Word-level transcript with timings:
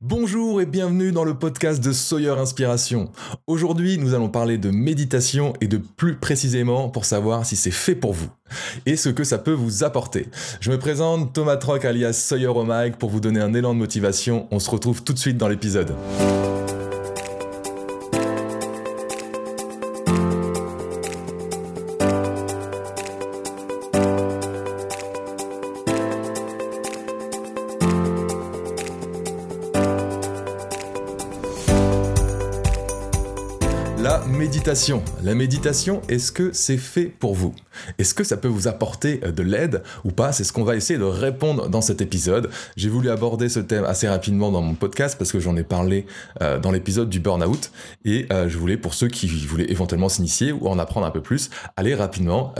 Bonjour 0.00 0.60
et 0.60 0.66
bienvenue 0.66 1.10
dans 1.10 1.24
le 1.24 1.34
podcast 1.34 1.82
de 1.82 1.90
Sawyer 1.90 2.30
Inspiration. 2.30 3.10
Aujourd'hui, 3.48 3.98
nous 3.98 4.14
allons 4.14 4.28
parler 4.28 4.56
de 4.56 4.70
méditation 4.70 5.54
et 5.60 5.66
de 5.66 5.76
plus 5.76 6.14
précisément 6.14 6.88
pour 6.88 7.04
savoir 7.04 7.44
si 7.44 7.56
c'est 7.56 7.72
fait 7.72 7.96
pour 7.96 8.12
vous 8.12 8.28
et 8.86 8.94
ce 8.94 9.08
que 9.08 9.24
ça 9.24 9.38
peut 9.38 9.50
vous 9.50 9.82
apporter. 9.82 10.28
Je 10.60 10.70
me 10.70 10.78
présente 10.78 11.32
Thomas 11.32 11.56
Troc 11.56 11.84
alias 11.84 12.12
Sawyer 12.12 12.46
au 12.46 12.64
pour 12.96 13.10
vous 13.10 13.18
donner 13.18 13.40
un 13.40 13.52
élan 13.54 13.74
de 13.74 13.78
motivation. 13.80 14.46
On 14.52 14.60
se 14.60 14.70
retrouve 14.70 15.02
tout 15.02 15.12
de 15.12 15.18
suite 15.18 15.36
dans 15.36 15.48
l'épisode. 15.48 15.92
La 35.22 35.34
méditation, 35.34 36.00
est-ce 36.08 36.32
que 36.32 36.50
c'est 36.52 36.78
fait 36.78 37.06
pour 37.06 37.34
vous? 37.34 37.54
Est-ce 37.98 38.14
que 38.14 38.24
ça 38.24 38.38
peut 38.38 38.48
vous 38.48 38.68
apporter 38.68 39.20
euh, 39.22 39.32
de 39.32 39.42
l'aide 39.42 39.82
ou 40.04 40.12
pas? 40.12 40.32
C'est 40.32 40.44
ce 40.44 40.52
qu'on 40.52 40.64
va 40.64 40.76
essayer 40.76 40.98
de 40.98 41.04
répondre 41.04 41.68
dans 41.68 41.82
cet 41.82 42.00
épisode. 42.00 42.48
J'ai 42.76 42.88
voulu 42.88 43.10
aborder 43.10 43.50
ce 43.50 43.60
thème 43.60 43.84
assez 43.84 44.08
rapidement 44.08 44.50
dans 44.50 44.62
mon 44.62 44.74
podcast 44.74 45.16
parce 45.18 45.30
que 45.30 45.40
j'en 45.40 45.56
ai 45.56 45.62
parlé 45.62 46.06
euh, 46.40 46.58
dans 46.58 46.70
l'épisode 46.70 47.10
du 47.10 47.20
burn-out 47.20 47.70
et 48.06 48.26
euh, 48.32 48.48
je 48.48 48.56
voulais, 48.56 48.78
pour 48.78 48.94
ceux 48.94 49.08
qui 49.08 49.26
voulaient 49.26 49.70
éventuellement 49.70 50.08
s'initier 50.08 50.52
ou 50.52 50.68
en 50.68 50.78
apprendre 50.78 51.06
un 51.06 51.10
peu 51.10 51.20
plus, 51.20 51.50
aller 51.76 51.94
rapidement 51.94 52.54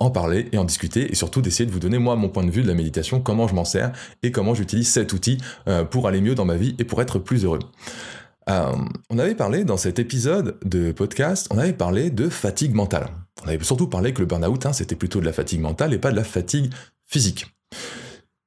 en 0.00 0.10
parler 0.10 0.48
et 0.52 0.58
en 0.58 0.64
discuter 0.64 1.10
et 1.10 1.14
surtout 1.14 1.42
d'essayer 1.42 1.66
de 1.66 1.72
vous 1.72 1.78
donner 1.78 1.98
moi 1.98 2.16
mon 2.16 2.28
point 2.28 2.44
de 2.44 2.50
vue 2.50 2.62
de 2.62 2.68
la 2.68 2.74
méditation, 2.74 3.20
comment 3.20 3.48
je 3.48 3.54
m'en 3.54 3.64
sers 3.64 3.92
et 4.22 4.30
comment 4.30 4.54
j'utilise 4.54 4.88
cet 4.88 5.12
outil 5.12 5.38
pour 5.90 6.06
aller 6.08 6.20
mieux 6.20 6.34
dans 6.34 6.44
ma 6.44 6.56
vie 6.56 6.74
et 6.78 6.84
pour 6.84 7.02
être 7.02 7.18
plus 7.18 7.44
heureux. 7.44 7.60
Euh, 8.48 8.72
on 9.10 9.18
avait 9.18 9.34
parlé 9.34 9.64
dans 9.64 9.76
cet 9.76 9.98
épisode 9.98 10.58
de 10.64 10.92
podcast, 10.92 11.48
on 11.50 11.58
avait 11.58 11.72
parlé 11.72 12.10
de 12.10 12.28
fatigue 12.28 12.74
mentale. 12.74 13.08
On 13.44 13.48
avait 13.48 13.62
surtout 13.62 13.88
parlé 13.88 14.12
que 14.12 14.20
le 14.20 14.26
burn-out, 14.26 14.66
hein, 14.66 14.72
c'était 14.72 14.96
plutôt 14.96 15.20
de 15.20 15.24
la 15.24 15.32
fatigue 15.32 15.60
mentale 15.60 15.92
et 15.92 15.98
pas 15.98 16.10
de 16.10 16.16
la 16.16 16.24
fatigue 16.24 16.72
physique. 17.06 17.46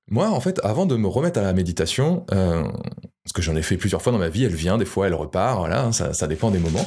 Moi, 0.10 0.30
en 0.30 0.40
fait, 0.40 0.60
avant 0.64 0.86
de 0.86 0.96
me 0.96 1.08
remettre 1.08 1.40
à 1.40 1.44
la 1.44 1.54
méditation, 1.54 2.26
euh, 2.32 2.64
parce 3.24 3.34
que 3.34 3.42
j'en 3.42 3.56
ai 3.56 3.64
fait 3.64 3.78
plusieurs 3.78 4.02
fois 4.02 4.12
dans 4.12 4.20
ma 4.20 4.30
vie, 4.30 4.44
elle 4.44 4.54
vient, 4.54 4.78
des 4.78 4.86
fois 4.86 5.08
elle 5.08 5.16
repart, 5.16 5.58
voilà, 5.58 5.92
ça, 5.92 6.28
dépend 6.28 6.52
des 6.52 6.59
moments. 6.59 6.86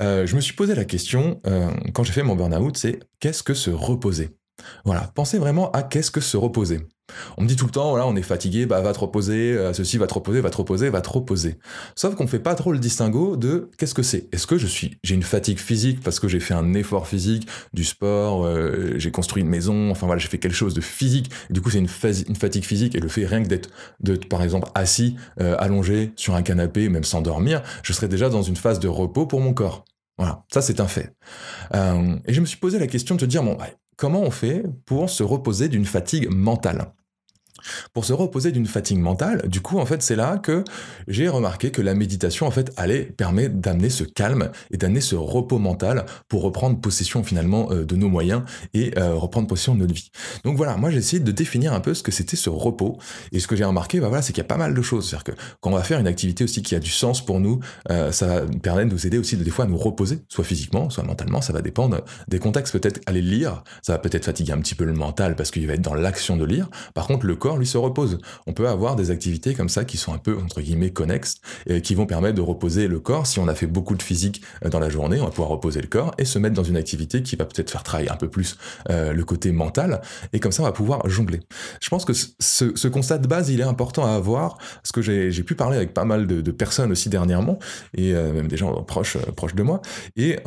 Euh, 0.00 0.26
je 0.26 0.34
me 0.34 0.40
suis 0.40 0.54
posé 0.54 0.74
la 0.74 0.84
question, 0.84 1.40
quand 1.92 2.02
j'ai 2.02 2.12
fait 2.12 2.24
mon 2.24 2.34
burn-out, 2.34 2.76
c'est 2.76 2.98
qu'est-ce 3.20 3.42
que 3.42 3.54
se 3.54 3.70
reposer? 3.70 4.30
Voilà, 4.84 5.12
pensez 5.14 5.38
vraiment 5.38 5.70
à 5.72 5.82
qu'est-ce 5.82 6.10
que 6.10 6.20
se 6.20 6.36
reposer? 6.36 6.80
On 7.36 7.42
me 7.42 7.48
dit 7.48 7.56
tout 7.56 7.66
le 7.66 7.70
temps, 7.70 7.90
voilà, 7.90 8.06
on 8.06 8.16
est 8.16 8.22
fatigué, 8.22 8.66
bah 8.66 8.80
va 8.80 8.92
te 8.92 8.98
reposer, 8.98 9.52
euh, 9.52 9.72
ceci 9.72 9.98
va 9.98 10.06
te 10.06 10.14
reposer, 10.14 10.40
va 10.40 10.50
te 10.50 10.56
reposer, 10.56 10.90
va 10.90 11.00
te 11.00 11.08
reposer. 11.08 11.58
Sauf 11.94 12.14
qu'on 12.14 12.26
fait 12.26 12.38
pas 12.38 12.54
trop 12.54 12.72
le 12.72 12.78
distinguo 12.78 13.36
de 13.36 13.70
qu'est-ce 13.78 13.94
que 13.94 14.02
c'est. 14.02 14.28
Est-ce 14.32 14.46
que 14.46 14.58
je 14.58 14.66
suis, 14.66 14.98
j'ai 15.02 15.14
une 15.14 15.22
fatigue 15.22 15.58
physique 15.58 16.00
parce 16.02 16.20
que 16.20 16.28
j'ai 16.28 16.40
fait 16.40 16.54
un 16.54 16.74
effort 16.74 17.06
physique, 17.06 17.46
du 17.72 17.84
sport, 17.84 18.44
euh, 18.44 18.94
j'ai 18.96 19.10
construit 19.10 19.42
une 19.42 19.48
maison, 19.48 19.90
enfin 19.90 20.06
voilà, 20.06 20.18
j'ai 20.18 20.28
fait 20.28 20.38
quelque 20.38 20.54
chose 20.54 20.74
de 20.74 20.80
physique. 20.80 21.30
Du 21.50 21.60
coup, 21.60 21.70
c'est 21.70 21.78
une, 21.78 21.88
une, 22.28 22.36
fatigue 22.36 22.64
physique 22.64 22.94
et 22.94 23.00
le 23.00 23.08
fait 23.08 23.26
rien 23.26 23.42
que 23.42 23.48
d'être, 23.48 23.70
de, 24.00 24.16
par 24.16 24.42
exemple, 24.42 24.68
assis, 24.74 25.16
euh, 25.40 25.56
allongé 25.58 26.12
sur 26.16 26.34
un 26.34 26.42
canapé, 26.42 26.88
même 26.88 27.04
sans 27.04 27.22
dormir, 27.22 27.62
je 27.82 27.92
serais 27.92 28.08
déjà 28.08 28.28
dans 28.28 28.42
une 28.42 28.56
phase 28.56 28.80
de 28.80 28.88
repos 28.88 29.26
pour 29.26 29.40
mon 29.40 29.54
corps. 29.54 29.84
Voilà, 30.18 30.44
ça 30.50 30.62
c'est 30.62 30.80
un 30.80 30.88
fait. 30.88 31.14
et 31.74 32.32
je 32.32 32.40
me 32.40 32.46
suis 32.46 32.56
posé 32.56 32.78
la 32.78 32.86
question 32.86 33.16
de 33.16 33.20
te 33.20 33.26
dire, 33.26 33.42
bon, 33.42 33.58
comment 33.96 34.20
on 34.22 34.30
fait 34.30 34.64
pour 34.84 35.10
se 35.10 35.22
reposer 35.22 35.68
d'une 35.68 35.84
fatigue 35.84 36.28
mentale? 36.30 36.92
Pour 37.92 38.04
se 38.04 38.12
reposer 38.12 38.52
d'une 38.52 38.66
fatigue 38.66 38.98
mentale, 38.98 39.48
du 39.48 39.60
coup, 39.60 39.78
en 39.78 39.86
fait, 39.86 40.02
c'est 40.02 40.16
là 40.16 40.38
que 40.38 40.64
j'ai 41.08 41.28
remarqué 41.28 41.70
que 41.70 41.82
la 41.82 41.94
méditation, 41.94 42.46
en 42.46 42.50
fait, 42.50 42.72
allait 42.76 43.02
permettre 43.02 43.56
d'amener 43.56 43.90
ce 43.90 44.04
calme 44.04 44.50
et 44.70 44.76
d'amener 44.76 45.00
ce 45.00 45.16
repos 45.16 45.58
mental 45.58 46.06
pour 46.28 46.42
reprendre 46.42 46.80
possession 46.80 47.22
finalement 47.24 47.68
euh, 47.70 47.84
de 47.84 47.96
nos 47.96 48.08
moyens 48.08 48.42
et 48.74 48.96
euh, 48.98 49.14
reprendre 49.14 49.46
possession 49.46 49.74
de 49.74 49.80
notre 49.80 49.94
vie. 49.94 50.10
Donc 50.44 50.56
voilà, 50.56 50.76
moi 50.76 50.90
j'ai 50.90 50.98
essayé 50.98 51.20
de 51.20 51.32
définir 51.32 51.72
un 51.72 51.80
peu 51.80 51.94
ce 51.94 52.02
que 52.02 52.12
c'était 52.12 52.36
ce 52.36 52.50
repos. 52.50 52.98
Et 53.32 53.40
ce 53.40 53.46
que 53.46 53.56
j'ai 53.56 53.64
remarqué, 53.64 54.00
bah 54.00 54.08
voilà, 54.08 54.22
c'est 54.22 54.32
qu'il 54.32 54.42
y 54.42 54.46
a 54.46 54.48
pas 54.48 54.56
mal 54.56 54.74
de 54.74 54.82
choses. 54.82 55.08
C'est-à-dire 55.08 55.24
que 55.24 55.32
quand 55.60 55.70
on 55.70 55.74
va 55.76 55.82
faire 55.82 55.98
une 55.98 56.06
activité 56.06 56.44
aussi 56.44 56.62
qui 56.62 56.74
a 56.74 56.80
du 56.80 56.90
sens 56.90 57.24
pour 57.24 57.40
nous, 57.40 57.60
euh, 57.90 58.12
ça 58.12 58.42
permet 58.62 58.84
de 58.84 58.90
nous 58.90 59.06
aider 59.06 59.18
aussi 59.18 59.36
de, 59.36 59.44
des 59.44 59.50
fois 59.50 59.64
à 59.64 59.68
nous 59.68 59.76
reposer, 59.76 60.20
soit 60.28 60.44
physiquement, 60.44 60.90
soit 60.90 61.04
mentalement, 61.04 61.40
ça 61.40 61.52
va 61.52 61.62
dépendre 61.62 62.02
des 62.28 62.38
contextes. 62.38 62.72
Peut-être 62.72 63.00
aller 63.06 63.22
lire, 63.22 63.62
ça 63.82 63.92
va 63.92 63.98
peut-être 63.98 64.24
fatiguer 64.24 64.52
un 64.52 64.58
petit 64.58 64.74
peu 64.74 64.84
le 64.84 64.92
mental 64.92 65.36
parce 65.36 65.50
qu'il 65.50 65.66
va 65.66 65.74
être 65.74 65.82
dans 65.82 65.94
l'action 65.94 66.36
de 66.36 66.44
lire. 66.44 66.68
Par 66.94 67.06
contre, 67.06 67.26
le 67.26 67.36
corps, 67.36 67.55
lui 67.58 67.66
se 67.66 67.78
repose. 67.78 68.18
On 68.46 68.52
peut 68.52 68.68
avoir 68.68 68.96
des 68.96 69.10
activités 69.10 69.54
comme 69.54 69.68
ça 69.68 69.84
qui 69.84 69.96
sont 69.96 70.12
un 70.12 70.18
peu, 70.18 70.36
entre 70.38 70.60
guillemets, 70.60 70.90
connexes, 70.90 71.36
et 71.66 71.80
qui 71.80 71.94
vont 71.94 72.06
permettre 72.06 72.34
de 72.34 72.40
reposer 72.40 72.88
le 72.88 73.00
corps. 73.00 73.26
Si 73.26 73.38
on 73.38 73.48
a 73.48 73.54
fait 73.54 73.66
beaucoup 73.66 73.94
de 73.94 74.02
physique 74.02 74.42
euh, 74.64 74.68
dans 74.68 74.78
la 74.78 74.88
journée, 74.88 75.20
on 75.20 75.24
va 75.24 75.30
pouvoir 75.30 75.48
reposer 75.48 75.80
le 75.80 75.88
corps 75.88 76.14
et 76.18 76.24
se 76.24 76.38
mettre 76.38 76.54
dans 76.54 76.64
une 76.64 76.76
activité 76.76 77.22
qui 77.22 77.36
va 77.36 77.44
peut-être 77.44 77.70
faire 77.70 77.82
travailler 77.82 78.10
un 78.10 78.16
peu 78.16 78.28
plus 78.28 78.56
euh, 78.90 79.12
le 79.12 79.24
côté 79.24 79.52
mental, 79.52 80.00
et 80.32 80.40
comme 80.40 80.52
ça, 80.52 80.62
on 80.62 80.66
va 80.66 80.72
pouvoir 80.72 81.08
jongler. 81.08 81.40
Je 81.80 81.88
pense 81.88 82.04
que 82.04 82.12
ce, 82.12 82.88
constat 82.88 83.18
de 83.18 83.26
base, 83.26 83.50
il 83.50 83.60
est 83.60 83.64
important 83.64 84.06
à 84.06 84.10
avoir, 84.10 84.58
parce 84.58 84.92
que 84.92 85.02
j'ai 85.02 85.42
pu 85.42 85.54
parler 85.54 85.76
avec 85.76 85.94
pas 85.94 86.04
mal 86.04 86.26
de, 86.26 86.50
personnes 86.50 86.92
aussi 86.92 87.08
dernièrement, 87.08 87.58
et 87.94 88.14
euh, 88.14 88.32
même 88.32 88.48
des 88.48 88.56
gens 88.56 88.72
proches, 88.82 89.18
proches 89.36 89.54
de 89.54 89.62
moi, 89.62 89.82
et 90.16 90.38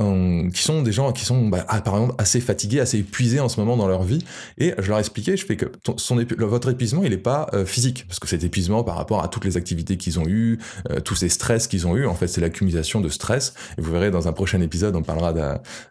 qui 0.54 0.62
sont 0.62 0.82
des 0.82 0.92
gens 0.92 1.12
qui 1.12 1.26
sont, 1.26 1.48
bah, 1.48 1.66
ah, 1.68 1.82
par 1.82 1.96
exemple, 1.96 2.16
assez 2.18 2.40
fatigués, 2.40 2.80
assez 2.80 3.00
épuisés 3.00 3.40
en 3.40 3.50
ce 3.50 3.60
moment 3.60 3.78
dans 3.78 3.88
leur 3.88 4.04
vie, 4.04 4.24
et 4.58 4.74
je 4.78 4.90
leur 4.90 5.00
expliquais, 5.00 5.38
je 5.38 5.46
fais 5.46 5.56
que 5.56 5.66
son, 5.98 6.20
votre 6.38 6.70
épuisement, 6.70 6.99
il 7.04 7.14
est 7.14 7.18
pas 7.18 7.48
euh, 7.54 7.66
physique, 7.66 8.06
parce 8.08 8.20
que 8.20 8.28
cet 8.28 8.44
épuisement 8.44 8.84
par 8.84 8.96
rapport 8.96 9.24
à 9.24 9.28
toutes 9.28 9.46
les 9.46 9.58
activités 9.58 9.98
qu'ils 9.98 10.20
ont 10.20 10.28
eues, 10.28 10.60
euh, 10.90 11.00
tous 11.00 11.16
ces 11.16 11.30
stress 11.30 11.68
qu'ils 11.68 11.88
ont 11.88 11.96
eu, 11.96 12.06
en 12.06 12.16
fait, 12.16 12.28
c'est 12.28 12.42
l'accumulation 12.42 13.02
de 13.02 13.10
stress. 13.10 13.54
Et 13.78 13.82
vous 13.82 13.92
verrez 13.92 14.12
dans 14.12 14.28
un 14.28 14.34
prochain 14.34 14.62
épisode, 14.62 14.96
on 14.96 15.04
parlera 15.04 15.34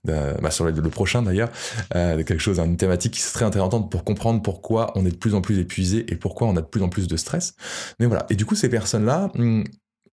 bah, 0.05 0.51
sur 0.51 0.65
le, 0.65 0.73
prochain 0.91 1.23
d'ailleurs, 1.23 1.51
euh, 1.95 2.17
de 2.17 2.23
quelque 2.23 2.41
chose, 2.41 2.59
une 2.59 2.77
thématique 2.77 3.15
qui 3.15 3.21
serait 3.21 3.45
intéressante 3.45 3.91
pour 3.91 4.05
comprendre 4.05 4.43
pourquoi 4.43 4.93
on 4.95 5.05
est 5.07 5.11
de 5.11 5.17
plus 5.17 5.35
en 5.35 5.41
plus 5.41 5.59
épuisé 5.59 6.07
et 6.13 6.17
pourquoi 6.17 6.49
on 6.49 6.57
a 6.57 6.61
de 6.61 6.67
plus 6.67 6.83
en 6.83 6.89
plus 6.89 7.07
de 7.07 7.17
stress. 7.17 7.55
Mais 8.01 8.07
voilà. 8.07 8.27
Et 8.31 8.35
du 8.35 8.47
coup, 8.47 8.55
ces 8.55 8.69
personnes-là, 8.69 9.31
hmm, 9.35 9.65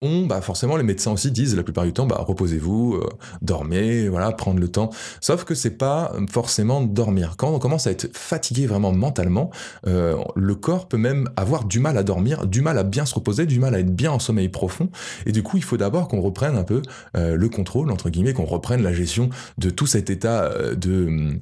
on, 0.02 0.26
bah 0.26 0.42
forcément, 0.42 0.78
les 0.78 0.84
médecins 0.84 1.12
aussi 1.12 1.30
disent 1.30 1.56
la 1.56 1.64
plupart 1.64 1.84
du 1.84 1.92
temps, 1.92 2.06
bah 2.06 2.24
reposez-vous, 2.26 2.96
euh, 2.96 3.10
dormez, 3.42 4.08
voilà, 4.08 4.32
prendre 4.32 4.60
le 4.60 4.70
temps. 4.70 4.92
Sauf 5.20 5.44
que 5.44 5.56
c'est 5.56 5.78
pas 5.78 6.14
forcément 6.32 6.82
dormir. 6.82 7.36
Quand 7.38 7.50
on 7.50 7.60
commence 7.60 7.86
à 7.86 7.92
être 7.92 8.10
fatigué 8.16 8.66
vraiment 8.66 8.94
mentalement, 8.94 9.50
euh, 9.88 10.16
le 10.36 10.56
corps 10.56 10.88
peut 10.88 10.98
même 10.98 11.30
avoir 11.36 11.66
du 11.66 11.80
mal 11.80 11.98
à 11.98 12.04
dormir, 12.04 12.48
du 12.48 12.62
mal 12.62 12.78
à 12.78 12.84
bien 12.84 13.06
se 13.06 13.14
reposer, 13.16 13.46
du 13.46 13.60
mal 13.60 13.76
à 13.76 13.80
être 13.80 13.94
bien 13.94 14.12
en 14.12 14.20
sommeil 14.20 14.48
profond. 14.48 14.90
Et 15.26 15.34
du 15.34 15.44
coup, 15.44 15.58
il 15.58 15.64
faut 15.64 15.78
d'abord 15.78 16.08
qu'on 16.08 16.22
reprenne 16.22 16.56
un 16.56 16.64
peu 16.64 16.82
euh, 17.18 17.36
le 17.36 17.50
contrôle 17.50 17.92
entre 17.92 18.10
guillemets, 18.10 18.34
qu'on 18.34 18.46
reprenne 18.46 18.82
la 18.82 18.94
gestion 18.94 19.30
de 19.58 19.70
tout 19.70 19.88
cet 19.88 20.10
état 20.10 20.50
de 20.76 21.40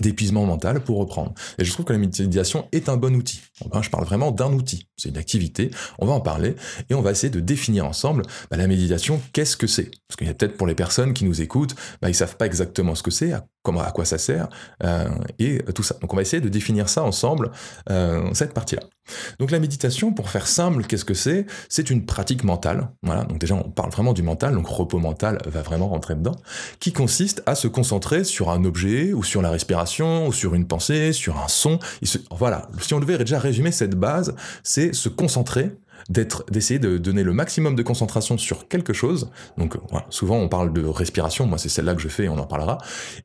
d'épuisement 0.00 0.44
mental 0.44 0.80
pour 0.80 0.98
reprendre. 0.98 1.32
Et 1.58 1.64
je 1.64 1.72
trouve 1.72 1.84
que 1.84 1.92
la 1.92 1.98
méditation 1.98 2.66
est 2.72 2.88
un 2.88 2.96
bon 2.96 3.14
outil. 3.14 3.40
Je 3.80 3.90
parle 3.90 4.04
vraiment 4.04 4.30
d'un 4.30 4.52
outil. 4.52 4.88
C'est 4.96 5.08
une 5.08 5.16
activité. 5.16 5.70
On 5.98 6.06
va 6.06 6.12
en 6.12 6.20
parler 6.20 6.56
et 6.90 6.94
on 6.94 7.02
va 7.02 7.10
essayer 7.10 7.30
de 7.30 7.40
définir 7.40 7.86
ensemble 7.86 8.22
bah, 8.50 8.56
la 8.56 8.66
méditation. 8.66 9.20
Qu'est-ce 9.32 9.56
que 9.56 9.66
c'est? 9.66 9.90
Parce 10.08 10.16
qu'il 10.16 10.26
y 10.26 10.30
a 10.30 10.34
peut-être 10.34 10.56
pour 10.56 10.66
les 10.66 10.74
personnes 10.74 11.14
qui 11.14 11.24
nous 11.24 11.40
écoutent, 11.40 11.74
bah, 12.00 12.08
ils 12.08 12.14
savent 12.14 12.36
pas 12.36 12.46
exactement 12.46 12.94
ce 12.94 13.02
que 13.02 13.10
c'est, 13.10 13.32
à 13.32 13.90
quoi 13.92 14.04
ça 14.04 14.18
sert 14.18 14.48
euh, 14.82 15.08
et 15.38 15.62
tout 15.74 15.82
ça. 15.82 15.96
Donc 16.00 16.12
on 16.12 16.16
va 16.16 16.22
essayer 16.22 16.40
de 16.40 16.48
définir 16.48 16.88
ça 16.88 17.02
ensemble, 17.02 17.50
euh, 17.90 18.28
cette 18.34 18.52
partie-là. 18.52 18.82
Donc 19.38 19.50
la 19.50 19.60
méditation, 19.60 20.12
pour 20.12 20.30
faire 20.30 20.46
simple, 20.46 20.84
qu'est-ce 20.84 21.04
que 21.04 21.14
c'est? 21.14 21.46
C'est 21.68 21.90
une 21.90 22.06
pratique 22.06 22.44
mentale. 22.44 22.88
Voilà. 23.02 23.24
Donc 23.24 23.38
déjà, 23.38 23.54
on 23.54 23.70
parle 23.70 23.90
vraiment 23.90 24.12
du 24.12 24.22
mental. 24.22 24.54
Donc 24.54 24.66
repos 24.66 24.98
mental 24.98 25.38
va 25.46 25.62
vraiment 25.62 25.88
rentrer 25.88 26.14
dedans, 26.14 26.36
qui 26.80 26.92
consiste 26.92 27.42
à 27.46 27.54
se 27.54 27.68
concentrer 27.68 28.24
sur 28.24 28.50
un 28.50 28.64
objet 28.64 29.12
ou 29.12 29.22
sur 29.22 29.42
la 29.42 29.50
respiration 29.50 30.26
ou 30.26 30.32
sur 30.32 30.54
une 30.54 30.66
pensée, 30.66 31.12
sur 31.12 31.38
un 31.38 31.48
son. 31.48 31.78
Voilà. 32.30 32.68
Si 32.80 32.94
on 32.94 33.00
devait 33.00 33.18
déjà 33.18 33.38
résumer 33.38 33.72
cette 33.72 33.94
base, 33.94 34.34
c'est 34.62 34.94
se 34.94 35.08
concentrer 35.08 35.72
d'être, 36.08 36.44
d'essayer 36.50 36.78
de 36.78 36.98
donner 36.98 37.22
le 37.22 37.32
maximum 37.32 37.74
de 37.74 37.82
concentration 37.82 38.38
sur 38.38 38.68
quelque 38.68 38.92
chose. 38.92 39.30
Donc 39.58 39.76
voilà, 39.90 40.06
souvent 40.10 40.36
on 40.36 40.48
parle 40.48 40.72
de 40.72 40.84
respiration, 40.84 41.46
moi 41.46 41.58
c'est 41.58 41.68
celle-là 41.68 41.94
que 41.94 42.02
je 42.02 42.08
fais, 42.08 42.28
on 42.28 42.38
en 42.38 42.46
parlera. 42.46 42.78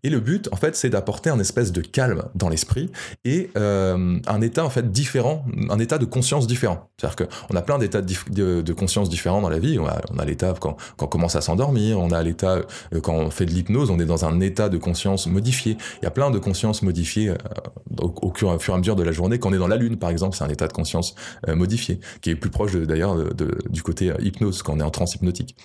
Et 0.04 0.10
le 0.10 0.20
but, 0.20 0.50
en 0.52 0.56
fait, 0.56 0.76
c'est 0.76 0.90
d'apporter 0.90 1.30
un 1.30 1.40
espèce 1.40 1.72
de 1.72 1.82
calme 1.82 2.24
dans 2.36 2.50
l'esprit 2.50 2.92
et 3.26 3.50
euh, 3.58 4.18
un 4.28 4.42
état 4.42 4.66
en 4.66 4.70
fait 4.70 4.92
différent, 4.92 5.46
un 5.70 5.80
état 5.80 5.98
de 5.98 6.06
conscience 6.06 6.48
différent. 6.48 6.90
C'est-à-dire 6.98 7.28
qu'on 7.28 7.56
a 7.56 7.62
plein 7.62 7.78
d'états 7.78 8.02
de, 8.02 8.74
conscience 8.74 9.10
différents 9.10 9.42
dans 9.42 9.50
la 9.50 9.60
vie. 9.60 9.80
On 9.80 9.86
a, 9.88 10.26
l'état 10.26 10.54
quand, 10.60 10.78
quand, 10.98 11.06
on 11.06 11.10
commence 11.10 11.36
à 11.36 11.42
s'endormir, 11.42 12.00
on 12.00 12.12
a 12.12 12.22
l'état 12.24 12.60
euh, 12.94 13.02
quand 13.02 13.14
on 13.14 13.30
fait 13.32 13.46
de 13.46 13.52
l'hypnose, 13.52 13.90
on 13.90 14.00
est 14.00 14.06
dans 14.06 14.26
un 14.26 14.40
état 14.42 14.70
de 14.70 14.78
conscience 14.78 15.28
modifié. 15.28 15.78
Il 16.02 16.06
y 16.06 16.08
a 16.08 16.12
plein 16.12 16.32
de 16.32 16.40
consciences 16.40 16.82
modifiées 16.82 17.30
euh, 17.30 17.36
au, 18.02 18.14
au, 18.22 18.34
fur 18.34 18.50
et 18.50 18.74
à 18.74 18.78
mesure 18.78 18.96
de 18.96 19.04
la 19.04 19.12
journée. 19.12 19.40
Quand 19.40 19.50
on 19.50 19.54
est 19.54 19.58
dans 19.58 19.68
la 19.68 19.78
lune, 19.78 19.98
par 19.98 20.10
exemple, 20.10 20.36
c'est 20.36 20.44
un 20.44 20.50
état 20.50 20.68
de 20.68 20.74
conscience 20.74 21.16
modifié 21.48 22.00
qui 22.22 22.30
est 22.30 22.36
plus 22.36 22.50
proche 22.50 22.69
d'ailleurs 22.78 23.16
du 23.70 23.84
côté 23.84 24.12
euh, 24.12 24.16
hypnose, 24.20 24.64
quand 24.64 24.74
on 24.74 24.80
est 24.80 24.84
en 24.84 24.92
transe 24.92 25.16
hypnotique. 25.16 25.56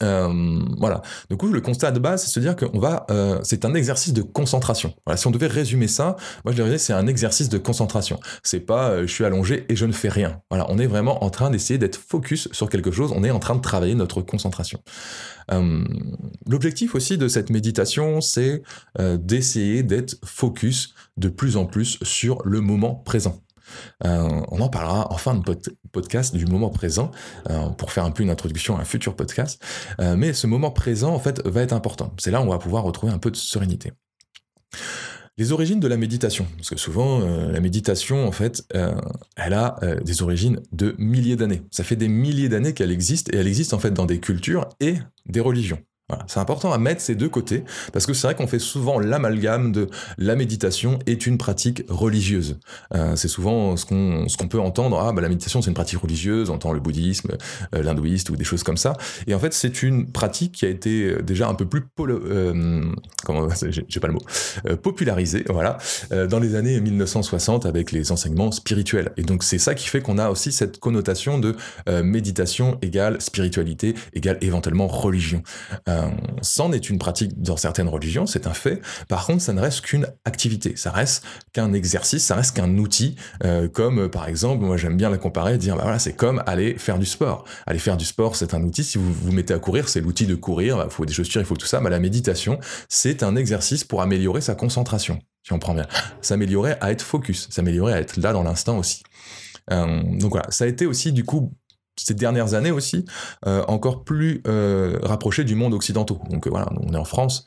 Euh, 0.00 0.60
voilà. 0.78 1.02
Du 1.28 1.36
coup, 1.36 1.48
le 1.48 1.60
constat 1.60 1.90
de 1.90 1.98
base, 1.98 2.24
c'est 2.24 2.30
se 2.30 2.40
dire 2.40 2.56
qu'on 2.56 2.78
va, 2.78 3.04
euh, 3.10 3.38
c'est 3.42 3.64
un 3.64 3.74
exercice 3.74 4.12
de 4.12 4.22
concentration. 4.22 4.94
Si 5.16 5.26
on 5.26 5.30
devait 5.30 5.48
résumer 5.48 5.86
ça, 5.86 6.16
moi 6.44 6.52
je 6.52 6.62
dirais 6.62 6.78
c'est 6.78 6.94
un 6.94 7.06
exercice 7.06 7.48
de 7.48 7.58
concentration. 7.58 8.18
C'est 8.42 8.60
pas 8.60 8.90
euh, 8.90 9.06
je 9.06 9.12
suis 9.12 9.24
allongé 9.24 9.66
et 9.68 9.76
je 9.76 9.84
ne 9.84 9.92
fais 9.92 10.08
rien. 10.08 10.40
Voilà, 10.50 10.66
on 10.70 10.78
est 10.78 10.86
vraiment 10.86 11.22
en 11.22 11.30
train 11.30 11.50
d'essayer 11.50 11.78
d'être 11.78 11.96
focus 11.96 12.48
sur 12.52 12.70
quelque 12.70 12.90
chose. 12.90 13.12
On 13.14 13.22
est 13.22 13.30
en 13.30 13.38
train 13.38 13.54
de 13.54 13.60
travailler 13.60 13.94
notre 13.94 14.22
concentration. 14.22 14.80
L'objectif 16.46 16.94
aussi 16.94 17.18
de 17.18 17.28
cette 17.28 17.50
méditation, 17.50 18.22
c'est 18.22 18.62
d'essayer 18.98 19.82
d'être 19.82 20.16
focus 20.24 20.94
de 21.18 21.28
plus 21.28 21.58
en 21.58 21.66
plus 21.66 21.98
sur 22.02 22.40
le 22.46 22.62
moment 22.62 22.94
présent. 22.94 23.42
Euh, 24.04 24.42
on 24.50 24.60
en 24.60 24.68
parlera 24.68 25.12
en 25.12 25.16
fin 25.16 25.34
de 25.34 25.56
podcast 25.92 26.34
du 26.34 26.46
moment 26.46 26.70
présent 26.70 27.10
euh, 27.50 27.68
pour 27.70 27.92
faire 27.92 28.04
un 28.04 28.10
peu 28.10 28.22
une 28.22 28.30
introduction 28.30 28.76
à 28.76 28.80
un 28.80 28.84
futur 28.84 29.14
podcast. 29.16 29.62
Euh, 30.00 30.16
mais 30.16 30.32
ce 30.32 30.46
moment 30.46 30.70
présent, 30.70 31.14
en 31.14 31.18
fait, 31.18 31.46
va 31.46 31.62
être 31.62 31.72
important. 31.72 32.12
C'est 32.18 32.30
là 32.30 32.40
où 32.40 32.44
on 32.44 32.50
va 32.50 32.58
pouvoir 32.58 32.84
retrouver 32.84 33.12
un 33.12 33.18
peu 33.18 33.30
de 33.30 33.36
sérénité. 33.36 33.92
Les 35.38 35.52
origines 35.52 35.80
de 35.80 35.88
la 35.88 35.96
méditation, 35.96 36.46
parce 36.56 36.68
que 36.68 36.76
souvent 36.76 37.20
la 37.20 37.58
méditation, 37.60 38.28
en 38.28 38.32
fait, 38.32 38.64
elle 39.36 39.54
a 39.54 39.78
des 40.04 40.22
origines 40.22 40.60
de 40.72 40.94
milliers 40.98 41.36
d'années. 41.36 41.62
Ça 41.70 41.84
fait 41.84 41.96
des 41.96 42.08
milliers 42.08 42.50
d'années 42.50 42.74
qu'elle 42.74 42.90
existe, 42.90 43.32
et 43.32 43.38
elle 43.38 43.46
existe 43.46 43.72
en 43.72 43.78
fait 43.78 43.92
dans 43.92 44.04
des 44.04 44.20
cultures 44.20 44.68
et 44.78 44.96
des 45.24 45.40
religions. 45.40 45.78
C'est 46.26 46.40
important 46.40 46.72
à 46.72 46.78
mettre 46.78 47.00
ces 47.00 47.14
deux 47.14 47.28
côtés, 47.28 47.64
parce 47.92 48.06
que 48.06 48.14
c'est 48.14 48.26
vrai 48.26 48.34
qu'on 48.34 48.46
fait 48.46 48.58
souvent 48.58 48.98
l'amalgame 48.98 49.72
de 49.72 49.88
la 50.18 50.36
méditation 50.36 50.98
est 51.06 51.26
une 51.26 51.38
pratique 51.38 51.84
religieuse. 51.88 52.58
Euh, 52.94 53.16
c'est 53.16 53.28
souvent 53.28 53.76
ce 53.76 53.84
qu'on 53.86 54.28
ce 54.28 54.36
peut 54.44 54.60
entendre, 54.60 54.98
ah 55.00 55.12
bah 55.12 55.22
la 55.22 55.28
méditation 55.28 55.62
c'est 55.62 55.70
une 55.70 55.74
pratique 55.74 56.00
religieuse, 56.00 56.50
on 56.50 56.54
entend 56.54 56.72
le 56.72 56.80
bouddhisme, 56.80 57.32
euh, 57.74 57.94
ou 58.30 58.36
des 58.36 58.44
choses 58.44 58.62
comme 58.62 58.76
ça. 58.76 58.94
Et 59.26 59.34
en 59.34 59.38
fait 59.38 59.52
c'est 59.52 59.82
une 59.82 60.10
pratique 60.10 60.52
qui 60.52 60.64
a 60.64 60.68
été 60.68 61.04
euh, 61.04 61.22
déjà 61.22 61.48
un 61.48 61.54
peu 61.54 61.66
plus 61.66 61.82
euh, 62.00 62.52
le 63.28 64.12
mot 64.12 64.76
popularisée, 64.82 65.44
voilà, 65.48 65.78
dans 66.10 66.40
les 66.40 66.54
années 66.54 66.80
1960 66.80 67.66
avec 67.66 67.92
les 67.92 68.10
enseignements 68.10 68.50
spirituels. 68.50 69.12
Et 69.16 69.22
donc 69.22 69.42
c'est 69.44 69.58
ça 69.58 69.74
qui 69.74 69.88
fait 69.88 70.00
qu'on 70.00 70.18
a 70.18 70.30
aussi 70.30 70.50
cette 70.52 70.80
connotation 70.80 71.38
de 71.38 71.56
méditation 72.02 72.78
égale 72.82 73.20
spiritualité 73.20 73.94
égale 74.14 74.38
éventuellement 74.40 74.86
religion. 74.86 75.42
Euh, 75.88 76.01
c'en 76.42 76.72
est 76.72 76.90
une 76.90 76.98
pratique 76.98 77.40
dans 77.40 77.56
certaines 77.56 77.88
religions, 77.88 78.26
c'est 78.26 78.46
un 78.46 78.54
fait. 78.54 78.80
Par 79.08 79.26
contre, 79.26 79.42
ça 79.42 79.52
ne 79.52 79.60
reste 79.60 79.82
qu'une 79.82 80.06
activité, 80.24 80.76
ça 80.76 80.90
reste 80.90 81.24
qu'un 81.52 81.72
exercice, 81.72 82.24
ça 82.24 82.34
reste 82.34 82.56
qu'un 82.56 82.76
outil, 82.78 83.16
euh, 83.44 83.68
comme 83.68 84.00
euh, 84.00 84.08
par 84.08 84.28
exemple, 84.28 84.64
moi 84.64 84.76
j'aime 84.76 84.96
bien 84.96 85.10
la 85.10 85.18
comparer, 85.18 85.58
dire 85.58 85.76
bah 85.76 85.82
voilà, 85.84 85.98
c'est 85.98 86.14
comme 86.14 86.42
aller 86.46 86.76
faire 86.78 86.98
du 86.98 87.06
sport. 87.06 87.44
Aller 87.66 87.78
faire 87.78 87.96
du 87.96 88.04
sport, 88.04 88.36
c'est 88.36 88.54
un 88.54 88.62
outil. 88.62 88.84
Si 88.84 88.98
vous 88.98 89.12
vous 89.12 89.32
mettez 89.32 89.54
à 89.54 89.58
courir, 89.58 89.88
c'est 89.88 90.00
l'outil 90.00 90.26
de 90.26 90.34
courir. 90.34 90.82
Il 90.84 90.90
faut 90.90 91.04
des 91.04 91.12
chaussures, 91.12 91.40
il 91.40 91.46
faut 91.46 91.56
tout 91.56 91.66
ça. 91.66 91.80
Mais 91.80 91.90
la 91.90 92.00
méditation, 92.00 92.58
c'est 92.88 93.22
un 93.22 93.36
exercice 93.36 93.84
pour 93.84 94.02
améliorer 94.02 94.40
sa 94.40 94.54
concentration. 94.54 95.18
Si 95.44 95.52
on 95.52 95.58
prend 95.58 95.74
bien, 95.74 95.86
s'améliorer 96.20 96.74
à 96.80 96.92
être 96.92 97.02
focus, 97.02 97.48
s'améliorer 97.50 97.92
à 97.94 98.00
être 98.00 98.16
là 98.16 98.32
dans 98.32 98.44
l'instant 98.44 98.78
aussi. 98.78 99.02
donc 99.70 100.30
voilà, 100.30 100.46
ça 100.50 100.64
a 100.64 100.66
été 100.66 100.86
aussi 100.86 101.12
du 101.12 101.24
coup 101.24 101.52
ces 101.96 102.14
dernières 102.14 102.54
années 102.54 102.70
aussi, 102.70 103.04
euh, 103.46 103.64
encore 103.68 104.04
plus 104.04 104.42
euh, 104.46 104.98
rapproché 105.02 105.44
du 105.44 105.54
monde 105.54 105.74
occidental. 105.74 106.16
Donc 106.30 106.46
euh, 106.46 106.50
voilà, 106.50 106.68
on 106.80 106.92
est 106.92 106.96
en 106.96 107.04
France, 107.04 107.44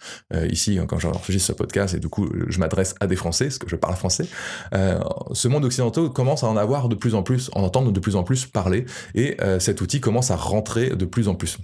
ici, 0.50 0.80
quand 0.88 1.00
j'enregistre 1.00 1.48
ce 1.48 1.54
podcast, 1.54 1.96
et 1.96 2.00
du 2.00 2.10
coup, 2.10 2.30
je 2.48 2.60
m'adresse 2.60 2.96
à 3.00 3.08
des 3.08 3.16
Français, 3.16 3.46
parce 3.46 3.58
que 3.58 3.70
je 3.70 3.76
parle 3.76 3.96
français, 3.96 4.28
ce 4.72 5.48
monde 5.48 5.66
occidental 5.66 6.10
commence 6.10 6.44
à 6.44 6.48
en 6.48 6.58
avoir 6.58 6.90
de 6.90 6.96
plus 6.96 7.16
en 7.16 7.24
plus, 7.24 7.50
en 7.54 7.64
entendre 7.64 7.92
de 7.92 8.00
plus 8.00 8.16
en 8.16 8.24
plus 8.24 8.46
parler, 8.46 8.86
et 9.14 9.38
cet 9.60 9.82
outil 9.82 10.00
commence 10.00 10.32
à 10.32 10.36
rentrer 10.36 10.90
de 10.90 11.06
plus 11.06 11.28
en 11.28 11.36
plus 11.36 11.58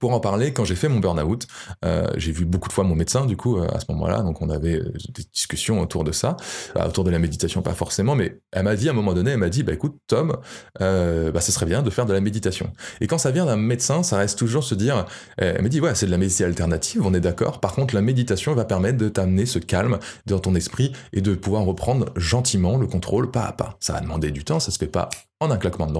pour 0.00 0.12
en 0.12 0.20
parler, 0.20 0.52
quand 0.52 0.64
j'ai 0.64 0.74
fait 0.74 0.88
mon 0.88 1.00
burn-out, 1.00 1.46
euh, 1.84 2.06
j'ai 2.16 2.32
vu 2.32 2.44
beaucoup 2.44 2.68
de 2.68 2.72
fois 2.72 2.84
mon 2.84 2.94
médecin, 2.94 3.26
du 3.26 3.36
coup, 3.36 3.58
euh, 3.58 3.66
à 3.68 3.80
ce 3.80 3.86
moment-là, 3.90 4.22
donc 4.22 4.40
on 4.42 4.50
avait 4.50 4.76
euh, 4.76 4.92
des 5.10 5.24
discussions 5.32 5.80
autour 5.80 6.04
de 6.04 6.12
ça, 6.12 6.36
bah, 6.74 6.86
autour 6.88 7.04
de 7.04 7.10
la 7.10 7.18
méditation, 7.18 7.62
pas 7.62 7.74
forcément, 7.74 8.14
mais 8.14 8.40
elle 8.52 8.64
m'a 8.64 8.76
dit, 8.76 8.88
à 8.88 8.92
un 8.92 8.94
moment 8.94 9.14
donné, 9.14 9.32
elle 9.32 9.38
m'a 9.38 9.48
dit, 9.48 9.62
bah 9.62 9.72
écoute, 9.72 9.96
Tom, 10.06 10.36
bah 10.78 11.40
ce 11.40 11.52
serait 11.52 11.66
bien 11.66 11.82
de 11.82 11.90
faire 11.90 12.06
de 12.06 12.12
la 12.12 12.20
méditation. 12.20 12.72
Et 13.00 13.06
quand 13.06 13.18
ça 13.18 13.30
vient 13.30 13.46
d'un 13.46 13.56
médecin, 13.56 14.02
ça 14.02 14.18
reste 14.18 14.38
toujours 14.38 14.64
se 14.64 14.74
dire, 14.74 15.06
elle 15.36 15.62
m'a 15.62 15.68
dit, 15.68 15.80
ouais, 15.80 15.94
c'est 15.94 16.06
de 16.06 16.10
la 16.10 16.18
médecine 16.18 16.46
alternative, 16.46 17.02
on 17.04 17.14
est 17.14 17.20
d'accord, 17.20 17.60
par 17.60 17.72
contre, 17.74 17.94
la 17.94 18.02
méditation 18.02 18.54
va 18.54 18.64
permettre 18.64 18.98
de 18.98 19.08
t'amener 19.08 19.46
ce 19.46 19.58
calme 19.58 19.98
dans 20.26 20.38
ton 20.38 20.54
esprit 20.54 20.92
et 21.12 21.20
de 21.20 21.34
pouvoir 21.34 21.64
reprendre 21.64 22.06
gentiment 22.16 22.76
le 22.76 22.86
contrôle 22.86 23.30
pas 23.30 23.44
à 23.44 23.52
pas. 23.52 23.76
Ça 23.80 23.94
va 23.94 24.00
demander 24.00 24.30
du 24.30 24.44
temps, 24.44 24.60
ça 24.60 24.70
se 24.70 24.78
fait 24.78 24.86
pas 24.86 25.08
en 25.42 25.50
un 25.50 25.56
claquement 25.56 25.86
de 25.86 25.92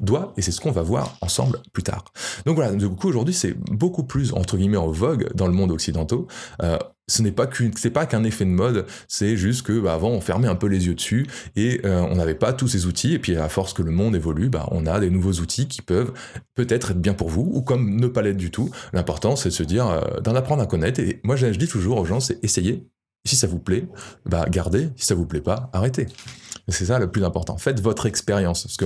doigts, 0.00 0.32
et 0.36 0.42
c'est 0.42 0.52
ce 0.52 0.60
qu'on 0.60 0.70
va 0.72 0.82
voir 0.82 1.16
ensemble 1.20 1.58
plus 1.72 1.82
tard. 1.82 2.04
Donc 2.46 2.56
voilà, 2.56 2.72
du 2.72 2.88
coup 2.88 3.08
aujourd'hui 3.08 3.34
c'est 3.34 3.54
beaucoup 3.70 4.04
plus 4.04 4.32
entre 4.32 4.56
guillemets 4.56 4.76
en 4.76 4.90
vogue 4.90 5.28
dans 5.34 5.46
le 5.46 5.52
monde 5.52 5.70
occidental. 5.70 6.20
Euh, 6.62 6.78
ce 7.08 7.22
n'est 7.22 7.32
pas 7.32 7.46
qu'un 7.46 8.24
effet 8.24 8.44
de 8.44 8.50
mode, 8.50 8.86
c'est 9.08 9.36
juste 9.36 9.62
que 9.62 9.78
bah, 9.78 9.94
avant 9.94 10.10
on 10.10 10.20
fermait 10.20 10.48
un 10.48 10.54
peu 10.54 10.66
les 10.66 10.86
yeux 10.86 10.94
dessus 10.94 11.26
et 11.56 11.80
euh, 11.84 12.00
on 12.00 12.16
n'avait 12.16 12.34
pas 12.34 12.52
tous 12.52 12.68
ces 12.68 12.86
outils. 12.86 13.14
Et 13.14 13.18
puis 13.18 13.36
à 13.36 13.48
force 13.48 13.72
que 13.72 13.82
le 13.82 13.90
monde 13.90 14.14
évolue, 14.14 14.48
bah, 14.48 14.68
on 14.70 14.86
a 14.86 15.00
des 15.00 15.10
nouveaux 15.10 15.40
outils 15.40 15.68
qui 15.68 15.82
peuvent 15.82 16.12
peut-être 16.54 16.92
être 16.92 16.98
bien 16.98 17.14
pour 17.14 17.28
vous 17.28 17.50
ou 17.52 17.62
comme 17.62 17.96
ne 17.96 18.06
pas 18.06 18.22
l'être 18.22 18.36
du 18.36 18.50
tout. 18.50 18.70
L'important 18.92 19.36
c'est 19.36 19.50
de 19.50 19.54
se 19.54 19.62
dire, 19.62 19.88
euh, 19.88 20.20
d'en 20.20 20.34
apprendre 20.34 20.62
à 20.62 20.66
connaître. 20.66 21.00
Et 21.00 21.20
moi 21.24 21.36
je, 21.36 21.46
dis 21.46 21.68
toujours 21.68 21.98
aux 21.98 22.04
gens, 22.04 22.20
c'est 22.20 22.42
essayer. 22.44 22.86
Si 23.24 23.36
ça 23.36 23.46
vous 23.46 23.58
plaît, 23.58 23.86
bah 24.26 24.46
gardez. 24.50 24.88
Si 24.96 25.06
ça 25.06 25.14
vous 25.14 25.26
plaît 25.26 25.40
pas, 25.40 25.70
arrêtez. 25.72 26.06
C'est 26.68 26.86
ça 26.86 26.98
le 26.98 27.10
plus 27.10 27.24
important. 27.24 27.56
Faites 27.56 27.80
votre 27.80 28.06
expérience. 28.06 28.62
Parce 28.62 28.76
que 28.76 28.84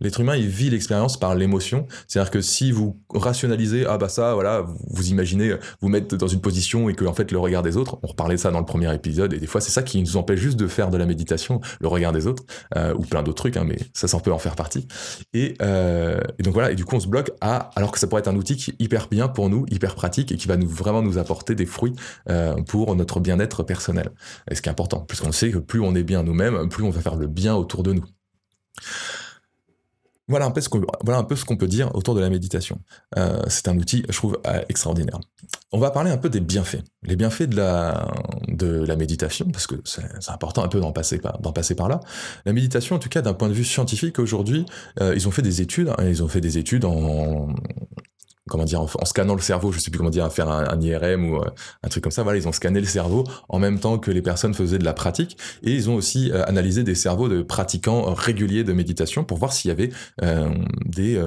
l'être 0.00 0.20
humain, 0.20 0.36
il 0.36 0.48
vit 0.48 0.70
l'expérience 0.70 1.18
par 1.18 1.34
l'émotion. 1.34 1.86
C'est-à-dire 2.08 2.30
que 2.30 2.40
si 2.40 2.72
vous 2.72 3.00
rationalisez, 3.14 3.84
ah 3.86 3.98
bah 3.98 4.08
ça, 4.08 4.34
voilà, 4.34 4.64
vous, 4.88 5.08
imaginez 5.10 5.54
vous 5.80 5.88
mettre 5.88 6.16
dans 6.16 6.26
une 6.26 6.40
position 6.40 6.88
et 6.88 6.94
que, 6.94 7.04
en 7.04 7.12
fait, 7.12 7.30
le 7.30 7.38
regard 7.38 7.62
des 7.62 7.76
autres, 7.76 7.98
on 8.02 8.08
reparlait 8.08 8.36
de 8.36 8.40
ça 8.40 8.50
dans 8.50 8.60
le 8.60 8.64
premier 8.64 8.92
épisode, 8.94 9.32
et 9.32 9.38
des 9.38 9.46
fois, 9.46 9.60
c'est 9.60 9.70
ça 9.70 9.82
qui 9.82 10.00
nous 10.00 10.16
empêche 10.16 10.40
juste 10.40 10.58
de 10.58 10.66
faire 10.66 10.90
de 10.90 10.96
la 10.96 11.06
méditation, 11.06 11.60
le 11.80 11.88
regard 11.88 12.12
des 12.12 12.26
autres, 12.26 12.44
euh, 12.76 12.94
ou 12.94 13.02
plein 13.02 13.22
d'autres 13.22 13.42
trucs, 13.42 13.56
hein, 13.56 13.64
mais 13.66 13.78
ça, 13.92 14.08
ça 14.08 14.18
peut 14.20 14.32
en 14.32 14.38
faire 14.38 14.56
partie. 14.56 14.86
Et, 15.34 15.54
euh, 15.62 16.20
et, 16.38 16.42
donc 16.42 16.54
voilà, 16.54 16.72
et 16.72 16.74
du 16.74 16.84
coup, 16.84 16.96
on 16.96 17.00
se 17.00 17.08
bloque 17.08 17.30
à, 17.40 17.70
alors 17.76 17.92
que 17.92 17.98
ça 17.98 18.06
pourrait 18.06 18.20
être 18.20 18.28
un 18.28 18.36
outil 18.36 18.56
qui 18.56 18.70
est 18.70 18.76
hyper 18.78 19.08
bien 19.08 19.28
pour 19.28 19.48
nous, 19.50 19.66
hyper 19.70 19.94
pratique, 19.94 20.32
et 20.32 20.36
qui 20.36 20.48
va 20.48 20.56
nous, 20.56 20.68
vraiment 20.68 21.02
nous 21.02 21.18
apporter 21.18 21.54
des 21.54 21.66
fruits 21.66 21.94
euh, 22.30 22.54
pour 22.62 22.94
notre 22.96 23.20
bien-être 23.20 23.62
personnel. 23.62 24.10
Et 24.50 24.54
ce 24.54 24.62
qui 24.62 24.68
est 24.68 24.72
important, 24.72 25.00
puisqu'on 25.00 25.32
sait 25.32 25.50
que 25.50 25.58
plus 25.58 25.80
on 25.80 25.94
est 25.94 26.02
bien 26.02 26.22
nous-mêmes, 26.22 26.68
plus 26.68 26.84
on 26.84 26.90
va 26.90 27.01
faire 27.02 27.16
le 27.16 27.26
bien 27.26 27.54
autour 27.54 27.82
de 27.82 27.92
nous. 27.92 28.04
Voilà 30.28 30.46
un, 30.46 30.50
peu 30.50 30.60
ce 30.60 30.70
voilà 31.04 31.26
qu'on 31.46 31.56
peut 31.56 31.66
dire 31.66 31.94
autour 31.94 32.14
de 32.14 32.20
la 32.20 32.30
méditation. 32.30 32.78
Euh, 33.18 33.42
c'est 33.48 33.66
un 33.68 33.76
outil, 33.76 34.04
je 34.08 34.16
trouve, 34.16 34.38
euh, 34.46 34.62
extraordinaire. 34.68 35.18
On 35.72 35.78
va 35.78 35.90
parler 35.90 36.10
un 36.10 36.16
peu 36.16 36.30
des 36.30 36.40
bienfaits. 36.40 36.82
Les 37.02 37.16
bienfaits 37.16 37.42
de 37.42 37.56
la, 37.56 38.08
de 38.46 38.84
la 38.84 38.94
méditation, 38.94 39.50
parce 39.50 39.66
que 39.66 39.74
c'est 39.84 40.02
important 40.28 40.62
un 40.62 40.68
peu 40.68 40.80
d'en 40.80 40.92
passer, 40.92 41.18
par, 41.18 41.38
passer 41.52 41.74
par 41.74 41.88
là. 41.88 42.00
La 42.46 42.52
méditation, 42.52 42.96
en 42.96 42.98
tout 43.00 43.08
cas, 43.08 43.20
d'un 43.20 43.34
point 43.34 43.48
de 43.48 43.52
vue 43.52 43.64
scientifique, 43.64 44.20
aujourd'hui, 44.20 44.64
euh, 45.00 45.12
ils 45.14 45.26
ont 45.26 45.32
fait 45.32 45.42
des 45.42 45.60
études, 45.60 45.88
hein, 45.88 46.04
ils 46.06 46.22
ont 46.22 46.28
fait 46.28 46.40
des 46.40 46.56
études 46.56 46.84
en, 46.84 47.48
comment 48.48 48.64
dire, 48.64 48.80
en, 48.80 49.04
scannant 49.04 49.34
le 49.34 49.40
cerveau, 49.40 49.72
je 49.72 49.78
sais 49.78 49.90
plus 49.90 49.98
comment 49.98 50.10
dire, 50.10 50.30
faire 50.32 50.48
un, 50.48 50.80
IRM 50.80 51.30
ou 51.30 51.36
euh, 51.36 51.44
un 51.82 51.88
truc 51.88 52.02
comme 52.02 52.12
ça. 52.12 52.22
Voilà, 52.22 52.38
ils 52.38 52.48
ont 52.48 52.52
scanné 52.52 52.80
le 52.80 52.86
cerveau 52.86 53.24
en 53.48 53.58
même 53.58 53.78
temps 53.78 53.98
que 53.98 54.10
les 54.10 54.22
personnes 54.22 54.54
faisaient 54.54 54.78
de 54.78 54.84
la 54.84 54.92
pratique, 54.94 55.36
et 55.62 55.72
ils 55.72 55.88
ont 55.90 55.94
aussi 55.94 56.30
euh, 56.32 56.44
analysé 56.46 56.82
des 56.82 56.94
cerveaux 56.94 57.28
de 57.28 57.42
pratiquants 57.42 58.12
réguliers 58.14 58.64
de 58.64 58.72
méditation 58.72 59.24
pour 59.24 59.38
voir 59.38 59.52
s'il 59.52 59.68
y 59.68 59.72
avait 59.72 59.90
euh, 60.22 60.52
des 60.86 61.20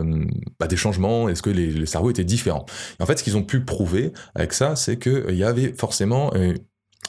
bah, 0.59 0.67
des 0.67 0.77
changements, 0.77 1.29
est-ce 1.29 1.41
que 1.41 1.49
les, 1.49 1.71
le 1.71 1.85
cerveau 1.85 2.09
était 2.09 2.23
différent. 2.23 2.65
en 2.99 3.05
fait, 3.05 3.17
ce 3.17 3.23
qu'ils 3.23 3.37
ont 3.37 3.43
pu 3.43 3.61
prouver 3.63 4.11
avec 4.33 4.53
ça, 4.53 4.75
c'est 4.75 4.97
qu'il 4.97 5.35
y 5.35 5.43
avait 5.43 5.73
forcément 5.73 6.31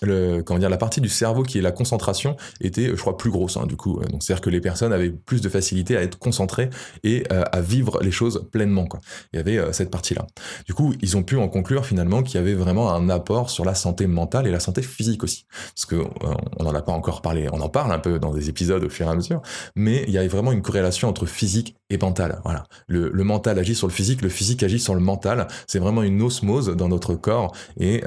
le, 0.03 0.43
comment 0.43 0.59
dire, 0.59 0.71
la 0.71 0.77
partie 0.77 1.01
du 1.01 1.09
cerveau 1.09 1.43
qui 1.43 1.59
est 1.59 1.63
la 1.63 1.73
concentration 1.73 2.37
était, 2.61 2.89
je 2.89 3.01
crois, 3.01 3.17
plus 3.17 3.31
grosse, 3.31 3.57
hein, 3.57 3.67
du 3.67 3.77
coup. 3.77 4.01
Donc, 4.11 4.23
c'est-à-dire 4.23 4.41
que 4.41 4.51
les 4.51 4.61
personnes 4.61 4.93
avaient 4.93 5.11
plus 5.11 5.41
de 5.41 5.49
facilité 5.49 5.97
à 5.97 6.03
être 6.03 6.19
concentrées 6.19 6.71
et 7.05 7.25
euh, 7.33 7.43
à 7.53 7.61
vivre 7.61 8.01
les 8.03 8.11
choses 8.11 8.47
pleinement, 8.51 8.87
quoi. 8.87 9.01
Il 9.33 9.37
y 9.37 9.41
avait 9.41 9.59
euh, 9.59 9.73
cette 9.73 9.91
partie-là. 9.91 10.27
Du 10.67 10.75
coup, 10.75 10.95
ils 11.01 11.17
ont 11.17 11.23
pu 11.23 11.37
en 11.37 11.49
conclure 11.49 11.87
finalement 11.87 12.23
qu'il 12.23 12.37
y 12.37 12.39
avait 12.39 12.55
vraiment 12.55 12.93
un 12.93 13.09
apport 13.09 13.51
sur 13.51 13.65
la 13.65 13.75
santé 13.75 14.07
mentale 14.07 14.47
et 14.47 14.51
la 14.51 14.61
santé 14.61 14.83
physique 14.83 15.25
aussi. 15.25 15.47
Parce 15.75 15.87
que 15.87 15.97
euh, 15.97 16.35
on 16.59 16.65
n'en 16.65 16.75
a 16.75 16.83
pas 16.83 16.93
encore 16.93 17.23
parlé, 17.23 17.49
on 17.53 17.61
en 17.61 17.69
parle 17.69 17.93
un 17.93 17.99
peu 17.99 18.19
dans 18.19 18.33
des 18.33 18.49
épisodes 18.49 18.83
au 18.85 18.89
fur 18.89 19.07
et 19.07 19.11
à 19.11 19.15
mesure, 19.15 19.43
mais 19.75 20.05
il 20.07 20.13
y 20.13 20.19
avait 20.19 20.29
vraiment 20.29 20.53
une 20.53 20.63
corrélation 20.63 21.09
entre 21.09 21.27
physique 21.27 21.77
et 21.91 21.99
mental. 21.99 22.41
Voilà. 22.45 22.65
Le, 22.89 23.11
mental 23.25 23.59
agit 23.59 23.75
sur 23.75 23.87
le 23.87 23.93
physique, 23.93 24.23
le 24.23 24.29
physique 24.29 24.63
agit 24.63 24.79
sur 24.79 24.95
le 24.95 25.01
mental. 25.01 25.49
C'est 25.67 25.79
vraiment 25.79 26.03
une 26.03 26.23
osmose 26.23 26.69
dans 26.77 26.89
notre 26.89 27.15
corps 27.15 27.53
et 27.79 28.03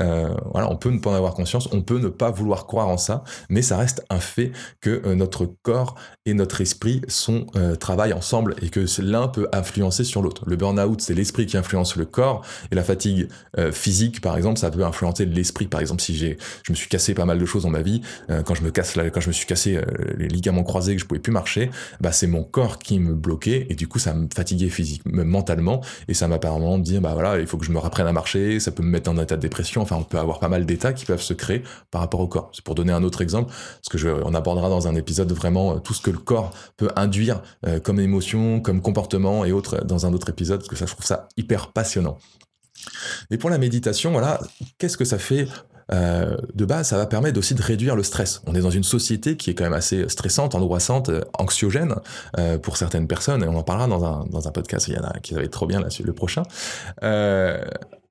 voilà, 0.52 0.70
on 0.70 0.76
peut 0.76 0.90
ne 0.90 1.00
pas 1.00 1.12
en 1.12 1.16
avoir 1.16 1.34
conscience, 1.34 1.70
on 1.72 1.82
peut 1.82 2.00
ne 2.00 2.10
pas 2.10 2.32
vouloir 2.32 2.68
croire 2.68 2.88
en 2.88 2.98
ça, 2.98 3.24
mais 3.50 3.62
ça 3.62 3.78
reste 3.78 4.06
un 4.10 4.20
fait 4.20 4.52
que 4.82 5.02
euh, 5.06 5.16
notre 5.16 5.46
corps 5.64 5.96
et 6.26 6.34
notre 6.34 6.62
esprit 6.62 7.02
sont 7.08 7.48
euh, 7.56 7.76
travaillent 7.76 8.14
ensemble 8.14 8.56
et 8.62 8.70
que 8.70 8.86
l'un 9.02 9.28
peut 9.28 9.48
influencer 9.54 10.04
sur 10.04 10.22
l'autre. 10.22 10.44
Le 10.48 10.56
burn-out, 10.56 11.02
c'est 11.02 11.14
l'esprit 11.14 11.46
qui 11.46 11.58
influence 11.58 11.96
le 11.96 12.06
corps 12.06 12.46
et 12.72 12.76
la 12.76 12.84
fatigue 12.84 13.28
euh, 13.58 13.72
physique, 13.72 14.22
par 14.22 14.38
exemple, 14.38 14.60
ça 14.60 14.72
peut 14.72 14.84
influencer 14.84 15.26
l'esprit. 15.26 15.68
Par 15.68 15.82
exemple, 15.82 16.02
si 16.02 16.16
j'ai, 16.16 16.38
je 16.64 16.72
me 16.72 16.76
suis 16.76 16.90
cassé 16.90 17.14
pas 17.14 17.26
mal 17.26 17.40
de 17.40 17.46
choses 17.46 17.64
dans 17.64 17.70
ma 17.70 17.82
vie, 17.82 18.02
quand 18.46 18.56
je 18.56 18.64
me 18.64 18.72
casse, 18.72 18.96
quand 19.14 19.22
je 19.22 19.28
me 19.28 19.34
suis 19.34 19.46
cassé 19.46 19.80
les 20.18 20.28
ligaments 20.28 20.64
croisés, 20.64 20.96
que 20.96 21.02
je 21.02 21.06
pouvais 21.06 21.20
plus 21.20 21.32
marcher, 21.32 21.70
bah 22.02 22.12
c'est 22.12 22.28
mon 22.28 22.44
corps 22.44 22.80
qui 22.80 23.00
me 23.00 23.14
bloquait 23.14 23.68
et 23.70 23.76
du 23.76 23.88
coup 23.88 24.00
ça 24.00 24.14
me 24.14 24.28
fatiguait 24.34 24.70
physiquement, 24.70 25.24
mentalement, 25.24 25.82
et 26.08 26.14
ça 26.14 26.28
m'a 26.28 26.40
permis 26.40 26.50
de 26.80 26.84
dire 26.84 27.02
bah 27.02 27.14
voilà, 27.14 27.40
il 27.40 27.48
faut 27.48 27.58
que 27.58 27.66
je 27.66 27.72
me 27.72 27.80
rapprenne 27.80 28.08
à 28.08 28.14
marcher, 28.14 28.60
ça 28.60 28.72
peut 28.72 28.84
me 28.84 28.90
mettre 28.90 29.10
en 29.10 29.18
état 29.18 29.36
de 29.36 29.42
dépression. 29.42 29.82
Enfin, 29.82 29.98
on 29.98 30.04
peut 30.04 30.18
avoir 30.18 30.40
pas 30.40 30.50
mal 30.50 30.66
d'états 30.66 30.94
qui 30.94 31.06
peuvent 31.06 31.22
se 31.22 31.34
créer 31.34 31.64
par 31.92 32.02
rapport 32.02 32.20
au 32.20 32.28
corps. 32.28 32.50
C'est 32.54 32.64
pour 32.64 32.76
donner 32.76 32.92
un 32.92 33.04
autre 33.04 33.22
exemple, 33.22 33.52
parce 33.52 34.04
que 34.04 34.24
on 34.26 34.34
abordera 34.34 34.70
dans 34.70 34.88
un 34.88 34.96
épisode 34.96 35.32
vraiment 35.32 35.76
euh, 35.76 35.80
tout 35.80 35.94
ce 35.94 36.02
que 36.02 36.12
le 36.12 36.18
corps 36.18 36.52
peut 36.78 36.90
induire 36.96 37.42
euh, 37.68 37.80
comme 37.80 38.00
émotion, 38.00 38.60
comme 38.60 38.82
comportement 38.82 39.46
et 39.46 39.52
autres 39.52 39.84
dans 39.86 40.06
un 40.06 40.14
autre 40.14 40.30
épisode, 40.30 40.60
parce 40.60 40.70
que 40.70 40.76
ça 40.76 40.86
je 40.86 40.94
trouve 40.94 41.06
ça 41.06 41.28
hyper 41.38 41.72
passionnant. 41.72 42.18
Et 43.30 43.38
pour 43.38 43.50
la 43.50 43.58
méditation, 43.58 44.12
voilà, 44.12 44.40
qu'est-ce 44.78 44.98
que 44.98 45.06
ça 45.06 45.20
fait 45.20 45.48
euh, 45.92 46.38
de 46.54 46.66
base, 46.66 46.88
ça 46.88 46.98
va 46.98 47.06
permettre 47.06 47.40
aussi 47.40 47.56
de 47.56 47.62
réduire 47.62 47.96
le 47.96 48.04
stress. 48.04 48.42
On 48.46 48.56
est 48.56 48.62
dans 48.62 48.70
une 48.70 48.84
société 48.84 49.38
qui 49.38 49.50
est 49.50 49.54
quand 49.54 49.64
même 49.64 49.74
assez 49.74 50.08
stressante, 50.10 50.56
angoissante, 50.56 51.10
euh, 51.10 51.22
anxiogène 51.38 51.96
euh, 52.38 52.58
pour 52.58 52.78
certaines 52.78 53.08
personnes, 53.08 53.44
et 53.44 53.48
on 53.48 53.56
en 53.56 53.64
parlera 53.64 53.88
dans 53.88 54.04
un, 54.06 54.26
dans 54.26 54.48
un 54.48 54.52
podcast, 54.52 54.88
il 54.88 54.96
y 54.96 54.98
en 54.98 55.04
a 55.04 55.20
qui 55.20 55.34
va 55.34 55.42
être 55.44 55.52
trop 55.52 55.68
bien 55.68 55.80
là, 55.80 55.88
le 56.04 56.14
prochain. 56.14 56.44
Euh, 57.04 57.64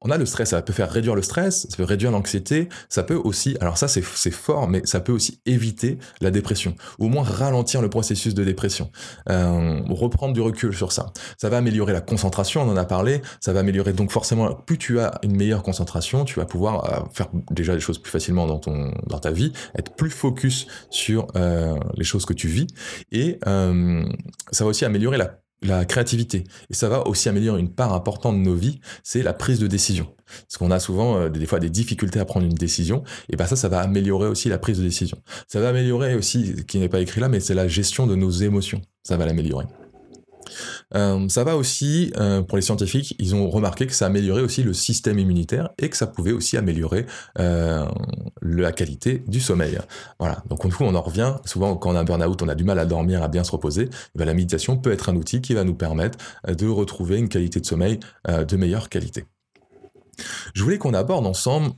on 0.09 0.11
a 0.11 0.17
le 0.17 0.25
stress, 0.25 0.51
ça 0.51 0.63
peut 0.63 0.73
faire 0.73 0.91
réduire 0.91 1.15
le 1.15 1.21
stress, 1.21 1.67
ça 1.69 1.77
peut 1.77 1.85
réduire 1.85 2.11
l'anxiété, 2.11 2.71
ça 2.89 3.03
peut 3.03 3.15
aussi, 3.15 3.59
alors 3.61 3.77
ça 3.77 3.89
c'est 3.89 4.03
fort, 4.31 4.67
mais 4.67 4.81
ça 4.85 5.01
peut 5.01 5.13
aussi 5.13 5.41
éviter 5.45 5.99
la 6.23 6.31
dépression, 6.31 6.75
au 6.99 7.09
moins 7.09 7.23
ralentir 7.23 7.83
le 7.83 7.91
processus 7.91 8.33
de 8.33 8.43
dépression, 8.43 8.91
euh, 9.29 9.81
reprendre 9.91 10.33
du 10.33 10.41
recul 10.41 10.75
sur 10.75 10.93
ça. 10.93 11.13
Ça 11.37 11.51
va 11.51 11.59
améliorer 11.59 11.93
la 11.93 12.01
concentration, 12.01 12.63
on 12.63 12.71
en 12.71 12.77
a 12.77 12.87
parlé, 12.87 13.21
ça 13.41 13.53
va 13.53 13.61
améliorer 13.61 13.93
donc 13.93 14.11
forcément, 14.11 14.55
plus 14.55 14.79
tu 14.79 14.99
as 14.99 15.19
une 15.23 15.37
meilleure 15.37 15.63
concentration, 15.63 16.25
tu 16.25 16.41
vas 16.41 16.47
pouvoir 16.47 16.91
euh, 16.91 17.05
faire 17.13 17.29
déjà 17.51 17.75
des 17.75 17.81
choses 17.81 17.99
plus 17.99 18.11
facilement 18.11 18.47
dans, 18.47 18.59
ton, 18.59 18.95
dans 19.07 19.19
ta 19.19 19.31
vie, 19.31 19.53
être 19.77 19.95
plus 19.95 20.11
focus 20.11 20.69
sur 20.89 21.27
euh, 21.37 21.79
les 21.97 22.05
choses 22.05 22.25
que 22.25 22.33
tu 22.33 22.49
vis, 22.49 22.67
et 23.13 23.39
ça 23.43 24.65
va 24.65 24.71
aussi 24.71 24.87
améliorer 24.87 25.19
la 25.19 25.39
la 25.63 25.85
créativité. 25.85 26.45
Et 26.71 26.75
ça 26.75 26.89
va 26.89 27.07
aussi 27.07 27.29
améliorer 27.29 27.61
une 27.61 27.71
part 27.71 27.93
importante 27.93 28.37
de 28.37 28.43
nos 28.43 28.55
vies, 28.55 28.81
c'est 29.03 29.23
la 29.23 29.33
prise 29.33 29.59
de 29.59 29.67
décision. 29.67 30.07
Parce 30.43 30.59
qu'on 30.59 30.71
a 30.71 30.79
souvent 30.79 31.17
euh, 31.17 31.29
des 31.29 31.47
fois 31.47 31.59
des 31.59 31.71
difficultés 31.71 32.21
à 32.21 32.25
prendre 32.25 32.47
une 32.47 32.55
décision, 32.55 33.03
et 33.29 33.37
ben 33.37 33.47
ça, 33.47 33.57
ça 33.57 33.69
va 33.69 33.81
améliorer 33.81 34.29
aussi 34.29 34.49
la 34.49 34.59
prise 34.59 34.79
de 34.79 34.85
décision. 34.85 35.19
Ça 35.47 35.61
va 35.61 35.71
améliorer 35.71 36.15
aussi, 36.15 36.65
qui 36.67 36.79
n'est 36.79 36.89
pas 36.89 37.01
écrit 37.01 37.21
là, 37.21 37.29
mais 37.29 37.41
c'est 37.41 37.55
la 37.55 37.69
gestion 37.69 38.07
de 38.07 38.15
nos 38.15 38.31
émotions. 38.31 38.81
Ça 39.03 39.17
va 39.17 39.27
l'améliorer. 39.27 39.67
Euh, 40.95 41.29
ça 41.29 41.45
va 41.45 41.57
aussi, 41.57 42.13
euh, 42.17 42.43
pour 42.43 42.57
les 42.57 42.63
scientifiques, 42.63 43.15
ils 43.19 43.35
ont 43.35 43.49
remarqué 43.51 43.87
que 43.87 43.95
ça 43.95 44.07
améliorait 44.07 44.43
aussi 44.43 44.63
le 44.63 44.73
système 44.73 45.19
immunitaire 45.19 45.71
et 45.79 45.89
que 45.89 45.97
ça 45.97 46.07
pouvait 46.07 46.33
aussi 46.33 46.57
améliorer 46.57 47.07
euh, 47.39 47.87
la 48.43 48.73
qualité 48.73 49.23
du 49.27 49.41
sommeil. 49.41 49.79
Voilà. 50.19 50.43
Donc 50.49 50.67
du 50.67 50.75
coup, 50.75 50.85
on 50.85 50.95
en 50.95 51.03
revient. 51.03 51.35
Souvent, 51.45 51.77
quand 51.77 51.91
on 51.91 51.97
a 51.97 52.01
un 52.01 52.05
burn-out, 52.05 52.43
on 52.43 52.49
a 52.49 52.55
du 52.55 52.65
mal 52.65 52.79
à 52.79 52.87
dormir, 52.87 53.23
à 53.23 53.29
bien 53.29 53.45
se 53.45 53.53
reposer. 53.53 53.89
Ben, 54.15 54.25
la 54.25 54.35
méditation 54.35 54.77
peut 54.77 54.93
être 54.93 55.09
un 55.09 55.17
outil 55.17 55.41
qui 55.41 55.55
va 55.55 55.65
nous 55.65 55.75
permettre 55.75 56.19
de 56.47 56.67
retrouver 56.67 57.19
une 57.19 57.29
qualité 57.29 57.61
de 57.61 57.67
sommeil 57.67 58.01
de 58.27 58.57
meilleure 58.57 58.89
qualité. 58.89 59.25
Je 60.55 60.63
voulais 60.63 60.79
qu'on 60.79 60.95
aborde 60.95 61.27
ensemble 61.27 61.73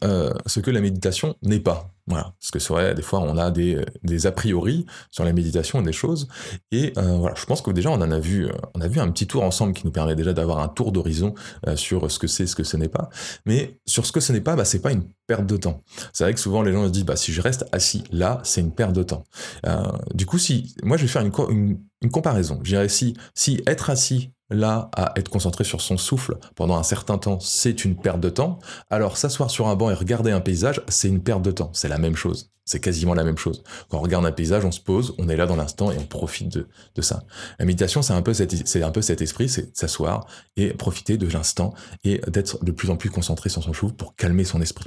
ce 0.47 0.61
que 0.61 0.71
la 0.71 0.81
méditation 0.81 1.37
n'est 1.43 1.61
pas. 1.61 1.91
Voilà, 2.11 2.35
parce 2.41 2.51
que 2.51 2.59
c'est 2.59 2.73
vrai, 2.73 2.93
des 2.93 3.03
fois 3.03 3.21
on 3.21 3.39
a 3.39 3.53
des, 3.53 4.27
a 4.27 4.33
priori 4.33 4.85
sur 5.13 5.25
la 5.25 5.33
méditation 5.33 5.81
et 5.81 5.85
des 5.85 5.93
choses, 5.93 6.27
et 6.73 6.93
euh, 6.99 7.19
voilà, 7.19 7.37
je 7.37 7.45
pense 7.47 7.63
que 7.63 7.71
déjà 7.71 7.89
on 7.91 8.01
en 8.03 8.11
a 8.11 8.19
vu, 8.19 8.47
euh, 8.47 8.53
on 8.75 8.81
a 8.81 8.89
vu 8.89 8.99
un 8.99 9.09
petit 9.13 9.29
tour 9.29 9.45
ensemble 9.45 9.75
qui 9.75 9.87
nous 9.87 9.93
permet 9.93 10.17
déjà 10.17 10.33
d'avoir 10.33 10.59
un 10.59 10.67
tour 10.67 10.91
d'horizon 10.91 11.37
euh, 11.69 11.77
sur 11.77 12.11
ce 12.11 12.19
que 12.19 12.27
c'est, 12.27 12.49
ce 12.49 12.57
que 12.57 12.65
ce 12.65 12.77
n'est 12.77 12.89
pas. 12.89 13.11
Mais 13.47 13.79
sur 13.87 14.07
ce 14.07 14.11
que 14.11 14.19
ce 14.19 14.33
n'est 14.33 14.41
pas, 14.41 14.57
bah, 14.57 14.65
c'est 14.65 14.83
pas 14.83 14.91
une 14.91 15.05
perte 15.29 15.47
de 15.47 15.57
temps. 15.57 15.85
C'est 16.13 16.25
vrai 16.25 16.35
que 16.35 16.41
souvent 16.41 16.63
les 16.63 16.73
gens 16.73 16.87
se 16.87 16.91
disent, 16.91 17.05
bah 17.05 17.15
si 17.15 17.33
je 17.33 17.41
reste 17.41 17.65
assis 17.71 18.03
là, 18.11 18.41
c'est 18.43 18.61
une 18.61 18.73
perte 18.73 18.93
de 18.93 19.05
temps. 19.05 19.23
Du 20.13 20.27
coup, 20.27 20.39
si 20.39 20.75
moi 20.83 20.97
je 20.97 21.03
vais 21.03 21.09
faire 21.09 21.23
une, 21.23 21.33
une, 21.51 21.79
une 22.03 22.11
comparaison, 22.11 22.59
je 22.65 22.71
dirais 22.71 22.89
si 22.89 23.15
être 23.69 23.89
assis 23.89 24.33
là 24.51 24.91
à 24.95 25.13
être 25.17 25.29
concentré 25.29 25.65
sur 25.65 25.81
son 25.81 25.97
souffle 25.97 26.37
pendant 26.55 26.77
un 26.77 26.83
certain 26.83 27.19
temps, 27.19 27.41
c'est 27.41 27.85
une 27.85 27.97
perte 27.97 28.21
de 28.21 28.31
temps. 28.31 28.59
Alors 28.91 29.17
s'asseoir 29.17 29.51
sur 29.51 29.69
un 29.69 29.77
banc 29.77 29.91
et 29.91 29.95
regarder 29.95 30.31
un 30.31 30.41
paysage, 30.41 30.83
c'est 30.89 31.09
une 31.09 31.23
perte 31.23 31.43
de 31.43 31.51
temps. 31.51 31.71
C'est 31.73 31.89
la 31.89 31.99
même 31.99 32.17
chose. 32.17 32.51
C'est 32.65 32.81
quasiment 32.81 33.15
la 33.15 33.25
même 33.25 33.39
chose. 33.39 33.65
Quand 33.89 33.99
on 33.99 34.01
regarde 34.01 34.25
un 34.27 34.33
paysage, 34.33 34.65
on 34.65 34.71
se 34.71 34.81
pose, 34.81 35.15
on 35.19 35.29
est 35.29 35.37
là 35.37 35.47
dans 35.47 35.57
l'instant 35.57 35.91
et 35.91 35.99
on 35.99 36.05
profite 36.05 36.57
de, 36.95 37.03
ça. 37.03 37.25
La 37.59 37.65
méditation, 37.65 38.03
c'est 38.03 38.13
un 38.13 38.23
peu 38.23 38.33
c'est 38.33 38.83
un 38.83 38.91
peu 38.91 39.03
cet 39.03 39.23
esprit, 39.23 39.49
c'est 39.49 39.77
s'asseoir 39.77 40.27
et 40.57 40.69
profiter 40.75 41.17
de 41.17 41.27
l'instant 41.27 41.75
et 42.05 42.21
d'être 42.29 42.65
de 42.65 42.71
plus 42.71 42.91
en 42.91 42.97
plus 42.97 43.11
concentré 43.11 43.49
sur 43.49 43.63
son 43.63 43.73
souffle 43.73 43.95
pour 43.95 44.15
calmer 44.15 44.45
son 44.45 44.61
esprit. 44.61 44.87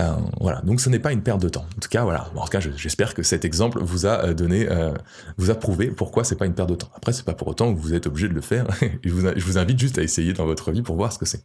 Euh, 0.00 0.16
voilà, 0.40 0.60
donc 0.62 0.80
ce 0.80 0.88
n'est 0.88 0.98
pas 0.98 1.12
une 1.12 1.22
perte 1.22 1.40
de 1.40 1.48
temps. 1.48 1.66
En 1.76 1.80
tout 1.80 1.88
cas, 1.88 2.04
voilà. 2.04 2.30
En 2.34 2.44
tout 2.44 2.50
cas, 2.50 2.60
j'espère 2.60 3.14
que 3.14 3.22
cet 3.22 3.44
exemple 3.44 3.80
vous 3.82 4.06
a 4.06 4.24
euh, 4.24 4.34
donné, 4.34 4.68
euh, 4.70 4.92
vous 5.38 5.50
a 5.50 5.54
prouvé 5.54 5.88
pourquoi 5.90 6.24
c'est 6.24 6.36
pas 6.36 6.46
une 6.46 6.54
perte 6.54 6.68
de 6.68 6.74
temps. 6.74 6.90
Après, 6.94 7.12
c'est 7.12 7.24
pas 7.24 7.34
pour 7.34 7.48
autant 7.48 7.74
que 7.74 7.80
vous 7.80 7.94
êtes 7.94 8.06
obligé 8.06 8.28
de 8.28 8.34
le 8.34 8.40
faire. 8.40 8.66
je, 9.04 9.10
vous, 9.10 9.26
je 9.34 9.44
vous 9.44 9.58
invite 9.58 9.78
juste 9.78 9.98
à 9.98 10.02
essayer 10.02 10.32
dans 10.32 10.46
votre 10.46 10.70
vie 10.70 10.82
pour 10.82 10.96
voir 10.96 11.12
ce 11.12 11.18
que 11.18 11.26
c'est. 11.26 11.44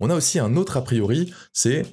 On 0.00 0.10
a 0.10 0.14
aussi 0.14 0.38
un 0.38 0.56
autre 0.56 0.76
a 0.76 0.84
priori, 0.84 1.32
c'est 1.52 1.86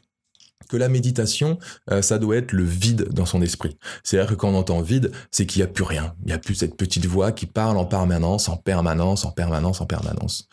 que 0.69 0.77
la 0.77 0.87
méditation, 0.87 1.57
ça 2.01 2.17
doit 2.17 2.37
être 2.37 2.53
le 2.53 2.63
vide 2.63 3.09
dans 3.11 3.25
son 3.25 3.41
esprit. 3.41 3.77
C'est-à-dire 4.03 4.29
que 4.29 4.35
quand 4.35 4.49
on 4.49 4.55
entend 4.55 4.81
vide, 4.81 5.11
c'est 5.29 5.45
qu'il 5.45 5.59
n'y 5.59 5.63
a 5.63 5.67
plus 5.67 5.83
rien. 5.83 6.15
Il 6.21 6.27
n'y 6.27 6.33
a 6.33 6.37
plus 6.37 6.55
cette 6.55 6.77
petite 6.77 7.05
voix 7.05 7.33
qui 7.33 7.45
parle 7.45 7.77
en 7.77 7.83
permanence, 7.85 8.47
en 8.47 8.55
permanence, 8.55 9.25
en 9.25 9.31
permanence, 9.31 9.81
en 9.81 9.85
permanence. 9.85 10.47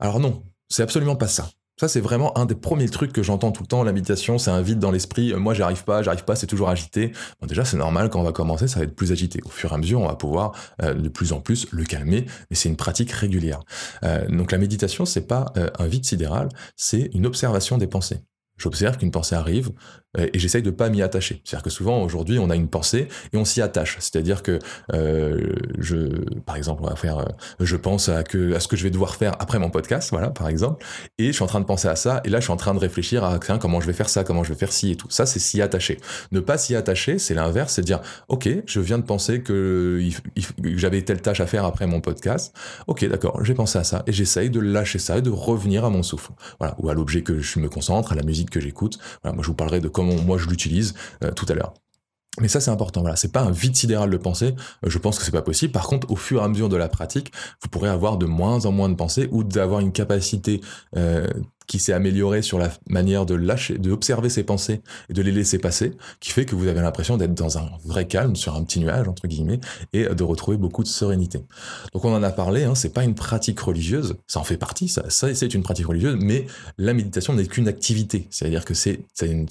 Alors 0.00 0.18
non, 0.18 0.42
c'est 0.68 0.82
absolument 0.82 1.14
pas 1.14 1.28
ça. 1.28 1.50
Ça, 1.80 1.88
c'est 1.88 2.02
vraiment 2.02 2.36
un 2.36 2.44
des 2.44 2.54
premiers 2.54 2.90
trucs 2.90 3.10
que 3.10 3.22
j'entends 3.22 3.52
tout 3.52 3.62
le 3.62 3.66
temps. 3.66 3.82
La 3.82 3.92
méditation, 3.92 4.36
c'est 4.36 4.50
un 4.50 4.60
vide 4.60 4.80
dans 4.80 4.90
l'esprit. 4.90 5.32
Moi, 5.32 5.54
j'arrive 5.54 5.82
pas, 5.84 6.02
j'arrive 6.02 6.24
pas, 6.24 6.36
c'est 6.36 6.46
toujours 6.46 6.68
agité. 6.68 7.12
Bon, 7.40 7.46
déjà, 7.46 7.64
c'est 7.64 7.78
normal, 7.78 8.10
quand 8.10 8.20
on 8.20 8.22
va 8.22 8.32
commencer, 8.32 8.68
ça 8.68 8.80
va 8.80 8.84
être 8.84 8.94
plus 8.94 9.12
agité. 9.12 9.40
Au 9.46 9.48
fur 9.48 9.72
et 9.72 9.74
à 9.74 9.78
mesure, 9.78 9.98
on 10.02 10.06
va 10.06 10.14
pouvoir 10.14 10.52
euh, 10.82 10.92
de 10.92 11.08
plus 11.08 11.32
en 11.32 11.40
plus 11.40 11.66
le 11.70 11.84
calmer, 11.84 12.26
mais 12.50 12.54
c'est 12.54 12.68
une 12.68 12.76
pratique 12.76 13.10
régulière. 13.12 13.60
Euh, 14.02 14.28
donc 14.28 14.52
la 14.52 14.58
méditation, 14.58 15.06
c'est 15.06 15.26
pas 15.26 15.54
euh, 15.56 15.70
un 15.78 15.86
vide 15.86 16.04
sidéral, 16.04 16.50
c'est 16.76 17.08
une 17.14 17.24
observation 17.24 17.78
des 17.78 17.86
pensées. 17.86 18.20
J'observe 18.60 18.98
qu'une 18.98 19.10
pensée 19.10 19.34
arrive 19.34 19.70
euh, 19.70 19.72
et 20.18 20.38
j'essaye 20.38 20.62
de 20.62 20.70
pas 20.70 20.88
m'y 20.88 21.02
attacher. 21.02 21.40
C'est-à-dire 21.44 21.64
que 21.64 21.70
souvent 21.70 22.02
aujourd'hui 22.02 22.38
on 22.38 22.50
a 22.50 22.56
une 22.56 22.68
pensée 22.68 23.08
et 23.32 23.36
on 23.36 23.44
s'y 23.44 23.62
attache. 23.62 23.96
C'est-à-dire 24.00 24.42
que 24.42 24.58
euh, 24.92 25.54
je, 25.78 26.08
par 26.40 26.56
exemple, 26.56 26.82
on 26.84 26.88
va 26.88 26.96
faire, 26.96 27.18
euh, 27.18 27.24
je 27.60 27.76
pense 27.76 28.08
à 28.08 28.22
que 28.22 28.54
à 28.54 28.60
ce 28.60 28.68
que 28.68 28.76
je 28.76 28.82
vais 28.82 28.90
devoir 28.90 29.14
faire 29.14 29.36
après 29.38 29.58
mon 29.58 29.70
podcast, 29.70 30.10
voilà, 30.10 30.30
par 30.30 30.48
exemple, 30.48 30.84
et 31.18 31.28
je 31.28 31.32
suis 31.32 31.42
en 31.42 31.46
train 31.46 31.60
de 31.60 31.64
penser 31.64 31.88
à 31.88 31.96
ça 31.96 32.20
et 32.24 32.28
là 32.28 32.40
je 32.40 32.44
suis 32.44 32.52
en 32.52 32.56
train 32.56 32.74
de 32.74 32.80
réfléchir 32.80 33.24
à 33.24 33.38
tiens, 33.38 33.58
comment 33.58 33.80
je 33.80 33.86
vais 33.86 33.92
faire 33.92 34.08
ça, 34.08 34.24
comment 34.24 34.44
je 34.44 34.50
vais 34.50 34.58
faire 34.58 34.72
ci 34.72 34.92
et 34.92 34.96
tout. 34.96 35.08
Ça 35.10 35.26
c'est 35.26 35.38
s'y 35.38 35.62
attacher. 35.62 35.98
Ne 36.32 36.40
pas 36.40 36.58
s'y 36.58 36.74
attacher, 36.74 37.18
c'est 37.18 37.34
l'inverse, 37.34 37.74
c'est 37.74 37.82
dire 37.82 38.00
ok, 38.28 38.48
je 38.66 38.80
viens 38.80 38.98
de 38.98 39.04
penser 39.04 39.42
que, 39.42 40.00
que 40.62 40.76
j'avais 40.76 41.02
telle 41.02 41.20
tâche 41.20 41.40
à 41.40 41.46
faire 41.46 41.64
après 41.64 41.86
mon 41.86 42.00
podcast. 42.00 42.54
Ok, 42.86 43.04
d'accord, 43.06 43.44
j'ai 43.44 43.54
pensé 43.54 43.78
à 43.78 43.84
ça 43.84 44.02
et 44.06 44.12
j'essaye 44.12 44.50
de 44.50 44.60
lâcher 44.60 44.98
ça 44.98 45.18
et 45.18 45.22
de 45.22 45.30
revenir 45.30 45.84
à 45.84 45.90
mon 45.90 46.02
souffle, 46.02 46.32
voilà, 46.58 46.74
ou 46.78 46.88
à 46.88 46.94
l'objet 46.94 47.22
que 47.22 47.40
je 47.40 47.58
me 47.60 47.68
concentre, 47.68 48.12
à 48.12 48.14
la 48.14 48.22
musique 48.22 48.50
que 48.50 48.60
j'écoute. 48.60 48.98
Voilà, 49.22 49.34
moi, 49.34 49.42
je 49.42 49.48
vous 49.48 49.54
parlerai 49.54 49.80
de 49.80 49.88
moi 50.02 50.38
je 50.38 50.48
l'utilise 50.48 50.94
euh, 51.24 51.30
tout 51.32 51.46
à 51.48 51.54
l'heure. 51.54 51.74
Mais 52.38 52.48
ça, 52.48 52.60
c'est 52.60 52.70
important. 52.70 53.00
Voilà, 53.00 53.16
c'est 53.16 53.32
pas 53.32 53.42
un 53.42 53.50
vide 53.50 53.74
sidéral 53.74 54.08
de 54.08 54.16
pensée. 54.16 54.54
Euh, 54.84 54.90
je 54.90 54.98
pense 54.98 55.18
que 55.18 55.24
c'est 55.24 55.32
pas 55.32 55.42
possible. 55.42 55.72
Par 55.72 55.86
contre, 55.86 56.10
au 56.10 56.16
fur 56.16 56.40
et 56.40 56.44
à 56.44 56.48
mesure 56.48 56.68
de 56.68 56.76
la 56.76 56.88
pratique, 56.88 57.32
vous 57.62 57.68
pourrez 57.68 57.88
avoir 57.88 58.18
de 58.18 58.26
moins 58.26 58.66
en 58.66 58.72
moins 58.72 58.88
de 58.88 58.94
pensées 58.94 59.28
ou 59.32 59.42
d'avoir 59.42 59.80
une 59.80 59.90
capacité 59.90 60.60
euh, 60.96 61.26
qui 61.66 61.80
s'est 61.80 61.92
améliorée 61.92 62.42
sur 62.42 62.58
la 62.58 62.70
manière 62.88 63.26
de 63.26 63.34
lâcher, 63.34 63.78
de 63.78 63.90
observer 63.90 64.28
ses 64.28 64.44
pensées 64.44 64.80
et 65.08 65.12
de 65.12 65.22
les 65.22 65.32
laisser 65.32 65.58
passer, 65.58 65.96
qui 66.18 66.30
fait 66.30 66.44
que 66.44 66.54
vous 66.54 66.66
avez 66.66 66.80
l'impression 66.80 67.16
d'être 67.16 67.34
dans 67.34 67.58
un 67.58 67.70
vrai 67.84 68.06
calme, 68.06 68.34
sur 68.34 68.56
un 68.56 68.64
petit 68.64 68.80
nuage 68.80 69.06
entre 69.06 69.28
guillemets, 69.28 69.60
et 69.92 70.04
de 70.04 70.22
retrouver 70.24 70.56
beaucoup 70.56 70.82
de 70.82 70.88
sérénité. 70.88 71.44
Donc 71.92 72.04
on 72.04 72.14
en 72.14 72.22
a 72.22 72.30
parlé. 72.30 72.64
Hein, 72.64 72.74
c'est 72.74 72.92
pas 72.92 73.04
une 73.04 73.14
pratique 73.14 73.60
religieuse. 73.60 74.16
Ça 74.26 74.40
en 74.40 74.44
fait 74.44 74.56
partie. 74.56 74.88
Ça, 74.88 75.04
c'est 75.08 75.54
une 75.54 75.62
pratique 75.62 75.86
religieuse, 75.86 76.16
mais 76.20 76.46
la 76.78 76.92
méditation 76.92 77.34
n'est 77.34 77.46
qu'une 77.46 77.68
activité. 77.68 78.26
C'est-à-dire 78.30 78.64
que 78.64 78.74
c'est 78.74 79.06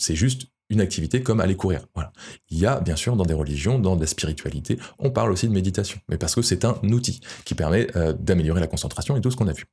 juste 0.09 0.47
une 0.69 0.81
activité 0.81 1.21
comme 1.23 1.39
aller 1.39 1.55
courir. 1.55 1.81
Voilà. 1.95 2.11
Il 2.49 2.59
y 2.59 2.65
a 2.65 2.79
bien 2.79 2.95
sûr 2.95 3.15
dans 3.15 3.25
des 3.25 3.33
religions, 3.33 3.79
dans 3.79 3.95
la 3.95 4.05
spiritualité, 4.05 4.79
on 4.99 5.09
parle 5.11 5.31
aussi 5.31 5.47
de 5.47 5.53
méditation, 5.53 5.99
mais 6.07 6.17
parce 6.17 6.35
que 6.35 6.41
c'est 6.41 6.65
un 6.65 6.77
outil 6.83 7.21
qui 7.45 7.55
permet 7.55 7.87
euh, 7.95 8.13
d'améliorer 8.13 8.59
la 8.59 8.67
concentration 8.67 9.17
et 9.17 9.21
tout 9.21 9.31
ce 9.31 9.35
qu'on 9.35 9.47
a 9.47 9.53
vu. 9.53 9.65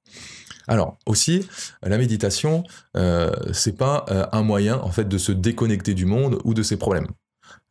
Alors 0.68 0.98
aussi, 1.06 1.46
la 1.82 1.98
méditation, 1.98 2.64
euh, 2.96 3.30
c'est 3.52 3.76
pas 3.76 4.04
euh, 4.10 4.26
un 4.32 4.42
moyen 4.42 4.78
en 4.78 4.90
fait 4.90 5.08
de 5.08 5.18
se 5.18 5.32
déconnecter 5.32 5.94
du 5.94 6.06
monde 6.06 6.40
ou 6.44 6.54
de 6.54 6.62
ses 6.62 6.76
problèmes. 6.76 7.06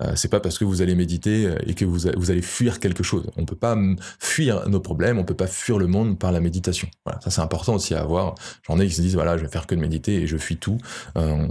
Euh, 0.03 0.11
c'est 0.15 0.27
pas 0.27 0.41
parce 0.41 0.57
que 0.57 0.65
vous 0.65 0.81
allez 0.81 0.93
méditer 0.93 1.45
euh, 1.45 1.57
et 1.65 1.73
que 1.73 1.85
vous, 1.85 2.09
vous 2.17 2.31
allez 2.31 2.41
fuir 2.41 2.79
quelque 2.79 3.03
chose. 3.03 3.25
On 3.37 3.45
peut 3.45 3.55
pas 3.55 3.77
fuir 4.19 4.67
nos 4.67 4.81
problèmes, 4.81 5.17
on 5.17 5.23
peut 5.23 5.35
pas 5.35 5.47
fuir 5.47 5.77
le 5.77 5.87
monde 5.87 6.19
par 6.19 6.31
la 6.33 6.41
méditation. 6.41 6.89
Voilà, 7.05 7.21
ça 7.21 7.29
c'est 7.29 7.41
important 7.41 7.75
aussi 7.75 7.93
à 7.93 8.01
avoir. 8.01 8.35
J'en 8.67 8.79
ai 8.79 8.87
qui 8.87 8.93
se 8.93 9.01
disent 9.01 9.15
voilà, 9.15 9.37
je 9.37 9.43
vais 9.43 9.49
faire 9.49 9.67
que 9.67 9.75
de 9.75 9.79
méditer 9.79 10.15
et 10.21 10.27
je 10.27 10.37
fuis 10.37 10.57
tout. 10.57 10.77
Euh, 11.17 11.47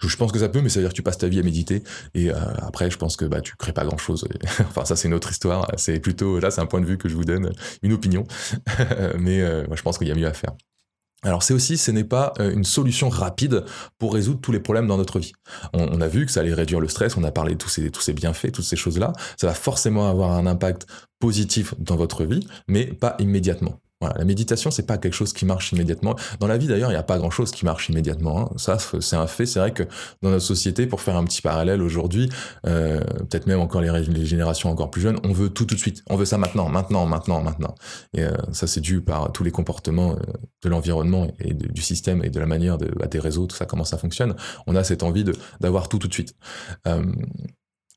je 0.00 0.16
pense 0.16 0.30
que 0.30 0.38
ça 0.38 0.48
peut, 0.48 0.60
mais 0.60 0.68
ça 0.68 0.78
veut 0.78 0.84
dire 0.84 0.90
que 0.90 0.96
tu 0.96 1.02
passes 1.02 1.18
ta 1.18 1.28
vie 1.28 1.40
à 1.40 1.42
méditer 1.42 1.82
et 2.14 2.30
après 2.30 2.90
je 2.90 2.98
pense 2.98 3.16
que 3.16 3.24
bah 3.24 3.40
tu 3.40 3.56
crées 3.56 3.72
pas 3.72 3.84
grand 3.84 3.98
chose. 3.98 4.26
enfin 4.60 4.84
ça 4.84 4.94
c'est 4.96 5.08
une 5.08 5.14
autre 5.14 5.30
histoire. 5.30 5.70
C'est 5.76 5.98
plutôt 5.98 6.38
là 6.38 6.50
c'est 6.50 6.60
un 6.60 6.66
point 6.66 6.80
de 6.80 6.86
vue 6.86 6.98
que 6.98 7.08
je 7.08 7.14
vous 7.16 7.24
donne, 7.24 7.52
une 7.82 7.92
opinion, 7.92 8.24
mais 9.18 9.40
je 9.40 9.82
pense 9.82 9.98
qu'il 9.98 10.08
y 10.08 10.12
a 10.12 10.14
mieux 10.14 10.26
à 10.26 10.34
faire. 10.34 10.52
Alors 11.24 11.42
c'est 11.42 11.54
aussi, 11.54 11.78
ce 11.78 11.90
n'est 11.92 12.04
pas 12.04 12.32
euh, 12.40 12.52
une 12.52 12.64
solution 12.64 13.08
rapide 13.08 13.64
pour 13.98 14.12
résoudre 14.14 14.40
tous 14.40 14.50
les 14.50 14.58
problèmes 14.58 14.88
dans 14.88 14.96
notre 14.96 15.20
vie. 15.20 15.32
On, 15.72 16.00
a 16.00 16.08
vu 16.08 16.26
que 16.26 16.32
ça 16.32 16.40
allait 16.40 16.52
réduire 16.52 16.80
le 16.80 16.88
stress, 16.88 17.16
on 17.16 17.22
a 17.22 17.30
parlé 17.30 17.54
de 17.54 17.58
tous 17.58 17.68
ces, 17.68 17.90
tous 17.90 18.00
ces 18.00 18.12
bienfaits, 18.12 18.50
toutes 18.52 18.64
ces 18.64 18.76
choses-là. 18.76 19.12
Ça 19.36 19.46
va 19.46 19.54
forcément 19.54 20.08
avoir 20.08 20.32
un 20.32 20.46
impact 20.46 20.86
positif 21.20 21.74
dans 21.78 21.96
votre 21.96 22.24
vie, 22.24 22.46
mais 22.66 22.86
pas 22.86 23.14
immédiatement 23.20 23.81
la 24.16 24.24
méditation, 24.24 24.70
c'est 24.70 24.86
pas 24.86 24.98
quelque 24.98 25.14
chose 25.14 25.32
qui 25.32 25.44
marche 25.44 25.72
immédiatement. 25.72 26.16
Dans 26.40 26.46
la 26.46 26.56
vie, 26.56 26.66
d'ailleurs, 26.66 26.90
il 26.90 26.94
n'y 26.94 26.98
a 26.98 27.02
pas 27.02 27.18
grand-chose 27.18 27.50
qui 27.50 27.64
marche 27.64 27.88
immédiatement. 27.88 28.40
Hein. 28.40 28.50
Ça, 28.56 28.78
c'est 29.00 29.16
un 29.16 29.26
fait. 29.26 29.46
C'est 29.46 29.58
vrai 29.58 29.72
que 29.72 29.84
dans 30.22 30.30
notre 30.30 30.44
société, 30.44 30.86
pour 30.86 31.00
faire 31.00 31.16
un 31.16 31.24
petit 31.24 31.42
parallèle 31.42 31.82
aujourd'hui, 31.82 32.30
euh, 32.66 33.00
peut-être 33.00 33.46
même 33.46 33.60
encore 33.60 33.80
les, 33.80 34.24
générations 34.24 34.70
encore 34.70 34.90
plus 34.90 35.00
jeunes, 35.00 35.18
on 35.24 35.32
veut 35.32 35.48
tout 35.48 35.64
tout 35.64 35.74
de 35.74 35.80
suite. 35.80 36.02
On 36.08 36.16
veut 36.16 36.24
ça 36.24 36.38
maintenant, 36.38 36.68
maintenant, 36.68 37.06
maintenant, 37.06 37.42
maintenant. 37.42 37.74
Et 38.14 38.24
euh, 38.24 38.32
ça, 38.52 38.66
c'est 38.66 38.80
dû 38.80 39.00
par 39.00 39.32
tous 39.32 39.44
les 39.44 39.50
comportements 39.50 40.12
euh, 40.12 40.32
de 40.62 40.68
l'environnement 40.68 41.28
et 41.38 41.54
du 41.54 41.82
système 41.82 42.24
et 42.24 42.30
de 42.30 42.40
la 42.40 42.46
manière 42.46 42.78
de, 42.78 42.86
bah, 42.96 43.06
des 43.06 43.18
réseaux, 43.18 43.46
tout 43.46 43.56
ça, 43.56 43.66
comment 43.66 43.84
ça 43.84 43.98
fonctionne. 43.98 44.34
On 44.66 44.76
a 44.76 44.84
cette 44.84 45.02
envie 45.02 45.24
d'avoir 45.60 45.88
tout 45.88 45.98
tout 45.98 46.08
de 46.08 46.14
suite 46.14 46.34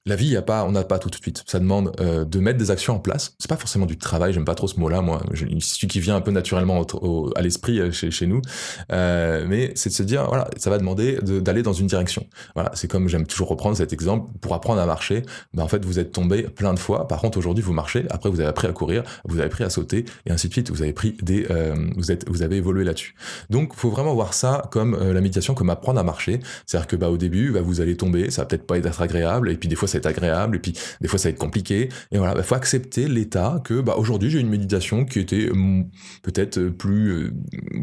la 0.07 0.15
vie, 0.15 0.27
y 0.27 0.37
a 0.37 0.43
pas, 0.43 0.65
on 0.65 0.71
n'a 0.71 0.83
pas 0.83 0.99
tout 0.99 1.09
de 1.09 1.15
suite. 1.15 1.43
Ça 1.47 1.59
demande 1.59 1.91
euh, 1.99 2.25
de 2.25 2.39
mettre 2.39 2.59
des 2.59 2.69
actions 2.69 2.93
en 2.93 2.99
place. 2.99 3.33
C'est 3.39 3.49
pas 3.49 3.57
forcément 3.57 3.87
du 3.87 3.97
travail, 3.97 4.33
j'aime 4.33 4.45
pas 4.45 4.53
trop 4.53 4.67
ce 4.67 4.79
mot-là, 4.79 5.01
moi. 5.01 5.23
Je, 5.31 5.45
celui 5.59 5.87
qui 5.87 5.99
vient 5.99 6.15
un 6.15 6.21
peu 6.21 6.29
naturellement 6.29 6.85
à 7.35 7.41
l'esprit 7.41 7.79
euh, 7.79 7.91
chez, 7.91 8.27
nous. 8.27 8.41
Euh, 8.91 9.45
mais 9.47 9.71
c'est 9.73 9.89
de 9.89 9.95
se 9.95 10.03
dire, 10.03 10.27
voilà, 10.27 10.47
ça 10.57 10.69
va 10.69 10.77
demander 10.77 11.17
d'aller 11.23 11.63
dans 11.63 11.73
une 11.73 11.87
direction. 11.87 12.27
Voilà, 12.53 12.71
c'est 12.75 12.87
comme 12.87 13.07
j'aime 13.07 13.25
toujours 13.25 13.47
reprendre 13.47 13.75
cet 13.75 13.93
exemple. 13.93 14.29
Pour 14.41 14.53
apprendre 14.53 14.79
à 14.79 14.85
marcher, 14.85 15.23
ben 15.55 15.63
en 15.63 15.67
fait, 15.67 15.83
vous 15.83 15.97
êtes 15.97 16.11
tombé 16.11 16.43
plein 16.43 16.75
de 16.75 16.79
fois. 16.79 17.07
Par 17.07 17.19
contre, 17.19 17.39
aujourd'hui, 17.39 17.63
vous 17.63 17.73
marchez. 17.73 18.05
Après, 18.11 18.29
vous 18.29 18.39
avez 18.39 18.49
appris 18.49 18.67
à 18.67 18.73
courir, 18.73 19.01
vous 19.23 19.37
avez 19.37 19.47
appris 19.47 19.63
à 19.63 19.71
sauter, 19.71 20.05
et 20.27 20.31
ainsi 20.31 20.49
de 20.49 20.53
suite. 20.53 20.69
Vous 20.69 20.83
avez 20.83 20.93
pris 20.93 21.17
des, 21.23 21.47
vous 21.95 22.11
êtes, 22.11 22.29
vous 22.29 22.43
avez 22.43 22.57
évolué 22.57 22.83
là-dessus. 22.83 23.15
Donc, 23.49 23.73
faut 23.75 23.89
vraiment 23.89 24.13
voir 24.13 24.35
ça 24.35 24.67
comme 24.71 24.95
la 24.95 25.21
méditation, 25.21 25.55
comme 25.55 25.71
apprendre 25.71 25.99
à 25.99 26.03
marcher. 26.03 26.39
C'est-à-dire 26.67 26.87
que, 26.87 26.95
bah, 26.95 27.09
au 27.09 27.17
début, 27.17 27.51
bah, 27.51 27.61
vous 27.61 27.81
allez 27.81 27.97
tomber, 27.97 28.29
ça 28.29 28.43
va 28.43 28.45
peut-être 28.45 28.67
pas 28.67 28.77
être 28.77 29.01
agréable, 29.01 29.49
et 29.49 29.55
puis 29.55 29.67
des 29.67 29.75
fois, 29.75 29.87
être 29.97 30.05
agréable, 30.05 30.57
et 30.57 30.59
puis 30.59 30.73
des 31.01 31.07
fois 31.07 31.19
ça 31.19 31.29
va 31.29 31.33
être 31.33 31.39
compliqué. 31.39 31.89
Et 32.11 32.17
voilà, 32.17 32.33
il 32.33 32.37
bah, 32.37 32.43
faut 32.43 32.55
accepter 32.55 33.07
l'état 33.07 33.61
que 33.63 33.81
bah, 33.81 33.95
aujourd'hui 33.97 34.29
j'ai 34.29 34.39
une 34.39 34.49
méditation 34.49 35.05
qui 35.05 35.19
était 35.19 35.49
hum, 35.51 35.89
peut-être 36.23 36.69
plus, 36.69 37.09
euh, 37.09 37.33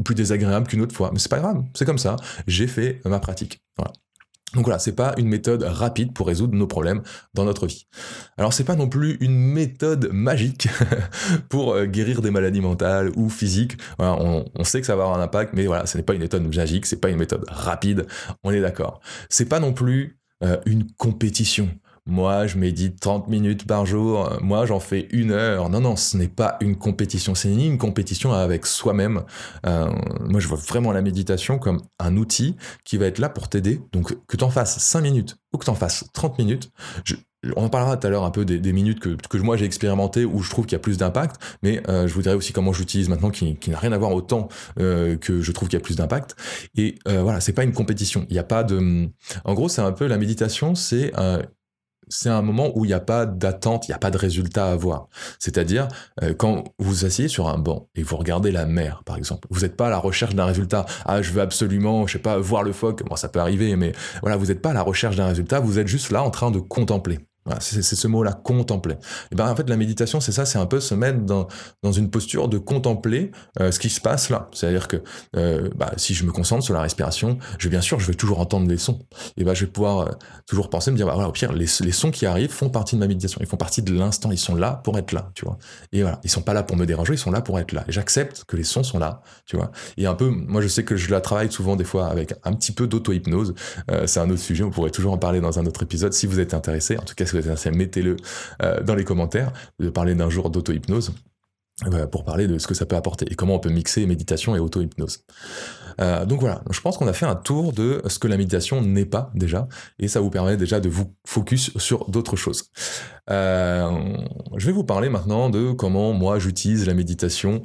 plus 0.04 0.14
désagréable 0.14 0.66
qu'une 0.66 0.80
autre 0.82 0.94
fois. 0.94 1.10
Mais 1.12 1.18
c'est 1.18 1.30
pas 1.30 1.40
grave, 1.40 1.62
c'est 1.74 1.84
comme 1.84 1.98
ça. 1.98 2.16
J'ai 2.46 2.66
fait 2.66 3.00
ma 3.04 3.20
pratique. 3.20 3.60
Voilà. 3.76 3.92
Donc 4.54 4.64
voilà, 4.64 4.78
c'est 4.78 4.94
pas 4.94 5.14
une 5.16 5.28
méthode 5.28 5.62
rapide 5.62 6.12
pour 6.12 6.26
résoudre 6.26 6.54
nos 6.54 6.66
problèmes 6.66 7.02
dans 7.32 7.44
notre 7.44 7.66
vie. 7.66 7.86
Alors 8.36 8.52
c'est 8.52 8.64
pas 8.64 8.76
non 8.76 8.88
plus 8.88 9.16
une 9.20 9.36
méthode 9.36 10.10
magique 10.12 10.68
pour 11.48 11.72
euh, 11.72 11.86
guérir 11.86 12.20
des 12.20 12.30
maladies 12.30 12.60
mentales 12.60 13.10
ou 13.16 13.30
physiques. 13.30 13.78
On, 13.98 14.44
sait 14.64 14.80
que 14.80 14.86
ça 14.86 14.94
va 14.94 15.04
avoir 15.04 15.18
un 15.18 15.22
impact, 15.22 15.54
mais 15.54 15.66
voilà, 15.66 15.86
ce 15.86 15.96
n'est 15.96 16.02
pas 16.02 16.14
une 16.14 16.20
méthode 16.20 16.54
magique, 16.54 16.86
c'est 16.86 17.00
pas 17.00 17.08
une 17.08 17.16
méthode 17.16 17.44
rapide. 17.48 18.06
On 18.44 18.50
est 18.50 18.60
d'accord. 18.60 19.00
C'est 19.30 19.46
pas 19.46 19.58
non 19.58 19.72
plus 19.72 20.18
euh, 20.44 20.58
une 20.66 20.90
compétition. 20.92 21.70
Moi, 22.06 22.48
je 22.48 22.58
médite 22.58 22.98
30 22.98 23.28
minutes 23.28 23.64
par 23.64 23.86
jour. 23.86 24.28
Moi, 24.42 24.66
j'en 24.66 24.80
fais 24.80 25.06
une 25.12 25.30
heure. 25.30 25.70
Non, 25.70 25.80
non, 25.80 25.94
ce 25.94 26.16
n'est 26.16 26.26
pas 26.26 26.56
une 26.60 26.74
compétition. 26.74 27.36
C'est 27.36 27.52
une 27.52 27.78
compétition 27.78 28.32
avec 28.32 28.66
soi-même. 28.66 29.22
Euh, 29.66 29.88
moi, 30.28 30.40
je 30.40 30.48
vois 30.48 30.58
vraiment 30.58 30.90
la 30.90 31.00
méditation 31.00 31.60
comme 31.60 31.80
un 32.00 32.16
outil 32.16 32.56
qui 32.84 32.96
va 32.96 33.06
être 33.06 33.20
là 33.20 33.28
pour 33.28 33.48
t'aider. 33.48 33.80
Donc, 33.92 34.16
que 34.26 34.36
tu 34.36 34.42
en 34.42 34.50
fasses 34.50 34.78
5 34.80 35.00
minutes 35.00 35.36
ou 35.52 35.58
que 35.58 35.64
tu 35.64 35.70
en 35.70 35.76
fasses 35.76 36.04
30 36.12 36.38
minutes. 36.40 36.72
on 37.54 37.66
en 37.66 37.68
parlera 37.68 37.96
tout 37.96 38.06
à 38.08 38.10
l'heure 38.10 38.24
un 38.24 38.32
peu 38.32 38.44
des, 38.44 38.72
minutes 38.72 38.98
que, 38.98 39.10
que 39.10 39.38
moi 39.38 39.56
j'ai 39.56 39.64
expérimenté 39.64 40.24
où 40.24 40.42
je 40.42 40.50
trouve 40.50 40.64
qu'il 40.64 40.72
y 40.72 40.76
a 40.76 40.80
plus 40.80 40.96
d'impact, 40.96 41.36
mais 41.62 41.82
euh, 41.88 42.08
je 42.08 42.14
vous 42.14 42.22
dirai 42.22 42.34
aussi 42.34 42.52
comment 42.52 42.72
j'utilise 42.72 43.08
maintenant 43.08 43.30
qui, 43.30 43.58
n'a 43.68 43.78
rien 43.78 43.92
à 43.92 43.98
voir 43.98 44.12
autant 44.12 44.48
euh, 44.80 45.16
que 45.16 45.40
je 45.40 45.52
trouve 45.52 45.68
qu'il 45.68 45.78
y 45.78 45.82
a 45.82 45.84
plus 45.84 45.96
d'impact. 45.96 46.34
Et 46.76 46.98
voilà, 47.06 47.40
c'est 47.40 47.52
pas 47.52 47.64
une 47.64 47.72
compétition. 47.72 48.26
Il 48.28 48.32
n'y 48.32 48.40
a 48.40 48.44
pas 48.44 48.64
de. 48.64 49.08
En 49.44 49.54
gros, 49.54 49.68
c'est 49.68 49.82
un 49.82 49.92
peu 49.92 50.06
la 50.06 50.18
méditation, 50.18 50.74
c'est 50.74 51.12
c'est 52.12 52.28
un 52.28 52.42
moment 52.42 52.70
où 52.74 52.84
il 52.84 52.88
n'y 52.88 52.94
a 52.94 53.00
pas 53.00 53.26
d'attente, 53.26 53.88
il 53.88 53.90
n'y 53.90 53.94
a 53.94 53.98
pas 53.98 54.10
de 54.10 54.18
résultat 54.18 54.66
à 54.66 54.72
avoir. 54.72 55.08
C'est-à-dire, 55.38 55.88
euh, 56.22 56.34
quand 56.34 56.64
vous 56.78 56.92
vous 56.92 57.04
asseyez 57.06 57.28
sur 57.28 57.48
un 57.48 57.58
banc 57.58 57.88
et 57.94 58.02
vous 58.02 58.16
regardez 58.16 58.52
la 58.52 58.66
mer, 58.66 59.02
par 59.04 59.16
exemple, 59.16 59.48
vous 59.50 59.60
n'êtes 59.60 59.76
pas 59.76 59.86
à 59.86 59.90
la 59.90 59.98
recherche 59.98 60.34
d'un 60.34 60.44
résultat. 60.44 60.84
Ah, 61.06 61.22
je 61.22 61.32
veux 61.32 61.40
absolument, 61.40 62.06
je 62.06 62.14
sais 62.14 62.18
pas, 62.18 62.38
voir 62.38 62.62
le 62.62 62.72
phoque. 62.72 63.02
Bon, 63.08 63.16
ça 63.16 63.28
peut 63.28 63.40
arriver, 63.40 63.76
mais 63.76 63.92
voilà, 64.20 64.36
vous 64.36 64.46
n'êtes 64.46 64.60
pas 64.60 64.70
à 64.70 64.74
la 64.74 64.82
recherche 64.82 65.16
d'un 65.16 65.26
résultat, 65.26 65.60
vous 65.60 65.78
êtes 65.78 65.88
juste 65.88 66.10
là 66.10 66.22
en 66.22 66.30
train 66.30 66.50
de 66.50 66.58
contempler 66.58 67.18
c'est 67.58 67.82
ce 67.82 68.06
mot-là, 68.06 68.32
contempler. 68.32 68.96
Et 69.32 69.34
ben 69.34 69.48
en 69.48 69.56
fait, 69.56 69.68
la 69.68 69.76
méditation, 69.76 70.20
c'est 70.20 70.32
ça, 70.32 70.44
c'est 70.44 70.58
un 70.58 70.66
peu 70.66 70.78
se 70.78 70.94
mettre 70.94 71.20
dans, 71.20 71.48
dans 71.82 71.90
une 71.90 72.08
posture 72.08 72.48
de 72.48 72.58
contempler 72.58 73.32
euh, 73.60 73.72
ce 73.72 73.80
qui 73.80 73.90
se 73.90 74.00
passe 74.00 74.30
là. 74.30 74.48
C'est-à-dire 74.52 74.86
que 74.86 75.02
euh, 75.36 75.68
bah, 75.74 75.92
si 75.96 76.14
je 76.14 76.24
me 76.24 76.30
concentre 76.30 76.62
sur 76.62 76.74
la 76.74 76.80
respiration, 76.80 77.38
je 77.58 77.68
bien 77.68 77.80
sûr, 77.80 77.98
je 77.98 78.06
vais 78.06 78.14
toujours 78.14 78.38
entendre 78.38 78.68
des 78.68 78.76
sons. 78.76 79.00
Et 79.36 79.44
ben 79.44 79.54
je 79.54 79.64
vais 79.64 79.70
pouvoir 79.70 80.00
euh, 80.00 80.10
toujours 80.46 80.70
penser, 80.70 80.92
me 80.92 80.96
dire, 80.96 81.06
bah, 81.06 81.16
au 81.16 81.32
pire, 81.32 81.52
les, 81.52 81.66
les, 81.80 81.92
sons 81.92 82.12
qui 82.12 82.26
arrivent 82.26 82.50
font 82.50 82.70
partie 82.70 82.94
de 82.94 83.00
ma 83.00 83.08
méditation. 83.08 83.40
Ils 83.40 83.48
font 83.48 83.56
partie 83.56 83.82
de 83.82 83.92
l'instant. 83.92 84.30
Ils 84.30 84.38
sont 84.38 84.54
là 84.54 84.80
pour 84.84 84.96
être 84.96 85.10
là, 85.10 85.30
tu 85.34 85.44
vois. 85.44 85.58
Et 85.92 86.02
voilà, 86.02 86.20
ils 86.22 86.30
sont 86.30 86.42
pas 86.42 86.54
là 86.54 86.62
pour 86.62 86.76
me 86.76 86.86
déranger, 86.86 87.14
ils 87.14 87.18
sont 87.18 87.32
là 87.32 87.40
pour 87.40 87.58
être 87.58 87.72
là. 87.72 87.84
Et 87.88 87.92
j'accepte 87.92 88.44
que 88.44 88.56
les 88.56 88.64
sons 88.64 88.84
sont 88.84 89.00
là, 89.00 89.22
tu 89.46 89.56
vois. 89.56 89.72
Et 89.96 90.06
un 90.06 90.14
peu, 90.14 90.30
moi, 90.30 90.60
je 90.60 90.68
sais 90.68 90.84
que 90.84 90.96
je 90.96 91.10
la 91.10 91.20
travaille 91.20 91.50
souvent 91.50 91.74
des 91.74 91.84
fois 91.84 92.06
avec 92.06 92.34
un 92.44 92.52
petit 92.52 92.72
peu 92.72 92.86
d'auto-hypnose. 92.86 93.54
c'est 94.06 94.20
un 94.20 94.30
autre 94.30 94.40
sujet. 94.40 94.62
On 94.62 94.70
pourrait 94.70 94.90
toujours 94.90 95.12
en 95.12 95.18
parler 95.18 95.40
dans 95.40 95.58
un 95.58 95.66
autre 95.66 95.82
épisode 95.82 96.12
si 96.12 96.26
vous 96.26 96.38
êtes 96.38 96.54
intéressé. 96.54 96.96
En 96.98 97.02
tout 97.02 97.14
cas, 97.14 97.26
mettez-le 97.72 98.16
euh, 98.62 98.82
dans 98.82 98.94
les 98.94 99.04
commentaires, 99.04 99.52
de 99.78 99.90
parler 99.90 100.14
d'un 100.14 100.30
jour 100.30 100.50
d'auto-hypnose 100.50 101.12
euh, 101.92 102.06
pour 102.06 102.24
parler 102.24 102.46
de 102.46 102.58
ce 102.58 102.66
que 102.66 102.74
ça 102.74 102.86
peut 102.86 102.96
apporter 102.96 103.26
et 103.30 103.34
comment 103.34 103.54
on 103.54 103.58
peut 103.58 103.70
mixer 103.70 104.06
méditation 104.06 104.54
et 104.54 104.58
auto-hypnose. 104.58 105.24
Euh, 106.00 106.24
donc 106.24 106.40
voilà, 106.40 106.62
je 106.70 106.80
pense 106.80 106.96
qu'on 106.96 107.08
a 107.08 107.12
fait 107.12 107.26
un 107.26 107.34
tour 107.34 107.72
de 107.72 108.02
ce 108.06 108.18
que 108.18 108.28
la 108.28 108.36
méditation 108.36 108.82
n'est 108.82 109.06
pas 109.06 109.30
déjà, 109.34 109.68
et 109.98 110.08
ça 110.08 110.20
vous 110.20 110.30
permet 110.30 110.56
déjà 110.56 110.80
de 110.80 110.88
vous 110.88 111.14
focus 111.26 111.76
sur 111.78 112.08
d'autres 112.08 112.36
choses. 112.36 112.70
je 113.28 114.66
vais 114.66 114.72
vous 114.72 114.84
parler 114.84 115.08
maintenant 115.08 115.50
de 115.50 115.72
comment 115.72 116.12
moi 116.12 116.38
j'utilise 116.38 116.86
la 116.86 116.94
méditation, 116.94 117.60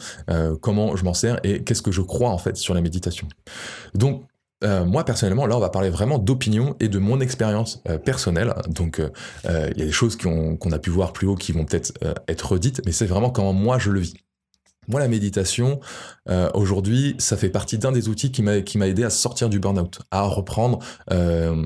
comment 0.62 0.96
je 0.96 1.04
m'en 1.04 1.14
sers 1.14 1.40
et 1.46 1.64
qu'est-ce 1.64 1.82
que 1.82 1.92
je 1.92 2.02
crois 2.02 2.32
en 2.32 2.38
fait 2.38 2.58
sur 2.58 2.74
la 2.74 2.82
méditation. 2.82 3.28
Donc 3.96 4.24
euh, 4.64 4.86
moi 4.86 5.04
personnellement, 5.04 5.46
là 5.46 5.56
on 5.56 5.60
va 5.60 5.70
parler 5.70 5.90
vraiment 5.90 6.18
d'opinion 6.18 6.76
et 6.80 6.88
de 6.88 6.98
mon 6.98 7.20
expérience 7.20 7.82
euh, 7.90 7.98
personnelle. 7.98 8.54
Donc 8.70 9.00
euh, 9.00 9.10
il 9.46 9.80
y 9.80 9.84
a 9.84 9.86
des 9.86 9.92
choses 9.92 10.18
qu'on 10.18 10.72
a 10.72 10.80
pu 10.80 10.90
voir 10.90 11.14
plus 11.14 11.28
haut 11.28 11.36
qui 11.36 11.52
vont 11.52 11.66
peut-être 11.66 11.94
être 12.28 12.52
redites, 12.52 12.82
mais 12.86 12.92
c'est 12.92 13.06
vraiment 13.06 13.30
comment 13.30 13.54
moi 13.54 13.78
je 13.78 13.92
le 13.92 14.00
vis. 14.00 14.16
Moi, 14.90 15.02
la 15.02 15.10
méditation, 15.10 15.82
aujourd'hui, 16.54 17.14
ça 17.18 17.36
fait 17.36 17.50
partie 17.50 17.78
d'un 17.78 17.92
des 17.92 18.08
outils 18.08 18.32
qui 18.32 18.42
m'a 18.42 18.88
aidé 18.88 19.04
à 19.04 19.10
sortir 19.10 19.50
du 19.50 19.60
burn-out, 19.60 20.00
à 20.12 20.22
reprendre 20.22 20.80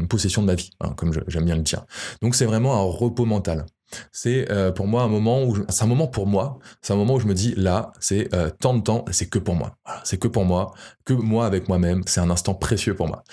possession 0.09 0.41
de 0.41 0.47
ma 0.47 0.55
vie, 0.55 0.71
hein, 0.79 0.93
comme 0.97 1.13
j'aime 1.27 1.45
bien 1.45 1.55
le 1.55 1.61
dire. 1.61 1.85
Donc, 2.23 2.33
c'est 2.33 2.45
vraiment 2.45 2.73
un 2.73 2.81
repos 2.81 3.25
mental. 3.25 3.67
C'est 4.11 4.51
euh, 4.51 4.71
pour 4.71 4.87
moi 4.87 5.03
un 5.03 5.07
moment 5.07 5.43
où 5.43 5.57
c'est 5.69 5.83
un 5.83 5.87
moment 5.87 6.07
pour 6.07 6.27
moi, 6.27 6.59
c'est 6.81 6.93
un 6.93 6.95
moment 6.95 7.15
où 7.15 7.19
je 7.19 7.27
me 7.27 7.33
dis 7.33 7.53
là, 7.55 7.91
c'est 7.99 8.33
euh, 8.33 8.49
tant 8.59 8.73
de 8.73 8.81
temps, 8.81 9.05
c'est 9.11 9.29
que 9.29 9.39
pour 9.39 9.55
moi. 9.55 9.77
c'est 10.03 10.17
que 10.17 10.27
pour 10.27 10.45
moi, 10.45 10.73
que 11.05 11.13
moi 11.13 11.45
avec 11.45 11.67
moi-même, 11.67 12.01
c'est 12.05 12.21
un 12.21 12.29
instant 12.29 12.53
précieux 12.53 12.95
pour 12.95 13.07
moi. 13.07 13.23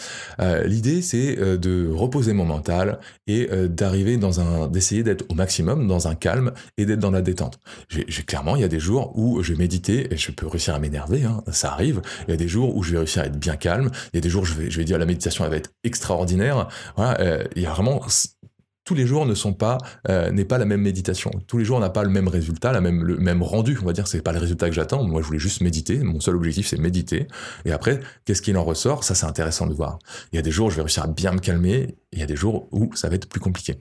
Euh, 0.41 0.65
l'idée 0.65 1.03
c'est 1.03 1.37
de 1.37 1.91
reposer 1.91 2.33
mon 2.33 2.45
mental 2.45 3.01
et 3.27 3.49
d'arriver 3.69 4.17
dans 4.17 4.41
un 4.41 4.69
d'essayer 4.69 5.03
d'être 5.03 5.25
au 5.29 5.35
maximum 5.35 5.87
dans 5.87 6.09
un 6.09 6.15
calme 6.15 6.53
et 6.77 6.87
d'être 6.87 7.01
dans 7.01 7.11
la 7.11 7.23
détente. 7.23 7.61
J'ai 7.89 8.23
clairement, 8.23 8.57
il 8.57 8.63
y 8.63 8.65
a 8.65 8.69
des 8.69 8.81
jours 8.81 9.13
où 9.17 9.43
je 9.43 9.53
vais 9.53 9.59
méditer 9.59 10.13
et 10.13 10.17
je 10.17 10.31
peux 10.31 10.47
réussir 10.47 10.75
à 10.75 10.79
m'énerver, 10.79 11.25
hein, 11.25 11.43
ça 11.53 11.73
arrive. 11.73 12.03
Il 12.27 12.31
y 12.31 12.35
a 12.35 12.37
des 12.37 12.49
jours 12.49 12.77
où 12.77 12.83
je 12.83 12.93
vais 12.93 12.99
réussir 12.99 13.23
à 13.23 13.27
être 13.27 13.39
bien 13.39 13.57
calme. 13.57 13.91
Il 14.13 14.17
y 14.17 14.19
a 14.19 14.21
des 14.21 14.31
jours 14.31 14.43
où 14.43 14.47
je 14.47 14.55
vais, 14.55 14.71
je 14.71 14.79
vais 14.79 14.85
dire 14.85 14.99
la 14.99 15.07
méditation 15.07 15.45
elle 15.45 15.51
va 15.51 15.57
être 15.57 15.71
extraordinaire. 15.85 16.69
Il 16.99 17.63
y 17.63 17.67
a 17.67 17.71
vraiment 17.71 18.01
tous 18.89 18.95
les 18.95 19.07
jours 19.07 19.27
ne 19.27 19.35
sont 19.35 19.53
pas 19.53 19.77
euh, 20.09 20.31
n'est 20.31 20.47
pas 20.47 20.57
la 20.57 20.65
même 20.65 20.81
méditation. 20.81 21.31
Tous 21.47 21.59
les 21.59 21.65
jours 21.67 21.77
on 21.77 21.81
n'a 21.81 21.91
pas 21.91 22.05
le 22.05 22.09
même 22.09 22.27
résultat, 22.27 22.73
la 22.73 22.81
même 22.81 23.05
le 23.05 23.19
même 23.19 23.43
rendu. 23.43 23.79
On 23.83 23.85
va 23.85 23.93
dire 23.93 24.09
c'est 24.09 24.23
pas 24.23 24.33
le 24.33 24.39
résultat 24.39 24.67
que 24.71 24.75
j'attends. 24.75 25.05
Moi 25.05 25.21
je 25.21 25.27
voulais 25.27 25.39
juste 25.39 25.61
méditer. 25.61 25.99
Mon 25.99 26.21
seul 26.21 26.37
objectif 26.37 26.69
c'est 26.69 26.79
méditer. 26.79 27.29
Et 27.67 27.73
après 27.73 28.01
qu'est-ce 28.25 28.41
qu'il 28.41 28.57
en 28.57 28.65
ressort? 28.65 29.05
Ça 29.05 29.15
c'est 29.15 29.27
intéressant 29.27 29.67
de 29.67 29.75
voir. 29.75 29.99
Il 30.33 30.37
y 30.37 30.39
a 30.39 30.43
des 30.43 30.51
jours 30.51 30.69
où 30.69 30.71
je 30.71 30.77
vais 30.77 30.83
réussir 30.83 31.03
à 31.03 31.07
bien 31.07 31.33
me 31.33 31.39
calmer. 31.39 31.97
Il 32.13 32.19
y 32.19 32.23
a 32.23 32.27
des 32.27 32.37
jours 32.37 32.67
où 32.73 32.91
ça 32.95 33.11
va 33.11 33.17
être 33.17 33.29
plus 33.29 33.41
compliqué. 33.41 33.75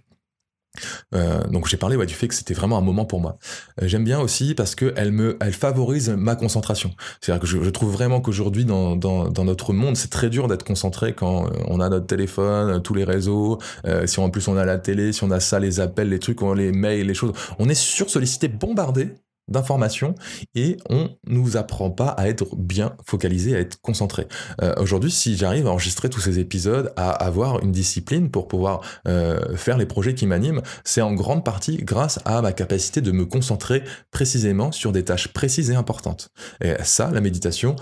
Euh, 1.16 1.44
donc 1.48 1.68
j'ai 1.68 1.78
parlé 1.78 1.96
ouais, 1.96 2.06
du 2.06 2.13
fait 2.13 2.28
que 2.28 2.34
c'était 2.34 2.54
vraiment 2.54 2.78
un 2.78 2.82
moment 2.82 3.06
pour 3.06 3.20
moi. 3.20 3.38
Euh, 3.82 3.88
j'aime 3.88 4.04
bien 4.04 4.20
aussi 4.20 4.56
parce 4.56 4.76
qu'elle 4.76 5.12
me, 5.12 5.38
elle 5.42 5.54
favorise 5.54 6.10
ma 6.10 6.36
concentration. 6.36 6.92
C'est-à-dire 7.22 7.42
que 7.42 7.48
je, 7.48 7.63
je, 7.63 7.70
trouve 7.70 7.92
vraiment 7.92 8.22
qu'aujourd'hui 8.22 8.66
dans, 8.66 8.96
dans, 8.96 9.30
dans, 9.30 9.46
notre 9.46 9.74
monde, 9.74 9.96
c'est 9.96 10.10
très 10.10 10.30
dur 10.30 10.48
d'être 10.48 10.63
concentré 10.63 11.13
quand 11.13 11.46
euh, 11.46 11.50
on 11.68 11.80
a 11.80 11.90
notre 11.90 12.08
téléphone, 12.08 12.82
tous 12.82 12.94
les 12.94 13.04
réseaux, 13.04 13.60
euh, 13.86 14.08
si 14.08 14.20
en 14.20 14.30
plus 14.30 14.48
on 14.48 14.58
a 14.58 14.66
la 14.66 14.78
télé, 14.78 15.13
si 15.13 15.24
on 15.24 15.32
a 15.32 15.40
ça, 15.40 15.60
les 15.60 15.80
appels, 15.80 16.10
les 16.10 16.20
trucs, 16.20 16.42
les 16.42 16.72
mails, 16.72 17.08
les 17.08 17.13
choses. 17.13 17.34
On 17.60 17.70
est 17.70 17.76
sursollicité, 17.76 18.48
bombardé 18.48 19.16
d'informations 19.47 20.15
et 20.55 20.77
on 20.89 21.10
nous 21.27 21.57
apprend 21.57 21.89
pas 21.91 22.10
à 22.10 22.27
être 22.27 22.55
bien 22.55 22.95
focalisé, 23.05 23.55
à 23.55 23.60
être 23.60 23.81
concentré. 23.81 24.27
Euh, 24.62 24.73
Aujourd'hui, 24.77 25.12
si 25.12 25.36
j'arrive 25.38 25.67
à 25.67 25.71
enregistrer 25.71 26.10
tous 26.10 26.21
ces 26.21 26.39
épisodes, 26.39 26.93
à 26.95 27.10
avoir 27.12 27.62
une 27.63 27.71
discipline 27.71 28.29
pour 28.29 28.47
pouvoir 28.47 28.81
euh, 29.07 29.55
faire 29.55 29.77
les 29.77 29.86
projets 29.86 30.13
qui 30.13 30.27
m'animent, 30.27 30.62
c'est 30.83 31.01
en 31.01 31.13
grande 31.13 31.43
partie 31.43 31.77
grâce 31.77 32.19
à 32.25 32.41
ma 32.41 32.53
capacité 32.53 33.01
de 33.01 33.12
me 33.12 33.25
concentrer 33.25 33.83
précisément 34.12 34.71
sur 34.71 34.91
des 34.91 35.03
tâches 35.03 35.29
précises 35.29 35.71
et 35.71 35.75
importantes. 35.75 36.29
Et 36.62 36.73
ça, 36.83 37.12
la 37.12 37.21
méditation 37.21 37.75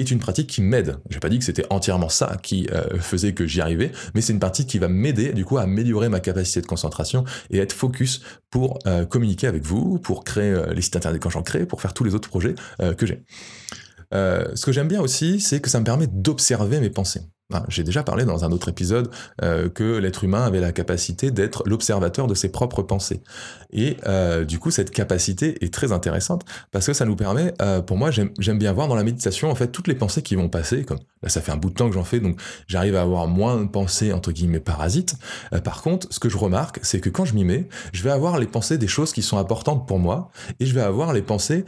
est 0.00 0.10
une 0.10 0.18
pratique 0.18 0.48
qui 0.48 0.62
m'aide. 0.62 0.96
J'ai 1.10 1.20
pas 1.20 1.28
dit 1.28 1.38
que 1.38 1.44
c'était 1.44 1.66
entièrement 1.70 2.08
ça 2.08 2.36
qui 2.42 2.68
euh, 2.72 2.98
faisait 2.98 3.32
que 3.32 3.46
j'y 3.46 3.60
arrivais, 3.60 3.92
mais 4.14 4.20
c'est 4.20 4.32
une 4.32 4.40
pratique 4.40 4.68
qui 4.68 4.78
va 4.78 4.88
m'aider 4.88 5.32
du 5.32 5.44
coup 5.44 5.58
à 5.58 5.62
améliorer 5.62 6.08
ma 6.08 6.20
capacité 6.20 6.60
de 6.60 6.66
concentration 6.66 7.24
et 7.50 7.58
être 7.58 7.72
focus 7.72 8.22
pour 8.50 8.78
euh, 8.86 9.04
communiquer 9.04 9.46
avec 9.46 9.64
vous, 9.64 9.98
pour 9.98 10.24
créer 10.24 10.50
euh, 10.50 10.72
les 10.72 10.82
sites 10.82 10.96
internet 10.96 11.20
quand 11.20 11.30
j'en 11.30 11.42
crée, 11.42 11.66
pour 11.66 11.80
faire 11.80 11.94
tous 11.94 12.04
les 12.04 12.14
autres 12.14 12.28
projets 12.28 12.54
que 12.96 13.06
j'ai. 13.06 13.22
ce 14.12 14.64
que 14.64 14.72
j'aime 14.72 14.88
bien 14.88 15.00
aussi, 15.00 15.40
c'est 15.40 15.60
que 15.60 15.70
ça 15.70 15.80
me 15.80 15.84
permet 15.84 16.06
d'observer 16.06 16.80
mes 16.80 16.90
pensées. 16.90 17.22
J'ai 17.68 17.82
déjà 17.82 18.02
parlé 18.02 18.24
dans 18.24 18.44
un 18.44 18.52
autre 18.52 18.68
épisode 18.68 19.10
euh, 19.42 19.68
que 19.68 19.96
l'être 19.96 20.24
humain 20.24 20.42
avait 20.42 20.60
la 20.60 20.72
capacité 20.72 21.30
d'être 21.30 21.62
l'observateur 21.66 22.26
de 22.26 22.34
ses 22.34 22.50
propres 22.50 22.82
pensées. 22.82 23.20
Et 23.72 23.96
euh, 24.06 24.44
du 24.44 24.58
coup, 24.58 24.70
cette 24.70 24.90
capacité 24.90 25.64
est 25.64 25.72
très 25.72 25.92
intéressante 25.92 26.44
parce 26.70 26.86
que 26.86 26.92
ça 26.92 27.04
nous 27.04 27.16
permet, 27.16 27.52
euh, 27.62 27.80
pour 27.82 27.96
moi, 27.96 28.10
j'aime 28.10 28.58
bien 28.58 28.72
voir 28.72 28.88
dans 28.88 28.94
la 28.94 29.04
méditation, 29.04 29.50
en 29.50 29.54
fait, 29.54 29.68
toutes 29.68 29.88
les 29.88 29.94
pensées 29.94 30.22
qui 30.22 30.34
vont 30.34 30.48
passer. 30.48 30.84
Comme 30.84 30.98
là, 31.22 31.28
ça 31.28 31.40
fait 31.40 31.52
un 31.52 31.56
bout 31.56 31.70
de 31.70 31.74
temps 31.74 31.88
que 31.88 31.94
j'en 31.94 32.04
fais, 32.04 32.20
donc 32.20 32.40
j'arrive 32.66 32.96
à 32.96 33.02
avoir 33.02 33.26
moins 33.26 33.60
de 33.60 33.68
pensées, 33.68 34.12
entre 34.12 34.32
guillemets, 34.32 34.60
parasites. 34.60 35.16
par 35.64 35.82
contre, 35.82 36.06
ce 36.10 36.20
que 36.20 36.28
je 36.28 36.36
remarque, 36.36 36.80
c'est 36.82 37.00
que 37.00 37.10
quand 37.10 37.24
je 37.24 37.34
m'y 37.34 37.44
mets, 37.44 37.68
je 37.92 38.02
vais 38.02 38.10
avoir 38.10 38.38
les 38.38 38.46
pensées 38.46 38.78
des 38.78 38.88
choses 38.88 39.12
qui 39.12 39.22
sont 39.22 39.38
importantes 39.38 39.86
pour 39.86 39.98
moi 39.98 40.30
et 40.60 40.66
je 40.66 40.74
vais 40.74 40.82
avoir 40.82 41.12
les 41.12 41.22
pensées 41.22 41.64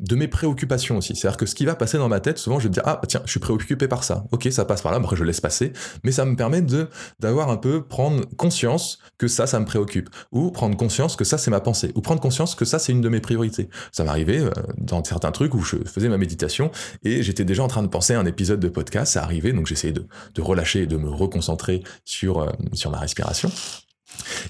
de 0.00 0.16
mes 0.16 0.28
préoccupations 0.28 0.98
aussi. 0.98 1.14
C'est-à-dire 1.16 1.36
que 1.36 1.46
ce 1.46 1.54
qui 1.54 1.64
va 1.64 1.74
passer 1.74 1.98
dans 1.98 2.08
ma 2.08 2.20
tête, 2.20 2.38
souvent, 2.38 2.58
je 2.58 2.64
vais 2.64 2.68
me 2.68 2.74
dire, 2.74 2.82
ah, 2.86 3.00
tiens, 3.06 3.22
je 3.24 3.30
suis 3.30 3.40
préoccupé 3.40 3.88
par 3.88 4.04
ça. 4.04 4.24
Ok, 4.32 4.48
ça 4.50 4.64
passe 4.64 4.82
par 4.82 4.92
là, 4.92 4.98
après 4.98 5.16
je 5.16 5.24
laisse 5.24 5.40
passer. 5.40 5.72
Mais 6.04 6.12
ça 6.12 6.24
me 6.24 6.36
permet 6.36 6.62
de, 6.62 6.88
d'avoir 7.20 7.50
un 7.50 7.56
peu, 7.56 7.82
prendre 7.82 8.24
conscience 8.36 8.98
que 9.18 9.28
ça, 9.28 9.46
ça 9.46 9.60
me 9.60 9.64
préoccupe. 9.64 10.08
Ou 10.32 10.50
prendre 10.50 10.76
conscience 10.76 11.16
que 11.16 11.24
ça, 11.24 11.38
c'est 11.38 11.50
ma 11.50 11.60
pensée. 11.60 11.92
Ou 11.94 12.00
prendre 12.00 12.20
conscience 12.20 12.54
que 12.54 12.64
ça, 12.64 12.78
c'est 12.78 12.92
une 12.92 13.00
de 13.00 13.08
mes 13.08 13.20
priorités. 13.20 13.68
Ça 13.92 14.04
m'arrivait 14.04 14.40
euh, 14.40 14.50
dans 14.76 15.02
certains 15.04 15.32
trucs 15.32 15.54
où 15.54 15.60
je 15.60 15.76
faisais 15.84 16.08
ma 16.08 16.18
méditation 16.18 16.70
et 17.04 17.22
j'étais 17.22 17.44
déjà 17.44 17.62
en 17.62 17.68
train 17.68 17.82
de 17.82 17.88
penser 17.88 18.14
à 18.14 18.20
un 18.20 18.26
épisode 18.26 18.60
de 18.60 18.68
podcast. 18.68 19.12
Ça 19.12 19.22
arrivait, 19.22 19.52
donc 19.52 19.66
j'essayais 19.66 19.92
de, 19.92 20.06
de 20.34 20.42
relâcher 20.42 20.82
et 20.82 20.86
de 20.86 20.96
me 20.96 21.08
reconcentrer 21.08 21.82
sur, 22.04 22.40
euh, 22.40 22.50
sur 22.72 22.90
ma 22.90 22.98
respiration. 22.98 23.50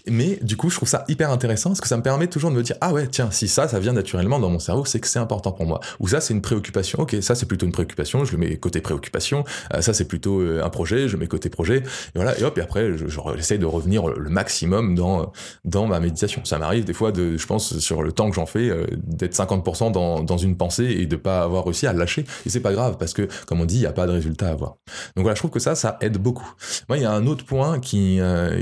Mais 0.07 0.39
du 0.43 0.57
coup, 0.57 0.71
je 0.71 0.77
trouve 0.77 0.89
ça 0.89 1.05
hyper 1.09 1.31
intéressant 1.31 1.71
parce 1.71 1.81
que 1.81 1.89
ça 1.89 1.97
me 1.97 2.03
permet 2.03 2.27
toujours 2.27 2.51
de 2.51 2.57
me 2.57 2.63
dire 2.63 2.77
ah 2.81 2.93
ouais 2.93 3.07
tiens 3.07 3.31
si 3.31 3.49
ça 3.49 3.69
ça 3.69 3.79
vient 3.79 3.93
naturellement 3.93 4.39
dans 4.39 4.51
mon 4.51 4.59
cerveau 4.59 4.85
c'est 4.85 5.01
que 5.01 5.07
c'est 5.07 5.19
important 5.19 5.53
pour 5.53 5.67
moi. 5.67 5.81
Ou 6.01 6.09
ça 6.09 6.21
c'est 6.21 6.35
une 6.35 6.43
préoccupation. 6.43 7.01
Ok 7.01 7.17
ça 7.21 7.35
c'est 7.35 7.47
plutôt 7.47 7.67
une 7.67 7.73
préoccupation 7.73 8.25
je 8.25 8.33
le 8.33 8.39
mets 8.39 8.57
côté 8.57 8.81
préoccupation. 8.81 9.45
Euh, 9.75 9.81
ça 9.81 9.93
c'est 9.93 10.07
plutôt 10.07 10.41
euh, 10.41 10.63
un 10.65 10.71
projet 10.71 11.09
je 11.09 11.15
le 11.15 11.21
mets 11.21 11.27
côté 11.27 11.51
projet. 11.51 11.79
Et 11.79 11.83
voilà 12.15 12.39
et 12.39 12.45
hop 12.45 12.57
et 12.59 12.61
après 12.61 12.93
j'essaye 13.37 13.59
de 13.59 13.67
revenir 13.67 14.09
le 14.09 14.31
maximum 14.31 14.95
dans 14.95 15.33
dans 15.65 15.87
ma 15.87 16.01
méditation. 16.01 16.45
Ça 16.45 16.59
m'arrive 16.59 16.85
des 16.85 16.95
fois 16.95 17.13
de 17.13 17.37
je 17.37 17.47
pense 17.47 17.79
sur 17.79 18.03
le 18.03 18.13
temps 18.13 18.31
que 18.31 18.37
j'en 18.37 18.47
fais 18.47 18.71
euh, 18.71 18.87
d'être 18.97 19.35
50% 19.35 19.93
dans, 19.93 20.23
dans 20.23 20.39
une 20.39 20.57
pensée 20.57 20.85
et 20.85 21.07
de 21.07 21.17
pas 21.17 21.43
avoir 21.43 21.65
réussi 21.65 21.87
à 21.87 21.93
lâcher. 21.93 22.25
Et 22.47 22.51
c'est 22.51 22.61
pas 22.61 22.73
grave 22.73 22.97
parce 22.99 23.13
que 23.13 23.29
comme 23.47 23.61
on 23.61 23.65
dit 23.65 23.77
il 23.77 23.83
y 23.83 23.87
a 23.87 23.93
pas 23.93 24.07
de 24.07 24.13
résultat 24.13 24.49
à 24.49 24.53
avoir 24.53 24.77
donc 25.17 25.25
voilà 25.25 25.35
je 25.35 25.41
trouve 25.41 25.51
que 25.51 25.61
ça 25.61 25.75
ça 25.75 25.99
aide 26.01 26.19
beaucoup. 26.19 26.51
Moi 26.89 26.99
il 26.99 27.03
y 27.03 27.07
a 27.07 27.13
un 27.13 27.27
autre 27.27 27.45
point 27.45 27.79
qui 27.81 28.21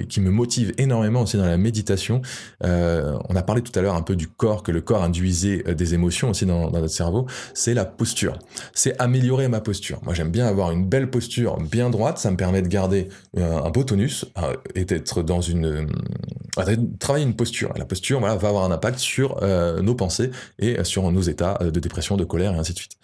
qui 0.08 0.20
me 0.20 0.30
motive 0.30 0.72
énormément 0.78 0.85
aussi 0.94 1.36
dans 1.36 1.46
la 1.46 1.56
méditation. 1.56 2.22
Euh, 2.64 3.16
on 3.28 3.36
a 3.36 3.42
parlé 3.42 3.62
tout 3.62 3.76
à 3.78 3.82
l'heure 3.82 3.94
un 3.94 4.02
peu 4.02 4.16
du 4.16 4.28
corps, 4.28 4.62
que 4.62 4.72
le 4.72 4.80
corps 4.80 5.02
induisait 5.02 5.64
euh, 5.66 5.74
des 5.74 5.94
émotions 5.94 6.30
aussi 6.30 6.46
dans, 6.46 6.70
notre 6.70 6.88
cerveau. 6.88 7.26
C'est 7.54 7.74
la 7.74 7.84
posture. 7.84 8.38
C'est 8.74 9.00
améliorer 9.00 9.48
ma 9.48 9.60
posture. 9.60 10.00
Moi, 10.02 10.14
j'aime 10.14 10.30
bien 10.30 10.46
avoir 10.46 10.70
une 10.70 10.86
belle 10.86 11.10
posture 11.10 11.58
bien 11.58 11.90
droite. 11.90 12.18
Ça 12.18 12.30
me 12.30 12.36
permet 12.36 12.62
de 12.62 12.68
garder 12.68 13.08
euh, 13.36 13.58
un 13.62 13.70
beau 13.70 13.84
tonus 13.84 14.26
et 14.74 14.84
d'être 14.84 15.22
dans 15.22 15.40
une 15.40 15.88
travailler 16.98 17.26
une 17.26 17.36
posture. 17.36 17.72
La 17.76 17.84
posture, 17.84 18.18
va 18.20 18.30
avoir 18.30 18.64
un 18.64 18.70
impact 18.70 18.98
sur 18.98 19.42
nos 19.82 19.94
pensées 19.94 20.30
et 20.58 20.82
sur 20.84 21.10
nos 21.12 21.20
états 21.20 21.58
de 21.60 21.80
dépression, 21.80 22.16
de 22.16 22.24
colère 22.24 22.54
et 22.54 22.56
ainsi 22.56 22.72
de 22.72 22.78
suite. 22.78 22.96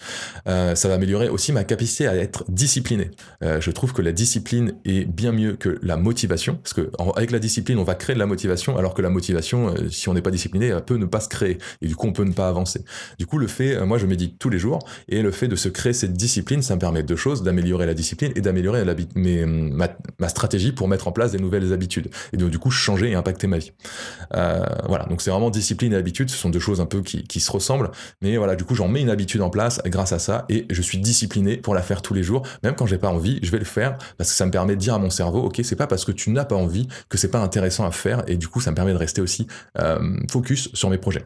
ça 0.46 0.88
va 0.88 0.94
améliorer 0.94 1.28
aussi 1.28 1.52
ma 1.52 1.62
capacité 1.62 2.06
à 2.06 2.16
être 2.16 2.44
discipliné. 2.48 3.10
je 3.42 3.70
trouve 3.70 3.92
que 3.92 4.00
la 4.00 4.12
discipline 4.12 4.74
est 4.86 5.04
bien 5.04 5.32
mieux 5.32 5.56
que 5.56 5.78
la 5.82 5.98
motivation, 5.98 6.56
parce 6.56 6.72
que 6.72 6.90
avec 7.14 7.30
la 7.30 7.38
discipline, 7.38 7.71
on 7.78 7.84
va 7.84 7.94
créer 7.94 8.14
de 8.14 8.18
la 8.18 8.26
motivation, 8.26 8.76
alors 8.76 8.94
que 8.94 9.02
la 9.02 9.10
motivation, 9.10 9.68
euh, 9.68 9.88
si 9.90 10.08
on 10.08 10.14
n'est 10.14 10.22
pas 10.22 10.30
discipliné, 10.30 10.68
elle 10.68 10.84
peut 10.84 10.96
ne 10.96 11.06
pas 11.06 11.20
se 11.20 11.28
créer. 11.28 11.58
Et 11.80 11.88
du 11.88 11.96
coup, 11.96 12.06
on 12.06 12.12
peut 12.12 12.24
ne 12.24 12.32
pas 12.32 12.48
avancer. 12.48 12.84
Du 13.18 13.26
coup, 13.26 13.38
le 13.38 13.46
fait, 13.46 13.76
euh, 13.76 13.86
moi, 13.86 13.98
je 13.98 14.06
médite 14.06 14.38
tous 14.38 14.50
les 14.50 14.58
jours, 14.58 14.78
et 15.08 15.22
le 15.22 15.30
fait 15.30 15.48
de 15.48 15.56
se 15.56 15.68
créer 15.68 15.92
cette 15.92 16.14
discipline, 16.14 16.62
ça 16.62 16.74
me 16.74 16.80
permet 16.80 17.02
deux 17.02 17.16
choses, 17.16 17.42
d'améliorer 17.42 17.86
la 17.86 17.94
discipline 17.94 18.32
et 18.36 18.40
d'améliorer 18.40 18.84
ma, 19.14 19.88
ma, 20.18 20.28
stratégie 20.28 20.72
pour 20.72 20.88
mettre 20.88 21.08
en 21.08 21.12
place 21.12 21.32
des 21.32 21.38
nouvelles 21.38 21.72
habitudes. 21.72 22.10
Et 22.32 22.36
donc, 22.36 22.50
du 22.50 22.58
coup, 22.58 22.70
changer 22.70 23.10
et 23.10 23.14
impacter 23.14 23.46
ma 23.46 23.58
vie. 23.58 23.72
Euh, 24.34 24.64
voilà, 24.88 25.04
donc 25.06 25.22
c'est 25.22 25.30
vraiment 25.30 25.50
discipline 25.50 25.92
et 25.92 25.96
habitude, 25.96 26.30
ce 26.30 26.36
sont 26.36 26.50
deux 26.50 26.60
choses 26.60 26.80
un 26.80 26.86
peu 26.86 27.02
qui, 27.02 27.24
qui 27.24 27.40
se 27.40 27.50
ressemblent, 27.50 27.90
mais 28.20 28.36
voilà, 28.36 28.56
du 28.56 28.64
coup, 28.64 28.74
j'en 28.74 28.88
mets 28.88 29.00
une 29.00 29.10
habitude 29.10 29.42
en 29.42 29.50
place 29.50 29.80
grâce 29.86 30.12
à 30.12 30.18
ça, 30.18 30.46
et 30.48 30.66
je 30.70 30.82
suis 30.82 30.98
discipliné 30.98 31.56
pour 31.56 31.74
la 31.74 31.82
faire 31.82 32.02
tous 32.02 32.14
les 32.14 32.22
jours, 32.22 32.42
même 32.62 32.74
quand 32.74 32.86
j'ai 32.86 32.98
pas 32.98 33.08
envie, 33.08 33.38
je 33.42 33.50
vais 33.50 33.58
le 33.58 33.64
faire, 33.64 33.96
parce 34.18 34.30
que 34.30 34.36
ça 34.36 34.46
me 34.46 34.50
permet 34.50 34.74
de 34.74 34.80
dire 34.80 34.94
à 34.94 34.98
mon 34.98 35.10
cerveau, 35.10 35.40
ok, 35.40 35.60
c'est 35.62 35.76
pas 35.76 35.86
parce 35.86 36.04
que 36.04 36.12
tu 36.12 36.30
n'as 36.30 36.44
pas 36.44 36.56
envie 36.56 36.88
que 37.08 37.18
c'est 37.18 37.30
pas 37.30 37.40
intéressant 37.40 37.61
à 37.86 37.90
faire 37.90 38.22
et 38.26 38.36
du 38.36 38.48
coup 38.48 38.60
ça 38.60 38.70
me 38.70 38.76
permet 38.76 38.92
de 38.92 38.98
rester 38.98 39.20
aussi 39.20 39.46
euh, 39.78 40.16
focus 40.30 40.70
sur 40.74 40.90
mes 40.90 40.98
projets. 40.98 41.24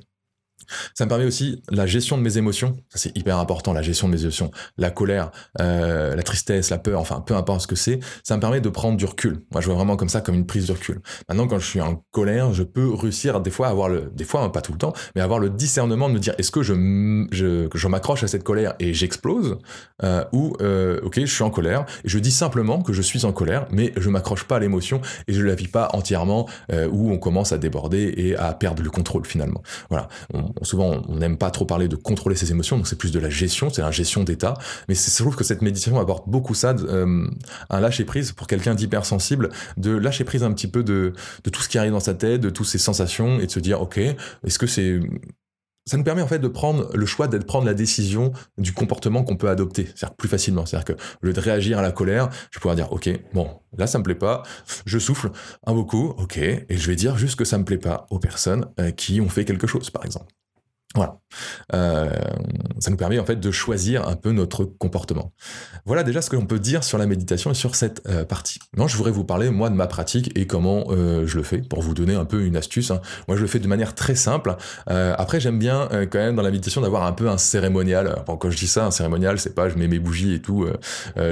Ça 0.95 1.05
me 1.05 1.09
permet 1.09 1.25
aussi 1.25 1.63
la 1.71 1.87
gestion 1.87 2.17
de 2.19 2.23
mes 2.23 2.39
émotions. 2.39 2.77
Ça, 2.89 2.99
c'est 2.99 3.17
hyper 3.17 3.39
important, 3.39 3.73
la 3.73 3.83
gestion 3.83 4.09
de 4.09 4.13
mes 4.15 4.23
émotions. 4.23 4.51
La 4.79 4.91
colère, 4.91 5.31
euh, 5.61 6.15
la 6.15 6.23
tristesse, 6.23 6.71
la 6.71 6.79
peur, 6.79 7.01
enfin, 7.01 7.21
peu 7.21 7.35
importe 7.35 7.63
ce 7.63 7.67
que 7.67 7.77
c'est. 7.77 8.01
Ça 8.23 8.37
me 8.37 8.41
permet 8.41 8.61
de 8.61 8.69
prendre 8.69 8.97
du 8.97 9.05
recul. 9.05 9.43
Moi, 9.53 9.61
je 9.61 9.67
vois 9.67 9.77
vraiment 9.77 9.97
comme 9.97 10.09
ça, 10.09 10.21
comme 10.21 10.35
une 10.35 10.47
prise 10.47 10.67
de 10.67 10.73
recul. 10.73 11.01
Maintenant, 11.29 11.47
quand 11.47 11.59
je 11.59 11.67
suis 11.67 11.81
en 11.81 12.03
colère, 12.11 12.53
je 12.53 12.63
peux 12.63 12.93
réussir 12.93 13.41
des 13.41 13.51
fois 13.51 13.69
à 13.69 13.71
avoir 13.71 13.89
le, 13.89 14.11
des 14.15 14.25
fois, 14.25 14.43
hein, 14.43 14.49
pas 14.49 14.61
tout 14.61 14.73
le 14.73 14.79
temps, 14.79 14.93
mais 15.15 15.21
avoir 15.21 15.39
le 15.39 15.51
discernement 15.51 16.09
de 16.09 16.15
me 16.15 16.19
dire, 16.19 16.35
est-ce 16.39 16.51
que 16.51 16.63
je, 16.63 17.87
m'accroche 17.87 18.25
à 18.25 18.29
cette 18.29 18.43
colère 18.43 18.75
et 18.81 18.95
j'explose, 18.95 19.59
euh, 20.03 20.25
ou, 20.33 20.57
euh, 20.61 21.01
ok, 21.03 21.21
je 21.21 21.27
suis 21.27 21.45
en 21.45 21.51
colère, 21.51 21.87
et 22.05 22.09
je 22.09 22.19
dis 22.19 22.31
simplement 22.31 22.83
que 22.83 22.93
je 22.93 23.03
suis 23.03 23.25
en 23.25 23.33
colère, 23.33 23.67
mais 23.71 23.93
je 23.97 24.11
m'accroche 24.11 24.45
pas 24.45 24.57
à 24.57 24.59
l'émotion 24.59 25.01
et 25.29 25.33
je 25.33 25.43
la 25.43 25.55
vis 25.55 25.69
pas 25.69 25.91
entièrement, 25.93 26.49
où 26.91 27.11
on 27.11 27.19
commence 27.19 27.53
à 27.53 27.59
déborder 27.59 28.13
et 28.17 28.37
à 28.37 28.53
perdre 28.53 28.83
le 28.83 28.91
contrôle 28.91 29.25
finalement. 29.25 29.63
Voilà 29.91 30.09
souvent 30.63 31.03
on 31.09 31.17
n'aime 31.17 31.37
pas 31.37 31.51
trop 31.51 31.65
parler 31.65 31.89
de 31.89 31.97
contrôler 31.97 32.37
ses 32.37 32.51
émotions, 32.51 32.77
donc 32.77 32.87
c'est 32.87 32.99
plus 32.99 33.13
de 33.13 33.19
la 33.19 33.31
gestion, 33.31 33.71
c'est 33.71 33.83
la 33.83 33.91
gestion 33.91 34.25
d'état. 34.25 34.55
Mais 34.89 34.95
je 34.95 35.23
trouve 35.23 35.37
que 35.37 35.45
cette 35.45 35.63
méditation 35.63 35.99
apporte 35.99 36.29
beaucoup 36.29 36.55
ça, 36.55 36.75
euh, 36.89 37.27
un 37.71 37.81
lâcher 37.81 38.05
prise 38.05 38.33
pour 38.33 38.47
quelqu'un 38.47 38.75
d'hypersensible, 38.75 39.51
de 39.77 39.91
lâcher 39.97 40.25
prise 40.25 40.43
un 40.43 40.53
petit 40.53 40.69
peu 40.69 40.83
de, 40.83 41.13
tout 41.53 41.63
ce 41.63 41.69
qui 41.69 41.79
arrive 41.79 41.93
dans 41.93 42.01
sa 42.01 42.15
tête, 42.15 42.41
de 42.41 42.51
toutes 42.51 42.67
ses 42.67 42.79
sensations, 42.79 43.41
et 43.41 43.47
de 43.47 43.51
se 43.51 43.61
dire 43.61 43.81
ok, 43.81 43.99
est-ce 43.99 44.59
que 44.59 44.67
c'est 44.67 45.01
ça 45.89 45.97
nous 45.97 46.03
permet 46.03 46.23
en 46.23 46.27
fait 46.27 46.41
de 46.41 46.49
prendre 46.49 46.91
le 46.95 47.07
choix 47.07 47.29
d'être 47.29 47.47
prendre 47.47 47.65
la 47.65 47.75
décision 47.75 48.33
du 48.59 48.73
comportement 48.73 49.23
qu'on 49.23 49.37
peut 49.37 49.49
adopter, 49.49 49.87
c'est-à-dire 49.95 50.17
plus 50.17 50.29
facilement. 50.29 50.67
C'est-à-dire 50.67 50.97
que 50.97 51.03
lieu 51.23 51.33
de 51.33 51.41
réagir 51.41 51.79
à 51.79 51.83
la 51.83 51.93
colère, 51.93 52.29
je 52.51 52.59
vais 52.59 52.61
pouvoir 52.61 52.75
dire 52.75 52.93
ok, 52.93 53.09
bon, 53.33 53.49
là 53.79 53.87
ça 53.87 53.99
me 53.99 54.03
plaît 54.03 54.17
pas, 54.17 54.43
je 54.85 54.99
souffle 54.99 55.31
un 55.65 55.75
beau 55.75 55.85
coup, 55.85 56.15
ok, 56.19 56.39
et 56.39 56.67
je 56.71 56.87
vais 56.89 56.97
dire 56.97 57.17
juste 57.17 57.37
que 57.37 57.45
ça 57.45 57.57
me 57.57 57.65
plaît 57.65 57.79
pas 57.79 58.07
aux 58.11 58.19
personnes 58.19 58.67
euh, 58.81 58.91
qui 58.91 59.21
ont 59.21 59.29
fait 59.29 59.45
quelque 59.45 59.69
chose, 59.69 59.91
par 59.91 60.05
exemple. 60.05 60.33
Voilà. 60.97 61.19
Euh, 61.75 62.11
ça 62.79 62.91
nous 62.91 62.97
permet 62.97 63.19
en 63.19 63.25
fait 63.27 63.37
de 63.37 63.51
choisir 63.51 64.09
un 64.09 64.17
peu 64.17 64.33
notre 64.33 64.65
comportement. 64.65 65.33
Voilà 65.85 66.03
déjà 66.03 66.23
ce 66.23 66.31
que 66.31 66.37
l'on 66.37 66.47
peut 66.47 66.59
dire 66.59 66.83
sur 66.85 66.97
la 66.97 67.07
méditation 67.07 67.51
et 67.51 67.55
sur 67.55 67.75
cette 67.75 68.03
euh, 68.09 68.25
partie. 68.25 68.59
Maintenant, 68.73 68.89
je 68.89 68.97
voudrais 68.97 69.13
vous 69.13 69.25
parler 69.25 69.51
moi 69.51 69.69
de 69.69 69.75
ma 69.75 69.87
pratique 69.87 70.33
et 70.39 70.47
comment 70.47 70.87
euh, 70.89 71.27
je 71.27 71.37
le 71.37 71.43
fais 71.43 71.59
pour 71.59 71.83
vous 71.83 71.93
donner 71.93 72.15
un 72.15 72.25
peu 72.25 72.45
une 72.45 72.57
astuce. 72.57 72.91
Hein. 72.91 73.03
Moi, 73.29 73.37
je 73.37 73.43
le 73.43 73.47
fais 73.47 73.59
de 73.59 73.69
manière 73.69 73.95
très 73.95 74.15
simple. 74.15 74.57
après, 74.87 75.39
j'aime 75.39 75.59
bien 75.59 75.89
quand 76.11 76.19
même 76.19 76.37
dans 76.37 76.43
la 76.43 76.51
méditation 76.51 76.81
d'avoir 76.81 77.05
un 77.05 77.13
peu 77.13 77.29
un 77.29 77.37
cérémonial. 77.37 78.25
quand 78.27 78.51
je 78.51 78.57
dis 78.57 78.67
ça, 78.67 78.87
un 78.87 78.91
cérémonial, 78.91 79.39
c'est 79.39 79.55
pas 79.55 79.69
je 79.69 79.77
mets 79.77 79.89
mes 79.89 79.99
bougies 79.99 80.33
et 80.33 80.41
tout. 80.41 80.67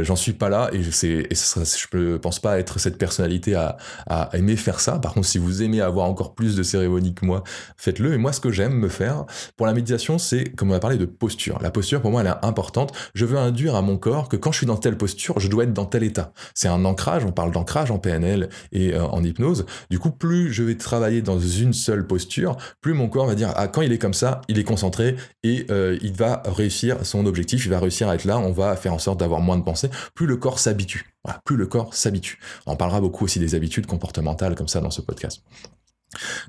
J'en 0.03 0.17
suis 0.17 0.35
pas 0.35 0.49
là 0.49 0.69
et, 0.73 0.81
et 0.81 1.35
je 1.35 2.17
pense 2.17 2.41
pas 2.41 2.59
être 2.59 2.79
cette 2.79 2.99
personnalité 2.99 3.55
à, 3.55 3.79
à 4.07 4.29
aimer 4.37 4.57
faire 4.57 4.81
ça. 4.81 4.99
Par 4.99 5.15
contre, 5.15 5.27
si 5.27 5.39
vous 5.39 5.63
aimez 5.63 5.81
avoir 5.81 6.07
encore 6.07 6.35
plus 6.35 6.55
de 6.55 6.63
cérémonie 6.63 7.15
que 7.15 7.25
moi, 7.25 7.43
faites-le. 7.77 8.13
Et 8.15 8.19
moi, 8.19 8.33
ce 8.33 8.41
que 8.41 8.51
j'aime 8.51 8.75
me 8.75 8.89
faire 8.89 9.25
pour 9.57 9.67
la 9.67 9.73
méditation, 9.73 10.19
c'est, 10.19 10.45
comme 10.45 10.73
on 10.73 10.75
a 10.75 10.81
parlé 10.81 10.97
de 10.97 11.05
posture. 11.05 11.59
La 11.63 11.71
posture, 11.71 12.01
pour 12.01 12.11
moi, 12.11 12.23
elle 12.23 12.27
est 12.27 12.45
importante. 12.47 12.93
Je 13.15 13.25
veux 13.25 13.39
induire 13.39 13.75
à 13.77 13.83
mon 13.83 13.97
corps 13.97 14.29
que 14.29 14.37
quand 14.37 14.51
je 14.51 14.59
suis 14.59 14.67
dans 14.67 14.77
telle 14.77 14.97
posture, 14.97 15.39
je 15.39 15.49
dois 15.49 15.65
être 15.65 15.73
dans 15.73 15.85
tel 15.85 16.03
état. 16.03 16.33
C'est 16.55 16.69
un 16.69 16.85
ancrage, 16.85 17.25
on 17.25 17.33
parle 17.33 17.53
d'ancrage 17.53 17.91
en 17.91 17.99
PNL 17.99 18.49
et 18.73 18.95
euh, 18.95 19.05
en 19.05 19.23
hypnose. 19.23 19.65
Du 19.91 19.99
coup, 19.99 20.11
plus 20.11 20.53
je 20.53 20.63
vais 20.63 20.77
travailler 20.77 21.23
dans 21.23 21.39
une 21.39 21.73
seule 21.73 22.07
posture, 22.07 22.57
plus 22.81 22.95
mon 22.95 23.09
corps 23.09 23.27
va 23.27 23.35
dire, 23.35 23.53
ah, 23.57 23.69
quand 23.69 23.83
il 23.83 23.93
est 23.93 23.99
comme 23.99 24.15
ça, 24.15 24.41
il 24.49 24.59
est 24.59 24.65
concentré 24.65 25.17
et 25.43 25.67
euh, 25.71 25.99
il 26.03 26.15
va 26.15 26.43
réussir 26.47 27.05
son 27.07 27.27
objectif, 27.27 27.65
il 27.67 27.71
va 27.71 27.79
réussir 27.79 28.09
à 28.09 28.17
être 28.17 28.25
là, 28.25 28.39
on 28.39 28.53
va 28.53 28.75
faire 28.77 28.93
en 28.93 28.99
sorte 28.99 29.21
d'avoir 29.21 29.41
moins 29.41 29.57
de 29.57 29.63
pensées. 29.63 29.91
Plus 30.15 30.27
le 30.27 30.37
corps 30.37 30.59
s'habitue. 30.59 31.15
plus 31.45 31.57
le 31.57 31.67
corps 31.67 31.95
s'habitue. 31.95 32.39
On 32.67 32.77
parlera 32.77 33.01
beaucoup 33.01 33.25
aussi 33.25 33.39
des 33.39 33.55
habitudes 33.55 33.87
comportementales 33.87 34.55
comme 34.57 34.69
ça 34.69 34.81
dans 34.81 34.91
ce 34.91 35.01
podcast. 35.01 35.43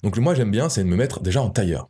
Donc 0.04 0.18
moi 0.18 0.36
j'aime 0.36 0.52
bien, 0.52 0.70
c'est 0.70 0.84
de 0.84 0.90
me 0.90 0.96
mettre 0.96 1.22
déjà 1.22 1.42
en 1.42 1.50
tailleur. 1.50 1.90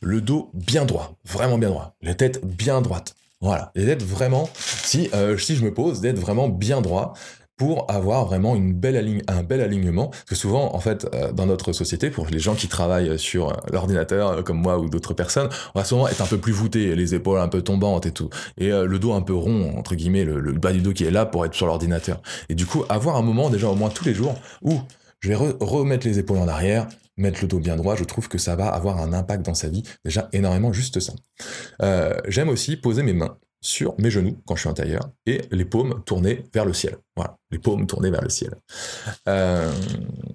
Le 0.00 0.20
dos 0.20 0.50
bien 0.54 0.84
droit, 0.84 1.16
vraiment 1.24 1.58
bien 1.58 1.70
droit. 1.70 1.96
La 2.02 2.14
tête 2.14 2.44
bien 2.44 2.80
droite. 2.80 3.14
Voilà. 3.44 3.72
Et 3.74 3.84
d'être 3.84 4.02
vraiment, 4.02 4.48
si, 4.54 5.10
euh, 5.14 5.36
si 5.36 5.54
je 5.54 5.64
me 5.64 5.74
pose, 5.74 6.00
d'être 6.00 6.18
vraiment 6.18 6.48
bien 6.48 6.80
droit. 6.80 7.14
pour 7.56 7.88
avoir 7.88 8.26
vraiment 8.26 8.56
une 8.56 8.72
belle 8.74 9.22
un 9.28 9.42
bel 9.44 9.60
alignement. 9.60 10.08
Parce 10.08 10.24
que 10.24 10.34
souvent, 10.34 10.74
en 10.74 10.80
fait, 10.80 11.06
euh, 11.14 11.30
dans 11.30 11.46
notre 11.46 11.72
société, 11.72 12.10
pour 12.10 12.26
les 12.26 12.40
gens 12.40 12.56
qui 12.56 12.66
travaillent 12.66 13.16
sur 13.16 13.50
euh, 13.50 13.54
l'ordinateur, 13.70 14.42
comme 14.42 14.60
moi 14.60 14.80
ou 14.80 14.88
d'autres 14.88 15.14
personnes, 15.14 15.48
on 15.72 15.78
va 15.78 15.84
souvent 15.84 16.08
être 16.08 16.20
un 16.20 16.26
peu 16.26 16.38
plus 16.38 16.52
voûté, 16.52 16.96
les 16.96 17.14
épaules 17.14 17.38
un 17.38 17.46
peu 17.46 17.62
tombantes 17.62 18.06
et 18.06 18.10
tout. 18.10 18.28
Et 18.58 18.70
le 18.70 18.98
dos 18.98 19.12
un 19.12 19.22
peu 19.22 19.34
rond, 19.34 19.72
entre 19.78 19.94
guillemets, 19.94 20.24
le, 20.24 20.52
bas 20.54 20.72
du 20.72 20.80
dos 20.80 20.92
qui 20.92 21.04
est 21.04 21.12
là 21.12 21.26
pour 21.26 21.46
être 21.46 21.54
sur 21.54 21.66
l'ordinateur. 21.66 22.20
Et 22.48 22.56
du 22.56 22.66
coup, 22.66 22.84
avoir 22.88 23.14
un 23.14 23.22
moment, 23.22 23.50
déjà 23.50 23.68
au 23.68 23.76
moins 23.76 23.88
tous 23.88 24.04
les 24.04 24.14
jours, 24.14 24.34
où 24.62 24.80
je 25.20 25.28
vais 25.28 25.36
remettre 25.36 26.08
les 26.08 26.18
épaules 26.18 26.38
en 26.38 26.48
arrière, 26.48 26.88
mettre 27.16 27.40
le 27.42 27.48
dos 27.48 27.60
bien 27.60 27.76
droit, 27.76 27.96
je 27.96 28.04
trouve 28.04 28.28
que 28.28 28.38
ça 28.38 28.56
va 28.56 28.68
avoir 28.68 28.98
un 28.98 29.12
impact 29.12 29.44
dans 29.44 29.54
sa 29.54 29.68
vie, 29.68 29.82
déjà 30.04 30.28
énormément 30.32 30.72
juste 30.72 31.00
ça. 31.00 31.12
J'aime 32.28 32.48
aussi 32.48 32.76
poser 32.76 33.02
mes 33.02 33.12
mains 33.12 33.38
sur 33.60 33.94
mes 33.98 34.10
genoux 34.10 34.42
quand 34.46 34.56
je 34.56 34.60
suis 34.60 34.68
en 34.68 34.74
tailleur 34.74 35.10
et 35.26 35.42
les 35.50 35.64
paumes 35.64 36.02
tournées 36.04 36.44
vers 36.52 36.64
le 36.64 36.72
ciel. 36.72 36.96
Voilà, 37.16 37.38
les 37.52 37.60
paumes 37.60 37.86
tournées 37.86 38.10
vers 38.10 38.22
le 38.22 38.28
ciel. 38.28 38.56
Euh, 39.28 39.72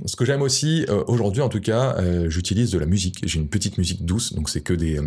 ce 0.05 0.15
que 0.15 0.23
j'aime 0.23 0.41
aussi, 0.41 0.85
euh, 0.87 1.03
aujourd'hui 1.07 1.41
en 1.41 1.49
tout 1.49 1.59
cas, 1.59 1.97
euh, 1.97 2.29
j'utilise 2.29 2.71
de 2.71 2.79
la 2.79 2.85
musique. 2.85 3.19
J'ai 3.27 3.37
une 3.37 3.49
petite 3.49 3.77
musique 3.77 4.05
douce, 4.05 4.33
donc 4.33 4.49
c'est 4.49 4.61
que 4.61 4.73
des, 4.73 4.97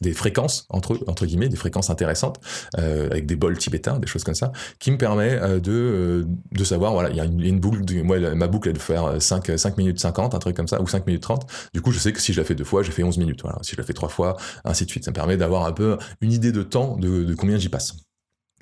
des 0.00 0.12
fréquences, 0.12 0.66
entre, 0.68 0.98
entre 1.06 1.24
guillemets, 1.24 1.48
des 1.48 1.56
fréquences 1.56 1.90
intéressantes, 1.90 2.40
avec 2.76 3.26
des 3.26 3.36
bols 3.36 3.56
tibétains, 3.56 4.00
des 4.00 4.08
choses 4.08 4.24
comme 4.24 4.34
ça, 4.34 4.50
qui 4.80 4.90
me 4.90 4.98
permet 4.98 5.38
de, 5.60 6.26
de 6.50 6.64
savoir, 6.64 6.92
voilà, 6.92 7.10
il 7.10 7.16
y 7.16 7.20
a 7.20 7.24
une, 7.24 7.60
boucle, 7.60 7.84
moi, 8.02 8.18
ma 8.34 8.48
boucle 8.48 8.70
est 8.70 8.72
de 8.72 8.78
faire 8.78 9.22
5, 9.22 9.56
5 9.56 9.78
minutes 9.78 10.00
50, 10.00 10.34
un 10.34 10.38
truc 10.40 10.56
comme 10.56 10.68
ça, 10.68 10.82
ou 10.82 10.88
5 10.88 11.06
minutes 11.06 11.22
30. 11.22 11.46
Du 11.72 11.82
coup, 11.82 11.92
je 11.92 12.00
sais 12.00 12.12
que 12.12 12.20
si 12.20 12.32
je 12.32 12.40
la 12.40 12.44
fais 12.44 12.56
deux 12.56 12.64
fois, 12.64 12.82
j'ai 12.82 12.92
fait 12.92 13.04
11 13.04 13.18
minutes. 13.18 13.42
Voilà. 13.42 13.58
Si 13.62 13.72
je 13.72 13.76
la 13.76 13.84
fais 13.84 13.92
trois 13.92 14.08
fois, 14.08 14.36
ainsi 14.64 14.84
de 14.84 14.90
suite. 14.90 15.04
Ça 15.04 15.12
me 15.12 15.14
permet 15.14 15.36
d'avoir 15.36 15.66
un 15.66 15.72
peu 15.72 15.98
une 16.20 16.32
idée 16.32 16.50
de 16.50 16.62
temps 16.62 16.96
de, 16.96 17.22
de 17.22 17.34
combien 17.34 17.58
j'y 17.58 17.68
passe. 17.68 18.05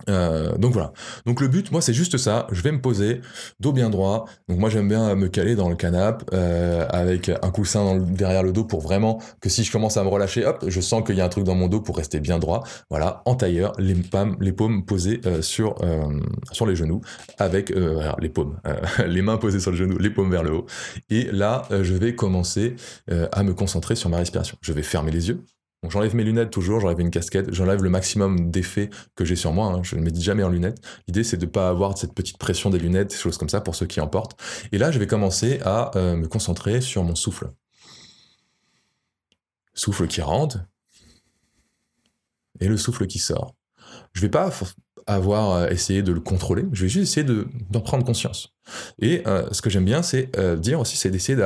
Euh, 0.08 0.56
donc 0.58 0.72
voilà. 0.72 0.92
Donc 1.26 1.40
le 1.40 1.48
but, 1.48 1.70
moi, 1.70 1.80
c'est 1.80 1.94
juste 1.94 2.16
ça. 2.16 2.46
Je 2.52 2.62
vais 2.62 2.72
me 2.72 2.80
poser, 2.80 3.20
dos 3.60 3.72
bien 3.72 3.90
droit. 3.90 4.26
Donc 4.48 4.58
moi, 4.58 4.70
j'aime 4.70 4.88
bien 4.88 5.14
me 5.14 5.28
caler 5.28 5.54
dans 5.54 5.68
le 5.68 5.76
canapé 5.76 6.24
euh, 6.32 6.86
avec 6.90 7.28
un 7.28 7.50
coussin 7.50 7.96
derrière 7.98 8.42
le 8.42 8.52
dos 8.52 8.64
pour 8.64 8.80
vraiment 8.80 9.20
que 9.40 9.48
si 9.48 9.64
je 9.64 9.72
commence 9.72 9.96
à 9.96 10.04
me 10.04 10.08
relâcher, 10.08 10.44
hop, 10.44 10.64
je 10.66 10.80
sens 10.80 11.04
qu'il 11.04 11.16
y 11.16 11.20
a 11.20 11.24
un 11.24 11.28
truc 11.28 11.44
dans 11.44 11.54
mon 11.54 11.68
dos 11.68 11.80
pour 11.80 11.96
rester 11.96 12.20
bien 12.20 12.38
droit. 12.38 12.64
Voilà, 12.90 13.22
en 13.24 13.34
tailleur, 13.34 13.72
les, 13.78 13.96
les 14.40 14.52
paumes 14.52 14.84
posées 14.84 15.20
euh, 15.26 15.42
sur 15.42 15.76
sur 16.52 16.66
les 16.66 16.76
genoux, 16.76 17.00
avec 17.38 17.72
les 18.20 18.28
paumes, 18.28 18.58
les 19.06 19.22
mains 19.22 19.36
posées 19.36 19.60
sur 19.60 19.70
le 19.70 19.76
genou, 19.76 19.98
les 19.98 20.10
paumes 20.10 20.30
vers 20.30 20.42
le 20.42 20.52
haut. 20.52 20.66
Et 21.10 21.24
là, 21.32 21.62
je 21.70 21.94
vais 21.94 22.14
commencer 22.14 22.76
à 23.32 23.42
me 23.42 23.54
concentrer 23.54 23.96
sur 23.96 24.08
ma 24.08 24.18
respiration. 24.18 24.56
Je 24.60 24.72
vais 24.72 24.82
fermer 24.82 25.10
les 25.10 25.28
yeux. 25.28 25.44
J'enlève 25.90 26.14
mes 26.14 26.24
lunettes 26.24 26.50
toujours, 26.50 26.80
j'enlève 26.80 27.00
une 27.00 27.10
casquette, 27.10 27.52
j'enlève 27.52 27.82
le 27.82 27.90
maximum 27.90 28.50
d'effets 28.50 28.90
que 29.14 29.24
j'ai 29.24 29.36
sur 29.36 29.52
moi. 29.52 29.66
Hein. 29.66 29.82
Je 29.82 29.96
ne 29.96 30.02
me 30.02 30.10
dis 30.10 30.22
jamais 30.22 30.42
en 30.42 30.48
lunettes. 30.48 30.80
L'idée 31.06 31.24
c'est 31.24 31.36
de 31.36 31.46
ne 31.46 31.50
pas 31.50 31.68
avoir 31.68 31.96
cette 31.96 32.14
petite 32.14 32.38
pression 32.38 32.70
des 32.70 32.78
lunettes, 32.78 33.10
des 33.10 33.16
choses 33.16 33.38
comme 33.38 33.48
ça 33.48 33.60
pour 33.60 33.74
ceux 33.74 33.86
qui 33.86 34.00
en 34.00 34.06
portent. 34.06 34.40
Et 34.72 34.78
là 34.78 34.90
je 34.90 34.98
vais 34.98 35.06
commencer 35.06 35.60
à 35.64 35.96
euh, 35.96 36.16
me 36.16 36.26
concentrer 36.26 36.80
sur 36.80 37.04
mon 37.04 37.14
souffle. 37.14 37.50
Souffle 39.74 40.06
qui 40.06 40.20
rentre 40.20 40.58
et 42.60 42.68
le 42.68 42.76
souffle 42.76 43.06
qui 43.06 43.18
sort. 43.18 43.54
Je 44.12 44.20
vais 44.20 44.28
pas 44.28 44.50
avoir 45.06 45.50
euh, 45.52 45.68
essayé 45.68 46.02
de 46.02 46.12
le 46.12 46.20
contrôler, 46.20 46.64
je 46.72 46.82
vais 46.82 46.88
juste 46.88 47.10
essayer 47.10 47.26
d'en 47.70 47.80
prendre 47.80 48.04
conscience. 48.04 48.54
Et 49.00 49.22
euh, 49.26 49.48
ce 49.52 49.60
que 49.60 49.70
j'aime 49.70 49.84
bien, 49.84 50.02
c'est 50.02 50.30
dire 50.60 50.80
aussi, 50.80 50.96
c'est 50.96 51.10
d'essayer 51.10 51.36
de 51.36 51.42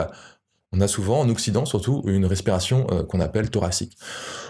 on 0.73 0.81
a 0.81 0.89
souvent, 0.89 1.21
en 1.21 1.29
Occident 1.29 1.65
surtout, 1.65 2.03
une 2.07 2.27
respiration 2.27 2.87
euh, 2.91 3.03
qu'on 3.05 3.21
appelle 3.21 3.51
thoracique. 3.51 3.97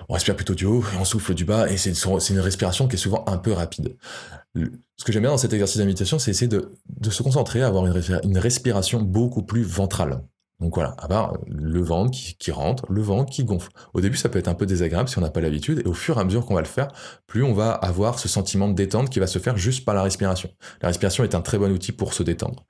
On 0.08 0.14
respire 0.14 0.34
plutôt 0.36 0.54
du 0.54 0.64
haut 0.64 0.84
on 0.98 1.04
souffle 1.04 1.34
du 1.34 1.44
bas, 1.44 1.70
et 1.70 1.76
c'est 1.76 1.92
une 2.30 2.40
respiration 2.40 2.88
qui 2.88 2.96
est 2.96 2.98
souvent 2.98 3.24
un 3.26 3.36
peu 3.36 3.52
rapide. 3.52 3.96
Ce 4.54 5.04
que 5.04 5.12
j'aime 5.12 5.22
bien 5.22 5.30
dans 5.30 5.38
cet 5.38 5.52
exercice 5.52 5.78
d'invitation, 5.78 6.18
c'est 6.18 6.30
essayer 6.30 6.48
de, 6.48 6.72
se 7.08 7.22
concentrer 7.22 7.62
à 7.62 7.68
avoir 7.68 7.86
une 7.86 8.38
respiration 8.38 9.00
beaucoup 9.00 9.42
plus 9.42 9.62
ventrale. 9.62 10.22
Donc 10.60 10.74
voilà, 10.74 10.90
avoir 10.98 11.38
le 11.46 11.80
ventre 11.80 12.10
qui, 12.10 12.50
rentre, 12.50 12.84
le 12.90 13.00
ventre 13.00 13.30
qui 13.30 13.44
gonfle. 13.44 13.70
Au 13.94 14.00
début, 14.00 14.16
ça 14.16 14.28
peut 14.28 14.40
être 14.40 14.48
un 14.48 14.54
peu 14.54 14.66
désagréable 14.66 15.08
si 15.08 15.16
on 15.16 15.20
n'a 15.20 15.30
pas 15.30 15.40
l'habitude, 15.40 15.82
et 15.84 15.88
au 15.88 15.94
fur 15.94 16.18
et 16.18 16.20
à 16.20 16.24
mesure 16.24 16.44
qu'on 16.44 16.54
va 16.54 16.62
le 16.62 16.66
faire, 16.66 16.88
plus 17.28 17.44
on 17.44 17.52
va 17.52 17.70
avoir 17.70 18.18
ce 18.18 18.28
sentiment 18.28 18.68
de 18.68 18.74
détente 18.74 19.08
qui 19.08 19.20
va 19.20 19.28
se 19.28 19.38
faire 19.38 19.56
juste 19.56 19.84
par 19.84 19.94
la 19.94 20.02
respiration. 20.02 20.50
La 20.82 20.88
respiration 20.88 21.22
est 21.22 21.36
un 21.36 21.42
très 21.42 21.58
bon 21.58 21.70
outil 21.70 21.92
pour 21.92 22.12
se 22.12 22.24
détendre. 22.24 22.64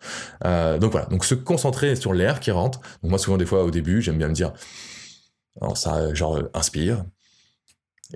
Euh, 0.44 0.78
donc 0.78 0.92
voilà, 0.92 1.06
donc 1.06 1.24
se 1.24 1.34
concentrer 1.34 1.96
sur 1.96 2.12
l'air 2.12 2.40
qui 2.40 2.50
rentre. 2.50 2.80
Moi, 3.02 3.18
souvent 3.18 3.38
des 3.38 3.46
fois 3.46 3.64
au 3.64 3.70
début, 3.70 4.02
j'aime 4.02 4.18
bien 4.18 4.28
me 4.28 4.34
dire, 4.34 4.52
ça, 5.74 6.12
genre 6.12 6.42
inspire, 6.52 7.04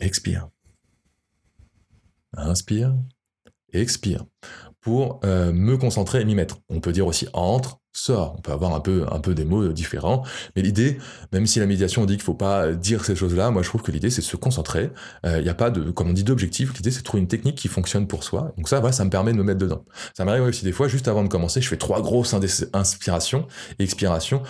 expire, 0.01 0.49
inspire, 2.37 2.95
expire, 3.73 4.27
pour 4.81 5.21
euh, 5.25 5.53
me 5.53 5.79
concentrer 5.79 6.21
et 6.21 6.25
m'y 6.27 6.35
mettre. 6.35 6.59
On 6.69 6.81
peut 6.81 6.93
dire 6.93 7.07
aussi 7.07 7.27
entre, 7.33 7.81
sort. 7.93 8.35
On 8.39 8.41
peut 8.41 8.53
avoir 8.53 8.75
un 8.75 8.81
peu, 8.81 9.05
un 9.11 9.21
peu 9.21 9.35
des 9.35 9.45
mots 9.45 9.69
différents, 9.69 10.25
mais 10.57 10.63
l'idée, 10.63 10.99
même 11.33 11.47
si 11.47 11.61
la 11.61 11.67
médiation 11.67 12.05
dit 12.05 12.15
qu'il 12.15 12.23
faut 12.23 12.35
pas 12.35 12.73
dire 12.73 13.05
ces 13.05 13.15
choses-là, 13.15 13.51
moi 13.51 13.63
je 13.63 13.69
trouve 13.69 13.83
que 13.83 13.93
l'idée 13.93 14.11
c'est 14.11 14.23
de 14.23 14.27
se 14.27 14.37
concentrer. 14.37 14.91
Il 15.25 15.31
euh, 15.31 15.43
n'y 15.43 15.49
a 15.49 15.55
pas 15.55 15.71
de, 15.71 15.91
comme 15.91 16.11
on 16.11 16.13
dit, 16.13 16.25
d'objectif. 16.25 16.75
L'idée 16.75 16.91
c'est 16.91 17.01
de 17.01 17.05
trouver 17.05 17.21
une 17.21 17.29
technique 17.29 17.57
qui 17.57 17.69
fonctionne 17.69 18.07
pour 18.07 18.25
soi. 18.25 18.53
Donc 18.57 18.69
ça, 18.69 18.93
ça 18.93 19.05
me 19.05 19.11
permet 19.11 19.33
de 19.33 19.37
me 19.37 19.45
mettre 19.45 19.59
dedans. 19.59 19.85
Ça 20.17 20.25
m'arrive 20.25 20.43
aussi 20.45 20.65
des 20.65 20.73
fois, 20.73 20.89
juste 20.89 21.09
avant 21.09 21.23
de 21.23 21.29
commencer, 21.29 21.61
je 21.61 21.69
fais 21.69 21.77
trois 21.77 22.01
grosses 22.01 22.35
inspirations 22.73 23.47
et 23.79 23.85
expirations 23.85 24.43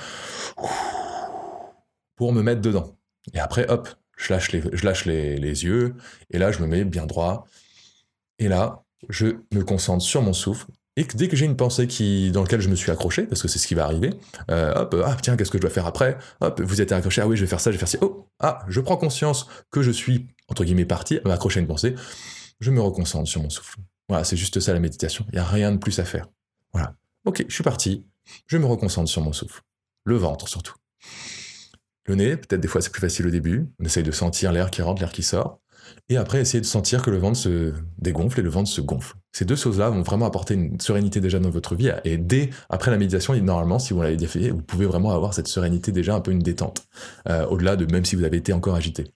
pour 2.16 2.32
me 2.32 2.42
mettre 2.42 2.60
dedans. 2.60 2.96
Et 3.34 3.40
après, 3.40 3.68
hop, 3.68 3.88
je 4.16 4.32
lâche 4.32 4.52
les, 4.52 4.62
je 4.72 4.84
lâche 4.84 5.04
les, 5.04 5.36
les 5.36 5.64
yeux, 5.64 5.94
et 6.30 6.38
là 6.38 6.52
je 6.52 6.60
me 6.60 6.66
mets 6.66 6.84
bien 6.84 7.06
droit. 7.06 7.46
Et 8.38 8.48
là, 8.48 8.82
je 9.08 9.26
me 9.52 9.62
concentre 9.62 10.04
sur 10.04 10.22
mon 10.22 10.32
souffle 10.32 10.66
et 10.96 11.04
dès 11.04 11.28
que 11.28 11.36
j'ai 11.36 11.46
une 11.46 11.56
pensée 11.56 11.86
qui, 11.86 12.30
dans 12.32 12.42
laquelle 12.42 12.60
je 12.60 12.68
me 12.68 12.74
suis 12.74 12.90
accroché, 12.90 13.22
parce 13.22 13.40
que 13.40 13.48
c'est 13.48 13.58
ce 13.58 13.66
qui 13.66 13.74
va 13.74 13.84
arriver, 13.84 14.10
euh, 14.50 14.74
hop, 14.74 14.94
ah 15.04 15.16
tiens, 15.22 15.36
qu'est-ce 15.36 15.50
que 15.50 15.56
je 15.56 15.62
dois 15.62 15.70
faire 15.70 15.86
après? 15.86 16.18
Hop, 16.40 16.60
vous 16.60 16.82
êtes 16.82 16.92
accroché, 16.92 17.22
ah 17.22 17.26
oui, 17.26 17.36
je 17.36 17.42
vais 17.42 17.46
faire 17.46 17.60
ça, 17.60 17.70
je 17.70 17.76
vais 17.76 17.78
faire 17.78 17.88
ci. 17.88 17.96
Oh, 18.02 18.28
ah, 18.40 18.62
je 18.68 18.78
prends 18.80 18.98
conscience 18.98 19.46
que 19.70 19.82
je 19.82 19.90
suis, 19.90 20.26
entre 20.48 20.64
guillemets, 20.64 20.84
parti, 20.84 21.18
m'accrocher 21.24 21.60
à 21.60 21.62
une 21.62 21.66
pensée, 21.66 21.94
je 22.60 22.70
me 22.70 22.80
reconcentre 22.80 23.28
sur 23.28 23.42
mon 23.42 23.48
souffle. 23.48 23.78
Voilà, 24.08 24.24
c'est 24.24 24.36
juste 24.36 24.60
ça 24.60 24.74
la 24.74 24.80
méditation. 24.80 25.24
Il 25.32 25.36
n'y 25.36 25.40
a 25.40 25.44
rien 25.44 25.72
de 25.72 25.78
plus 25.78 25.98
à 25.98 26.04
faire. 26.04 26.26
Voilà. 26.74 26.94
Ok, 27.24 27.44
je 27.48 27.54
suis 27.54 27.64
parti, 27.64 28.04
je 28.46 28.58
me 28.58 28.66
reconcentre 28.66 29.10
sur 29.10 29.22
mon 29.22 29.32
souffle. 29.32 29.62
Le 30.04 30.16
ventre 30.16 30.46
surtout. 30.46 30.74
Le 32.04 32.16
nez, 32.16 32.36
peut-être 32.36 32.60
des 32.60 32.68
fois 32.68 32.82
c'est 32.82 32.90
plus 32.90 33.00
facile 33.00 33.26
au 33.26 33.30
début, 33.30 33.66
on 33.80 33.84
essaye 33.84 34.02
de 34.02 34.10
sentir 34.10 34.52
l'air 34.52 34.70
qui 34.70 34.82
rentre, 34.82 35.00
l'air 35.00 35.12
qui 35.12 35.22
sort 35.22 35.61
et 36.08 36.16
après 36.16 36.40
essayer 36.40 36.60
de 36.60 36.66
sentir 36.66 37.02
que 37.02 37.10
le 37.10 37.18
ventre 37.18 37.38
se 37.38 37.72
dégonfle 37.98 38.40
et 38.40 38.42
le 38.42 38.50
ventre 38.50 38.68
se 38.68 38.80
gonfle. 38.80 39.16
Ces 39.32 39.44
deux 39.44 39.56
choses-là 39.56 39.90
vont 39.90 40.02
vraiment 40.02 40.26
apporter 40.26 40.54
une 40.54 40.78
sérénité 40.78 41.20
déjà 41.20 41.38
dans 41.38 41.50
votre 41.50 41.74
vie 41.74 41.90
et 42.04 42.18
dès 42.18 42.50
après 42.68 42.90
la 42.90 42.98
méditation, 42.98 43.34
normalement, 43.36 43.78
si 43.78 43.94
vous 43.94 44.02
l'avez 44.02 44.16
déjà 44.16 44.30
fait, 44.30 44.50
vous 44.50 44.62
pouvez 44.62 44.86
vraiment 44.86 45.12
avoir 45.12 45.34
cette 45.34 45.48
sérénité 45.48 45.92
déjà 45.92 46.14
un 46.14 46.20
peu 46.20 46.30
une 46.30 46.40
détente, 46.42 46.86
euh, 47.28 47.46
au-delà 47.46 47.76
de 47.76 47.90
même 47.90 48.04
si 48.04 48.16
vous 48.16 48.24
avez 48.24 48.36
été 48.36 48.52
encore 48.52 48.74
agité. 48.74 49.06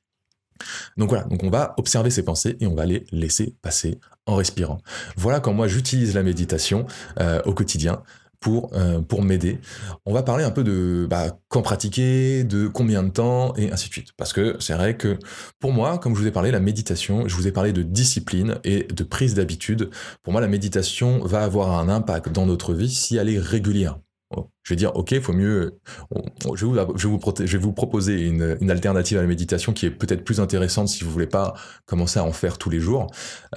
Donc 0.97 1.11
voilà, 1.11 1.25
donc 1.25 1.43
on 1.43 1.51
va 1.51 1.75
observer 1.77 2.11
ces 2.11 2.25
pensées 2.25 2.57
et 2.61 2.67
on 2.67 2.75
va 2.75 2.87
les 2.87 3.05
laisser 3.13 3.55
passer 3.63 3.99
en 4.27 4.37
respirant. 4.37 4.79
Voilà 5.17 5.41
quand 5.41 5.53
moi 5.53 5.69
j'utilise 5.69 6.15
la 6.15 6.23
méditation 6.23 6.87
euh, 7.21 7.43
au 7.45 7.53
quotidien 7.53 8.03
pour, 8.41 8.71
euh, 8.75 9.01
pour 9.01 9.23
m'aider. 9.23 9.59
On 10.05 10.13
va 10.13 10.23
parler 10.23 10.45
un 10.45 10.51
peu 10.51 10.65
de 10.65 11.07
bah, 11.09 11.39
quand 11.49 11.63
pratiquer, 11.63 12.45
de 12.45 12.69
combien 12.69 13.03
de 13.03 13.11
temps, 13.11 13.55
et 13.57 13.71
ainsi 13.73 13.89
de 13.89 13.93
suite. 13.93 14.09
Parce 14.17 14.33
que 14.33 14.57
c'est 14.61 14.75
vrai 14.75 14.97
que 14.97 15.19
pour 15.61 15.73
moi, 15.73 15.99
comme 15.99 16.15
je 16.15 16.21
vous 16.21 16.27
ai 16.27 16.33
parlé, 16.33 16.51
la 16.51 16.61
méditation, 16.61 17.29
je 17.29 17.35
vous 17.35 17.47
ai 17.47 17.53
parlé 17.53 17.73
de 17.73 17.83
discipline 17.83 18.59
et 18.65 18.85
de 18.85 19.05
prise 19.05 19.35
d'habitude. 19.35 19.91
Pour 20.23 20.33
moi, 20.33 20.41
la 20.41 20.49
méditation 20.49 21.25
va 21.25 21.43
avoir 21.43 21.79
un 21.79 21.89
impact 21.89 22.31
dans 22.31 22.47
notre 22.47 22.75
vie 22.75 22.91
si 22.91 23.17
elle 23.17 23.29
est 23.29 23.39
régulière. 23.39 23.99
Je 24.33 24.75
vais 24.75 24.77
dire, 24.77 24.97
ok, 24.97 25.13
il 25.13 25.21
faut 25.21 25.33
mieux. 25.33 25.79
je, 26.55 26.67
vais 26.67 27.59
vous, 27.59 27.73
proposer 27.73 28.21
une, 28.21 28.71
alternative 28.71 29.19
à 29.19 29.21
la 29.21 29.29
méditation 29.29 29.73
qui 29.73 29.87
est 29.87 29.93
peut-être 29.93 30.25
plus 30.25 30.41
intéressante 30.41 30.89
si 30.89 31.05
vous 31.05 31.11
voulez 31.13 31.29
pas 31.29 31.55
commencer 31.85 32.19
à 32.19 32.25
en 32.25 32.33
faire 32.33 32.59
tous 32.59 32.69
les 32.69 32.81
jours. 32.81 33.07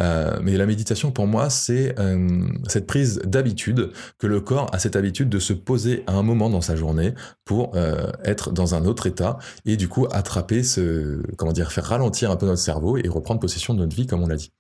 Euh, 0.01 0.39
mais 0.43 0.55
la 0.55 0.67
méditation, 0.67 1.11
pour 1.11 1.25
moi, 1.25 1.49
c'est 1.49 1.99
euh, 1.99 2.47
cette 2.67 2.85
prise 2.85 3.19
d'habitude 3.25 3.91
que 4.19 4.27
le 4.27 4.39
corps 4.39 4.69
a 4.71 4.77
cette 4.77 4.95
habitude 4.95 5.29
de 5.29 5.39
se 5.39 5.53
poser 5.53 6.03
à 6.05 6.13
un 6.13 6.21
moment 6.21 6.51
dans 6.51 6.61
sa 6.61 6.75
journée 6.75 7.15
pour 7.43 7.71
euh, 7.73 8.11
être 8.23 8.51
dans 8.51 8.75
un 8.75 8.85
autre 8.85 9.07
état 9.07 9.39
et 9.65 9.77
du 9.77 9.87
coup 9.87 10.05
attraper 10.11 10.61
ce, 10.61 11.23
comment 11.37 11.53
dire, 11.53 11.71
faire 11.71 11.85
ralentir 11.85 12.29
un 12.29 12.35
peu 12.35 12.45
notre 12.45 12.61
cerveau 12.61 12.97
et 12.97 13.07
reprendre 13.07 13.39
possession 13.39 13.73
de 13.73 13.79
notre 13.79 13.95
vie, 13.95 14.05
comme 14.05 14.21
on 14.21 14.27
l'a 14.27 14.35
dit. 14.35 14.51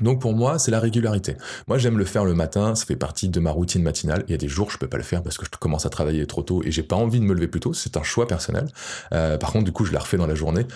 Donc 0.00 0.20
pour 0.20 0.34
moi, 0.34 0.58
c'est 0.58 0.70
la 0.70 0.80
régularité. 0.80 1.36
Moi, 1.68 1.78
j'aime 1.78 1.98
le 1.98 2.04
faire 2.04 2.24
le 2.24 2.34
matin, 2.34 2.74
ça 2.74 2.84
fait 2.84 2.96
partie 2.96 3.28
de 3.28 3.40
ma 3.40 3.50
routine 3.50 3.82
matinale. 3.82 4.24
Il 4.28 4.32
y 4.32 4.34
a 4.34 4.38
des 4.38 4.48
jours, 4.48 4.70
je 4.70 4.78
peux 4.78 4.88
pas 4.88 4.96
le 4.96 5.02
faire 5.02 5.22
parce 5.22 5.36
que 5.36 5.44
je 5.44 5.50
commence 5.58 5.86
à 5.86 5.90
travailler 5.90 6.26
trop 6.26 6.42
tôt 6.42 6.62
et 6.64 6.70
j'ai 6.70 6.82
pas 6.82 6.96
envie 6.96 7.20
de 7.20 7.24
me 7.24 7.34
lever 7.34 7.48
plus 7.48 7.60
tôt. 7.60 7.72
C'est 7.72 7.96
un 7.96 8.02
choix 8.02 8.26
personnel. 8.26 8.68
Euh, 9.12 9.38
par 9.38 9.52
contre, 9.52 9.64
du 9.64 9.72
coup, 9.72 9.84
je 9.84 9.92
la 9.92 10.00
refais 10.00 10.16
dans 10.16 10.26
la 10.26 10.34
journée. 10.34 10.66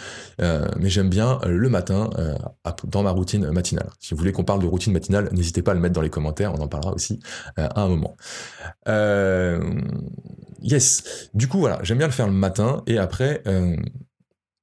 Euh, 0.40 0.66
mais 0.78 0.88
j'aime 0.88 1.08
bien 1.08 1.38
euh, 1.44 1.48
le 1.48 1.68
matin 1.68 2.10
dans 2.84 3.02
ma 3.02 3.10
routine 3.10 3.50
matinale. 3.50 3.88
Si 4.00 4.14
vous 4.14 4.18
voulez 4.18 4.32
qu'on 4.32 4.44
parle 4.44 4.60
de 4.60 4.66
routine 4.66 4.92
matinale, 4.92 5.28
n'hésitez 5.32 5.62
pas 5.62 5.72
à 5.72 5.74
le 5.74 5.80
mettre 5.80 5.94
dans 5.94 6.00
les 6.00 6.10
commentaires. 6.10 6.52
On 6.54 6.62
en 6.62 6.68
parlera 6.68 6.92
aussi 6.92 7.20
à 7.56 7.82
un 7.82 7.88
moment. 7.88 8.16
yes. 10.62 11.28
Du 11.34 11.48
coup, 11.48 11.58
voilà, 11.58 11.78
j'aime 11.82 11.98
bien 11.98 12.06
le 12.06 12.12
faire 12.12 12.26
le 12.26 12.32
matin 12.32 12.82
et 12.86 12.98
après 12.98 13.42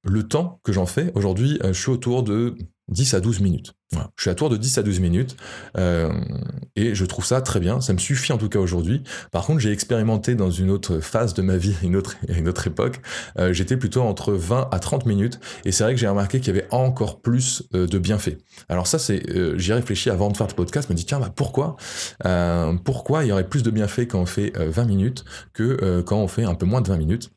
le 0.04 0.22
temps 0.24 0.60
que 0.64 0.72
j'en 0.72 0.86
fais, 0.86 1.12
aujourd'hui, 1.14 1.58
je 1.62 1.72
suis 1.72 1.90
autour 1.90 2.22
de 2.22 2.56
10 2.88 3.14
à 3.14 3.20
12 3.20 3.40
minutes. 3.40 3.74
Je 4.16 4.22
suis 4.22 4.30
à 4.30 4.34
tour 4.34 4.48
de 4.48 4.56
10 4.56 4.78
à 4.78 4.82
12 4.82 5.00
minutes 5.00 5.36
euh, 5.76 6.10
et 6.76 6.94
je 6.94 7.04
trouve 7.04 7.24
ça 7.24 7.40
très 7.40 7.60
bien. 7.60 7.80
Ça 7.80 7.92
me 7.92 7.98
suffit 7.98 8.32
en 8.32 8.38
tout 8.38 8.48
cas 8.48 8.58
aujourd'hui. 8.58 9.02
Par 9.30 9.44
contre, 9.44 9.60
j'ai 9.60 9.70
expérimenté 9.70 10.34
dans 10.34 10.50
une 10.50 10.70
autre 10.70 11.00
phase 11.00 11.34
de 11.34 11.42
ma 11.42 11.56
vie, 11.56 11.74
une 11.82 11.96
autre, 11.96 12.16
une 12.28 12.48
autre 12.48 12.66
époque. 12.66 13.00
Euh, 13.38 13.52
j'étais 13.52 13.76
plutôt 13.76 14.02
entre 14.02 14.32
20 14.32 14.68
à 14.70 14.78
30 14.78 15.06
minutes 15.06 15.40
et 15.64 15.72
c'est 15.72 15.84
vrai 15.84 15.94
que 15.94 16.00
j'ai 16.00 16.08
remarqué 16.08 16.40
qu'il 16.40 16.54
y 16.54 16.58
avait 16.58 16.68
encore 16.70 17.20
plus 17.20 17.64
euh, 17.74 17.86
de 17.86 17.98
bienfaits. 17.98 18.38
Alors 18.68 18.86
ça, 18.86 18.98
c'est, 18.98 19.22
j'y 19.58 19.70
ai 19.70 19.74
réfléchi 19.74 20.10
avant 20.10 20.30
de 20.30 20.36
faire 20.36 20.46
le 20.46 20.54
podcast. 20.54 20.88
Je 20.88 20.92
me 20.92 20.96
dis 20.96 21.04
tiens, 21.04 21.20
bah, 21.20 21.32
pourquoi, 21.34 21.76
pourquoi 22.84 23.24
il 23.24 23.28
y 23.28 23.32
aurait 23.32 23.48
plus 23.48 23.62
de 23.62 23.70
bienfaits 23.70 24.08
quand 24.08 24.20
on 24.20 24.26
fait 24.26 24.52
20 24.56 24.84
minutes 24.84 25.24
que 25.52 26.00
quand 26.02 26.18
on 26.18 26.28
fait 26.28 26.44
un 26.44 26.54
peu 26.54 26.66
moins 26.66 26.80
de 26.80 26.88
20 26.88 26.96
minutes? 26.96 27.30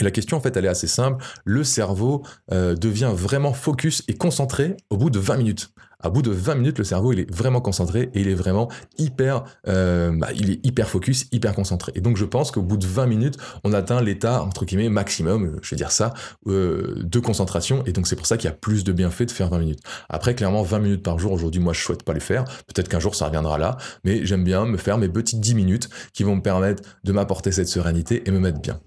Et 0.00 0.04
la 0.04 0.10
question, 0.10 0.36
en 0.36 0.40
fait, 0.40 0.56
elle 0.56 0.64
est 0.64 0.68
assez 0.68 0.86
simple. 0.86 1.22
Le 1.44 1.64
cerveau 1.64 2.22
euh, 2.50 2.74
devient 2.74 3.12
vraiment 3.14 3.52
focus 3.52 4.02
et 4.08 4.14
concentré 4.14 4.76
au 4.88 4.96
bout 4.96 5.10
de 5.10 5.18
20 5.18 5.36
minutes. 5.36 5.74
À 6.04 6.10
bout 6.10 6.22
de 6.22 6.32
20 6.32 6.56
minutes, 6.56 6.78
le 6.78 6.84
cerveau, 6.84 7.12
il 7.12 7.20
est 7.20 7.32
vraiment 7.32 7.60
concentré 7.60 8.10
et 8.12 8.22
il 8.22 8.28
est 8.28 8.34
vraiment 8.34 8.68
hyper, 8.98 9.44
euh, 9.68 10.10
bah, 10.16 10.28
il 10.34 10.50
est 10.50 10.66
hyper 10.66 10.88
focus, 10.88 11.26
hyper 11.30 11.54
concentré. 11.54 11.92
Et 11.94 12.00
donc, 12.00 12.16
je 12.16 12.24
pense 12.24 12.50
qu'au 12.50 12.62
bout 12.62 12.76
de 12.76 12.86
20 12.86 13.06
minutes, 13.06 13.36
on 13.62 13.72
atteint 13.72 14.00
l'état, 14.00 14.42
entre 14.42 14.64
guillemets, 14.64 14.88
maximum, 14.88 15.58
je 15.62 15.70
vais 15.70 15.76
dire 15.76 15.92
ça, 15.92 16.12
euh, 16.48 16.96
de 17.04 17.18
concentration. 17.20 17.84
Et 17.86 17.92
donc, 17.92 18.08
c'est 18.08 18.16
pour 18.16 18.26
ça 18.26 18.36
qu'il 18.36 18.50
y 18.50 18.52
a 18.52 18.56
plus 18.56 18.82
de 18.82 18.92
bienfaits 18.92 19.26
de 19.26 19.30
faire 19.30 19.48
20 19.50 19.58
minutes. 19.58 19.80
Après, 20.08 20.34
clairement, 20.34 20.62
20 20.62 20.78
minutes 20.80 21.02
par 21.04 21.18
jour, 21.20 21.30
aujourd'hui, 21.30 21.60
moi, 21.60 21.72
je 21.72 21.82
souhaite 21.82 22.02
pas 22.02 22.14
les 22.14 22.20
faire. 22.20 22.44
Peut-être 22.66 22.88
qu'un 22.88 23.00
jour, 23.00 23.14
ça 23.14 23.26
reviendra 23.26 23.58
là. 23.58 23.76
Mais 24.04 24.26
j'aime 24.26 24.42
bien 24.42 24.64
me 24.64 24.78
faire 24.78 24.98
mes 24.98 25.08
petites 25.08 25.38
10 25.38 25.54
minutes 25.54 25.88
qui 26.14 26.24
vont 26.24 26.34
me 26.34 26.42
permettre 26.42 26.82
de 27.04 27.12
m'apporter 27.12 27.52
cette 27.52 27.68
sérénité 27.68 28.26
et 28.26 28.32
me 28.32 28.40
mettre 28.40 28.60
bien. 28.60 28.80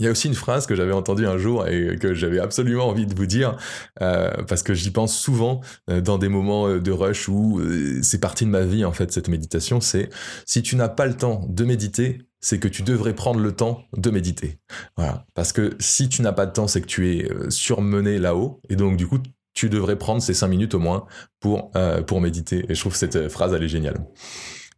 Il 0.00 0.04
y 0.04 0.08
a 0.08 0.10
aussi 0.10 0.28
une 0.28 0.34
phrase 0.34 0.66
que 0.66 0.74
j'avais 0.74 0.92
entendue 0.92 1.26
un 1.26 1.36
jour 1.36 1.68
et 1.68 1.96
que 2.00 2.14
j'avais 2.14 2.40
absolument 2.40 2.88
envie 2.88 3.06
de 3.06 3.14
vous 3.14 3.26
dire, 3.26 3.58
euh, 4.00 4.30
parce 4.48 4.62
que 4.62 4.72
j'y 4.72 4.90
pense 4.90 5.14
souvent 5.14 5.60
euh, 5.90 6.00
dans 6.00 6.16
des 6.16 6.28
moments 6.28 6.68
euh, 6.68 6.80
de 6.80 6.90
rush 6.90 7.28
où 7.28 7.60
c'est 8.02 8.18
partie 8.18 8.46
de 8.46 8.50
ma 8.50 8.62
vie 8.62 8.84
en 8.86 8.92
fait 8.92 9.12
cette 9.12 9.28
méditation, 9.28 9.80
c'est 9.82 10.08
si 10.46 10.62
tu 10.62 10.74
n'as 10.76 10.88
pas 10.88 11.06
le 11.06 11.14
temps 11.14 11.44
de 11.48 11.64
méditer, 11.64 12.22
c'est 12.40 12.58
que 12.58 12.68
tu 12.68 12.82
devrais 12.82 13.14
prendre 13.14 13.40
le 13.40 13.52
temps 13.52 13.82
de 13.94 14.10
méditer. 14.10 14.58
Voilà, 14.96 15.26
parce 15.34 15.52
que 15.52 15.76
si 15.78 16.08
tu 16.08 16.22
n'as 16.22 16.32
pas 16.32 16.46
de 16.46 16.52
temps, 16.52 16.66
c'est 16.66 16.80
que 16.80 16.86
tu 16.86 17.10
es 17.10 17.28
surmené 17.50 18.18
là-haut 18.18 18.62
et 18.70 18.76
donc 18.76 18.96
du 18.96 19.06
coup 19.06 19.18
tu 19.52 19.68
devrais 19.68 19.96
prendre 19.96 20.22
ces 20.22 20.32
cinq 20.32 20.48
minutes 20.48 20.74
au 20.74 20.78
moins 20.78 21.04
pour, 21.40 21.70
pour 22.06 22.22
méditer. 22.22 22.64
Et 22.70 22.74
je 22.74 22.80
trouve 22.80 22.96
cette 22.96 23.28
phrase 23.28 23.52
elle 23.52 23.64
est 23.64 23.68
géniale. 23.68 23.98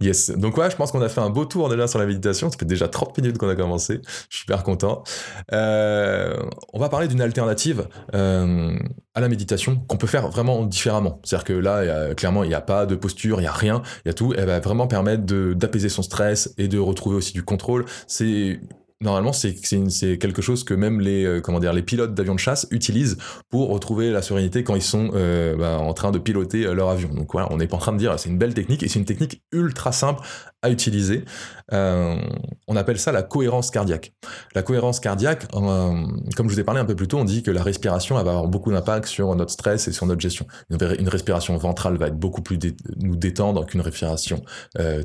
Yes. 0.02 0.30
Donc 0.30 0.56
ouais, 0.56 0.68
je 0.70 0.76
pense 0.76 0.90
qu'on 0.90 1.00
a 1.00 1.08
fait 1.08 1.20
un 1.20 1.30
beau 1.30 1.44
tour 1.44 1.68
déjà 1.68 1.86
sur 1.86 1.98
la 1.98 2.06
méditation. 2.06 2.50
Ça 2.50 2.58
fait 2.58 2.64
déjà 2.64 2.88
30 2.88 3.16
minutes 3.18 3.38
qu'on 3.38 3.48
a 3.48 3.54
commencé. 3.54 4.00
Je 4.04 4.36
suis 4.36 4.40
super 4.40 4.64
content. 4.64 5.04
Euh, 5.52 6.36
on 6.72 6.80
va 6.80 6.88
parler 6.88 7.06
d'une 7.06 7.20
alternative 7.20 7.86
euh, 8.14 8.76
à 9.14 9.20
la 9.20 9.28
méditation 9.28 9.76
qu'on 9.86 9.96
peut 9.96 10.08
faire 10.08 10.28
vraiment 10.28 10.64
différemment. 10.64 11.20
C'est-à-dire 11.22 11.44
que 11.44 11.52
là, 11.52 12.14
clairement, 12.14 12.42
il 12.42 12.48
n'y 12.48 12.54
a 12.54 12.60
pas 12.60 12.84
de 12.84 12.96
posture, 12.96 13.38
il 13.38 13.42
n'y 13.42 13.48
a 13.48 13.52
rien. 13.52 13.82
Il 14.04 14.08
y 14.08 14.10
a 14.10 14.14
tout. 14.14 14.34
Elle 14.36 14.46
va 14.46 14.58
vraiment 14.58 14.88
permettre 14.88 15.22
d'apaiser 15.54 15.88
son 15.88 16.02
stress 16.02 16.52
et 16.58 16.66
de 16.66 16.78
retrouver 16.78 17.16
aussi 17.16 17.32
du 17.32 17.44
contrôle. 17.44 17.84
C'est 18.08 18.60
normalement, 19.02 19.32
c'est 19.32 19.54
quelque 20.18 20.42
chose 20.42 20.64
que 20.64 20.74
même 20.74 21.00
les, 21.00 21.24
euh, 21.24 21.40
comment 21.40 21.60
dire, 21.60 21.72
les 21.72 21.82
pilotes 21.82 22.14
d'avions 22.14 22.34
de 22.34 22.40
chasse 22.40 22.66
utilisent 22.70 23.18
pour 23.50 23.68
retrouver 23.68 24.10
la 24.10 24.22
sérénité 24.22 24.64
quand 24.64 24.74
ils 24.74 24.82
sont 24.82 25.10
euh, 25.14 25.56
bah, 25.56 25.78
en 25.78 25.92
train 25.92 26.10
de 26.10 26.18
piloter 26.18 26.64
euh, 26.64 26.74
leur 26.74 26.88
avion. 26.88 27.08
Donc 27.12 27.32
voilà, 27.32 27.48
on 27.50 27.56
n'est 27.56 27.66
pas 27.66 27.76
en 27.76 27.80
train 27.80 27.92
de 27.92 27.98
dire 27.98 28.18
c'est 28.18 28.30
une 28.30 28.38
belle 28.38 28.54
technique 28.54 28.82
et 28.82 28.88
c'est 28.88 28.98
une 28.98 29.04
technique 29.04 29.42
ultra 29.52 29.92
simple 29.92 30.22
à 30.62 30.70
utiliser. 30.70 31.24
on 31.70 32.76
appelle 32.76 32.98
ça 32.98 33.12
la 33.12 33.22
cohérence 33.22 33.70
cardiaque. 33.70 34.12
La 34.54 34.62
cohérence 34.62 35.00
cardiaque, 35.00 35.50
comme 35.50 36.48
je 36.48 36.54
vous 36.54 36.60
ai 36.60 36.64
parlé 36.64 36.80
un 36.80 36.84
peu 36.84 36.96
plus 36.96 37.08
tôt, 37.08 37.18
on 37.18 37.24
dit 37.24 37.42
que 37.42 37.50
la 37.50 37.62
respiration 37.62 38.14
va 38.14 38.20
avoir 38.20 38.46
beaucoup 38.46 38.70
d'impact 38.70 39.06
sur 39.06 39.34
notre 39.34 39.52
stress 39.52 39.88
et 39.88 39.92
sur 39.92 40.06
notre 40.06 40.20
gestion. 40.20 40.46
Une, 40.70 41.08
respiration 41.08 41.56
ventrale 41.56 41.96
va 41.96 42.06
être 42.06 42.18
beaucoup 42.18 42.42
plus 42.42 42.58
nous 43.00 43.16
détendre 43.16 43.66
qu'une 43.66 43.80
respiration 43.80 44.42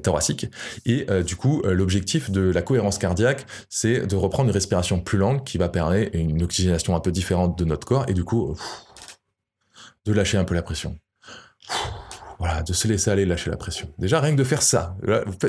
thoracique. 0.03 0.47
Et 0.85 1.05
du 1.23 1.35
coup, 1.35 1.61
l'objectif 1.65 2.29
de 2.31 2.41
la 2.51 2.61
cohérence 2.61 2.97
cardiaque, 2.97 3.45
c'est 3.69 4.05
de 4.05 4.15
reprendre 4.15 4.49
une 4.49 4.53
respiration 4.53 4.99
plus 4.99 5.17
longue 5.17 5.43
qui 5.43 5.57
va 5.57 5.69
permettre 5.69 6.15
une 6.15 6.43
oxygénation 6.43 6.95
un 6.95 6.99
peu 6.99 7.11
différente 7.11 7.57
de 7.57 7.65
notre 7.65 7.87
corps 7.87 8.05
et 8.07 8.13
du 8.13 8.23
coup 8.23 8.55
de 10.05 10.13
lâcher 10.13 10.37
un 10.37 10.45
peu 10.45 10.55
la 10.55 10.61
pression. 10.61 10.97
Voilà, 12.39 12.61
de 12.63 12.73
se 12.73 12.87
laisser 12.87 13.09
aller, 13.09 13.25
lâcher 13.25 13.49
la 13.49 13.57
pression. 13.57 13.91
Déjà, 13.97 14.19
rien 14.19 14.31
que 14.31 14.37
de 14.37 14.43
faire 14.43 14.61
ça, 14.61 14.95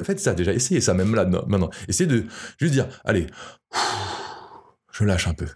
faites 0.05 0.21
ça 0.21 0.35
déjà, 0.35 0.53
essayez 0.53 0.81
ça 0.81 0.95
même 0.95 1.15
là, 1.15 1.25
maintenant. 1.25 1.71
Essayez 1.87 2.09
de 2.09 2.25
juste 2.59 2.73
dire, 2.73 2.89
allez, 3.05 3.27
je 4.93 5.05
lâche 5.05 5.29
un 5.29 5.35
peu. 5.35 5.47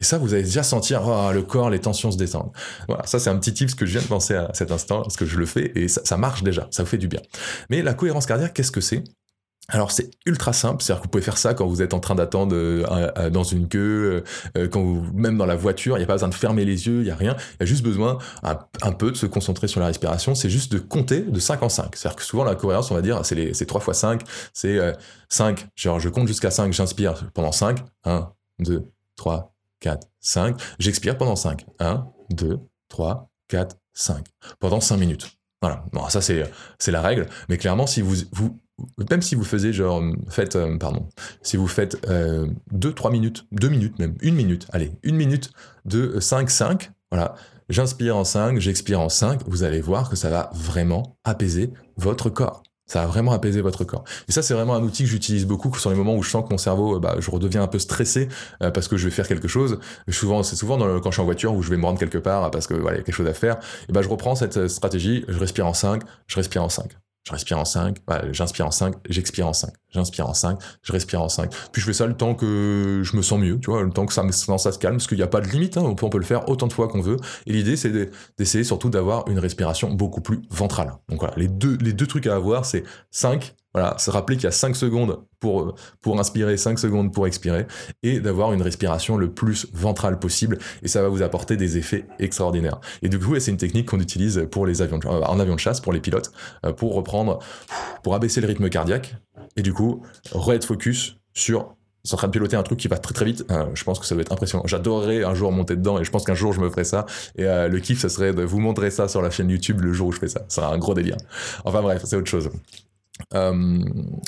Et 0.00 0.04
ça, 0.04 0.18
vous 0.18 0.34
allez 0.34 0.42
déjà 0.42 0.62
sentir 0.62 1.02
oh, 1.06 1.32
le 1.32 1.42
corps, 1.42 1.70
les 1.70 1.80
tensions 1.80 2.10
se 2.10 2.18
détendent. 2.18 2.52
Voilà, 2.86 3.06
ça 3.06 3.18
c'est 3.18 3.30
un 3.30 3.38
petit 3.38 3.54
tip 3.54 3.74
que 3.74 3.86
je 3.86 3.92
viens 3.92 4.02
de 4.02 4.06
penser 4.06 4.34
à 4.34 4.50
cet 4.52 4.70
instant, 4.70 5.00
parce 5.00 5.16
que 5.16 5.24
je 5.24 5.38
le 5.38 5.46
fais 5.46 5.72
et 5.74 5.88
ça, 5.88 6.02
ça 6.04 6.18
marche 6.18 6.42
déjà, 6.42 6.68
ça 6.70 6.82
vous 6.82 6.88
fait 6.88 6.98
du 6.98 7.08
bien. 7.08 7.20
Mais 7.70 7.82
la 7.82 7.94
cohérence 7.94 8.26
cardiaque, 8.26 8.52
qu'est-ce 8.52 8.72
que 8.72 8.82
c'est? 8.82 9.02
Alors 9.68 9.90
c'est 9.90 10.10
ultra 10.26 10.52
simple, 10.52 10.82
c'est-à-dire 10.82 11.00
que 11.00 11.06
vous 11.06 11.10
pouvez 11.10 11.24
faire 11.24 11.38
ça 11.38 11.52
quand 11.54 11.66
vous 11.66 11.82
êtes 11.82 11.92
en 11.92 11.98
train 11.98 12.14
d'attendre 12.14 12.54
euh, 12.54 13.30
dans 13.30 13.42
une 13.42 13.68
queue, 13.68 14.22
euh, 14.56 14.68
euh, 14.76 15.00
même 15.12 15.36
dans 15.36 15.46
la 15.46 15.56
voiture, 15.56 15.96
il 15.96 16.00
n'y 16.00 16.04
a 16.04 16.06
pas 16.06 16.14
besoin 16.14 16.28
de 16.28 16.34
fermer 16.34 16.64
les 16.64 16.86
yeux, 16.86 17.00
il 17.00 17.04
n'y 17.04 17.10
a 17.10 17.16
rien, 17.16 17.36
il 17.54 17.56
y 17.60 17.62
a 17.64 17.66
juste 17.66 17.82
besoin 17.82 18.18
un, 18.42 18.92
peu 18.92 19.10
de 19.10 19.16
se 19.16 19.26
concentrer 19.26 19.66
sur 19.66 19.80
la 19.80 19.86
respiration, 19.86 20.36
c'est 20.36 20.50
juste 20.50 20.72
de 20.72 20.78
compter 20.78 21.20
de 21.20 21.40
5 21.40 21.62
en 21.62 21.68
5. 21.68 21.96
C'est-à-dire 21.96 22.16
que 22.16 22.22
souvent 22.22 22.44
la 22.44 22.54
cohérence, 22.54 22.90
on 22.92 22.94
va 22.94 23.02
dire, 23.02 23.20
c'est 23.24 23.66
3 23.66 23.80
fois 23.80 23.94
5, 23.94 24.22
c'est 24.52 24.78
5, 25.28 25.66
genre 25.74 25.98
je 25.98 26.08
compte 26.08 26.28
jusqu'à 26.28 26.52
5, 26.52 26.72
j'inspire 26.72 27.14
pendant 27.34 27.52
5, 27.52 27.84
1, 28.04 28.32
2, 28.60 28.84
3, 29.16 29.52
4, 29.80 30.06
5, 30.20 30.60
j'expire 30.78 31.18
pendant 31.18 31.34
5, 31.34 31.66
1, 31.80 32.06
2, 32.30 32.60
3, 32.88 33.30
4, 33.48 33.76
5, 33.94 34.24
pendant 34.60 34.80
5 34.80 34.96
minutes. 34.96 35.32
Voilà, 35.60 35.84
ça 36.08 36.20
c'est 36.20 36.92
la 36.92 37.00
règle, 37.00 37.26
mais 37.48 37.56
clairement 37.56 37.88
si 37.88 38.00
vous 38.00 38.60
même 39.10 39.22
si 39.22 39.34
vous 39.34 39.44
faisiez 39.44 39.72
genre, 39.72 40.02
faites, 40.28 40.56
euh, 40.56 40.76
pardon, 40.78 41.08
si 41.42 41.56
vous 41.56 41.66
faites 41.66 41.96
2-3 42.06 42.08
euh, 42.10 43.10
minutes, 43.10 43.46
2 43.52 43.68
minutes 43.68 43.98
même, 43.98 44.14
1 44.22 44.32
minute, 44.32 44.66
allez, 44.72 44.92
1 45.04 45.12
minute 45.12 45.50
de 45.84 46.18
5-5, 46.18 46.90
voilà, 47.10 47.34
j'inspire 47.68 48.16
en 48.16 48.24
5, 48.24 48.58
j'expire 48.58 49.00
en 49.00 49.08
5, 49.08 49.42
vous 49.46 49.62
allez 49.62 49.80
voir 49.80 50.10
que 50.10 50.16
ça 50.16 50.30
va 50.30 50.50
vraiment 50.54 51.16
apaiser 51.24 51.72
votre 51.96 52.30
corps. 52.30 52.62
Ça 52.88 53.00
va 53.00 53.06
vraiment 53.08 53.32
apaiser 53.32 53.62
votre 53.62 53.82
corps. 53.82 54.04
Et 54.28 54.32
ça, 54.32 54.42
c'est 54.42 54.54
vraiment 54.54 54.76
un 54.76 54.82
outil 54.84 55.02
que 55.02 55.10
j'utilise 55.10 55.44
beaucoup 55.44 55.76
sur 55.76 55.90
les 55.90 55.96
moments 55.96 56.14
où 56.14 56.22
je 56.22 56.30
sens 56.30 56.44
que 56.44 56.50
mon 56.52 56.58
cerveau, 56.58 57.00
bah, 57.00 57.16
je 57.18 57.32
redeviens 57.32 57.64
un 57.64 57.66
peu 57.66 57.80
stressé 57.80 58.28
euh, 58.62 58.70
parce 58.70 58.86
que 58.86 58.96
je 58.96 59.06
vais 59.06 59.10
faire 59.10 59.26
quelque 59.26 59.48
chose. 59.48 59.80
Souvent, 60.08 60.44
c'est 60.44 60.54
souvent 60.54 60.76
dans 60.76 61.00
quand 61.00 61.10
je 61.10 61.16
suis 61.16 61.22
en 61.22 61.24
voiture 61.24 61.52
où 61.52 61.62
je 61.62 61.70
vais 61.70 61.78
me 61.78 61.84
rendre 61.84 61.98
quelque 61.98 62.18
part 62.18 62.48
parce 62.52 62.68
que 62.68 62.74
voilà, 62.74 62.96
il 62.96 63.00
y 63.00 63.02
a 63.02 63.04
quelque 63.04 63.16
chose 63.16 63.26
à 63.26 63.34
faire. 63.34 63.56
Et 63.88 63.92
ben, 63.92 64.02
je 64.02 64.08
reprends 64.08 64.36
cette 64.36 64.68
stratégie. 64.68 65.24
Je 65.26 65.36
respire 65.36 65.66
en 65.66 65.74
5, 65.74 66.02
je 66.28 66.36
respire 66.36 66.62
en 66.62 66.68
5. 66.68 66.96
Je 67.26 67.32
respire 67.32 67.58
en 67.58 67.64
5, 67.64 67.96
j'inspire 68.30 68.66
en 68.66 68.70
5, 68.70 68.94
j'expire 69.08 69.48
en 69.48 69.52
5, 69.52 69.70
j'inspire 69.90 70.28
en 70.28 70.34
5, 70.34 70.60
je 70.82 70.92
respire 70.92 71.22
en 71.22 71.28
5. 71.28 71.52
Puis 71.72 71.82
je 71.82 71.86
fais 71.86 71.92
ça 71.92 72.06
le 72.06 72.16
temps 72.16 72.36
que 72.36 73.02
je 73.02 73.16
me 73.16 73.22
sens 73.22 73.40
mieux, 73.40 73.58
tu 73.58 73.68
vois, 73.68 73.82
le 73.82 73.90
temps 73.90 74.06
que 74.06 74.12
ça, 74.12 74.22
me, 74.22 74.30
ça 74.30 74.70
se 74.70 74.78
calme, 74.78 74.98
parce 74.98 75.08
qu'il 75.08 75.16
n'y 75.16 75.24
a 75.24 75.26
pas 75.26 75.40
de 75.40 75.48
limite, 75.48 75.76
hein, 75.76 75.82
on, 75.84 75.96
peut, 75.96 76.06
on 76.06 76.08
peut 76.08 76.18
le 76.18 76.24
faire 76.24 76.48
autant 76.48 76.68
de 76.68 76.72
fois 76.72 76.86
qu'on 76.86 77.00
veut. 77.00 77.16
Et 77.46 77.52
l'idée, 77.52 77.74
c'est 77.74 77.90
d'essayer 78.38 78.62
surtout 78.62 78.90
d'avoir 78.90 79.26
une 79.28 79.40
respiration 79.40 79.90
beaucoup 79.90 80.20
plus 80.20 80.40
ventrale. 80.50 80.92
Donc 81.08 81.18
voilà, 81.18 81.34
les 81.36 81.48
deux, 81.48 81.76
les 81.80 81.92
deux 81.92 82.06
trucs 82.06 82.28
à 82.28 82.36
avoir, 82.36 82.64
c'est 82.64 82.84
5, 83.10 83.56
voilà, 83.76 83.98
se 83.98 84.10
rappeler 84.10 84.36
qu'il 84.36 84.44
y 84.44 84.46
a 84.46 84.52
5 84.52 84.74
secondes 84.74 85.18
pour, 85.38 85.74
pour 86.00 86.18
inspirer, 86.18 86.56
5 86.56 86.78
secondes 86.78 87.12
pour 87.12 87.26
expirer, 87.26 87.66
et 88.02 88.20
d'avoir 88.20 88.54
une 88.54 88.62
respiration 88.62 89.18
le 89.18 89.30
plus 89.30 89.66
ventrale 89.74 90.18
possible, 90.18 90.56
et 90.82 90.88
ça 90.88 91.02
va 91.02 91.08
vous 91.08 91.20
apporter 91.20 91.58
des 91.58 91.76
effets 91.76 92.06
extraordinaires. 92.18 92.80
Et 93.02 93.10
du 93.10 93.18
coup, 93.18 93.38
c'est 93.38 93.50
une 93.50 93.58
technique 93.58 93.90
qu'on 93.90 94.00
utilise 94.00 94.48
pour 94.50 94.64
les 94.64 94.80
avions, 94.80 94.98
euh, 95.04 95.20
en 95.20 95.38
avion 95.38 95.56
de 95.56 95.60
chasse, 95.60 95.82
pour 95.82 95.92
les 95.92 96.00
pilotes, 96.00 96.32
euh, 96.64 96.72
pour 96.72 96.94
reprendre, 96.94 97.38
pour 98.02 98.14
abaisser 98.14 98.40
le 98.40 98.46
rythme 98.46 98.70
cardiaque, 98.70 99.14
et 99.56 99.62
du 99.62 99.74
coup, 99.74 100.02
re-être 100.32 100.64
focus 100.64 101.18
sur 101.34 101.76
sont 102.02 102.14
en 102.14 102.18
train 102.18 102.28
de 102.28 102.32
piloter 102.32 102.56
un 102.56 102.62
truc 102.62 102.78
qui 102.78 102.86
va 102.86 102.96
très 102.96 103.12
très 103.12 103.24
vite. 103.24 103.44
Euh, 103.50 103.66
je 103.74 103.82
pense 103.82 103.98
que 103.98 104.06
ça 104.06 104.14
doit 104.14 104.22
être 104.22 104.32
impressionnant. 104.32 104.62
J'adorerais 104.64 105.24
un 105.24 105.34
jour 105.34 105.50
monter 105.50 105.74
dedans 105.74 105.98
et 105.98 106.04
je 106.04 106.10
pense 106.12 106.24
qu'un 106.24 106.36
jour 106.36 106.52
je 106.52 106.60
me 106.60 106.70
ferai 106.70 106.84
ça. 106.84 107.04
Et 107.34 107.42
le 107.42 107.78
kiff, 107.80 107.98
ça 107.98 108.08
serait 108.08 108.32
de 108.32 108.44
vous 108.44 108.60
montrer 108.60 108.92
ça 108.92 109.08
sur 109.08 109.22
la 109.22 109.30
chaîne 109.30 109.50
YouTube 109.50 109.80
le 109.80 109.92
jour 109.92 110.06
où 110.06 110.12
je 110.12 110.20
fais 110.20 110.28
ça. 110.28 110.42
Sera 110.48 110.72
un 110.72 110.78
gros 110.78 110.94
délire. 110.94 111.16
Enfin 111.64 111.82
bref, 111.82 112.02
c'est 112.04 112.14
autre 112.14 112.30
chose. 112.30 112.48
Euh, 113.34 113.78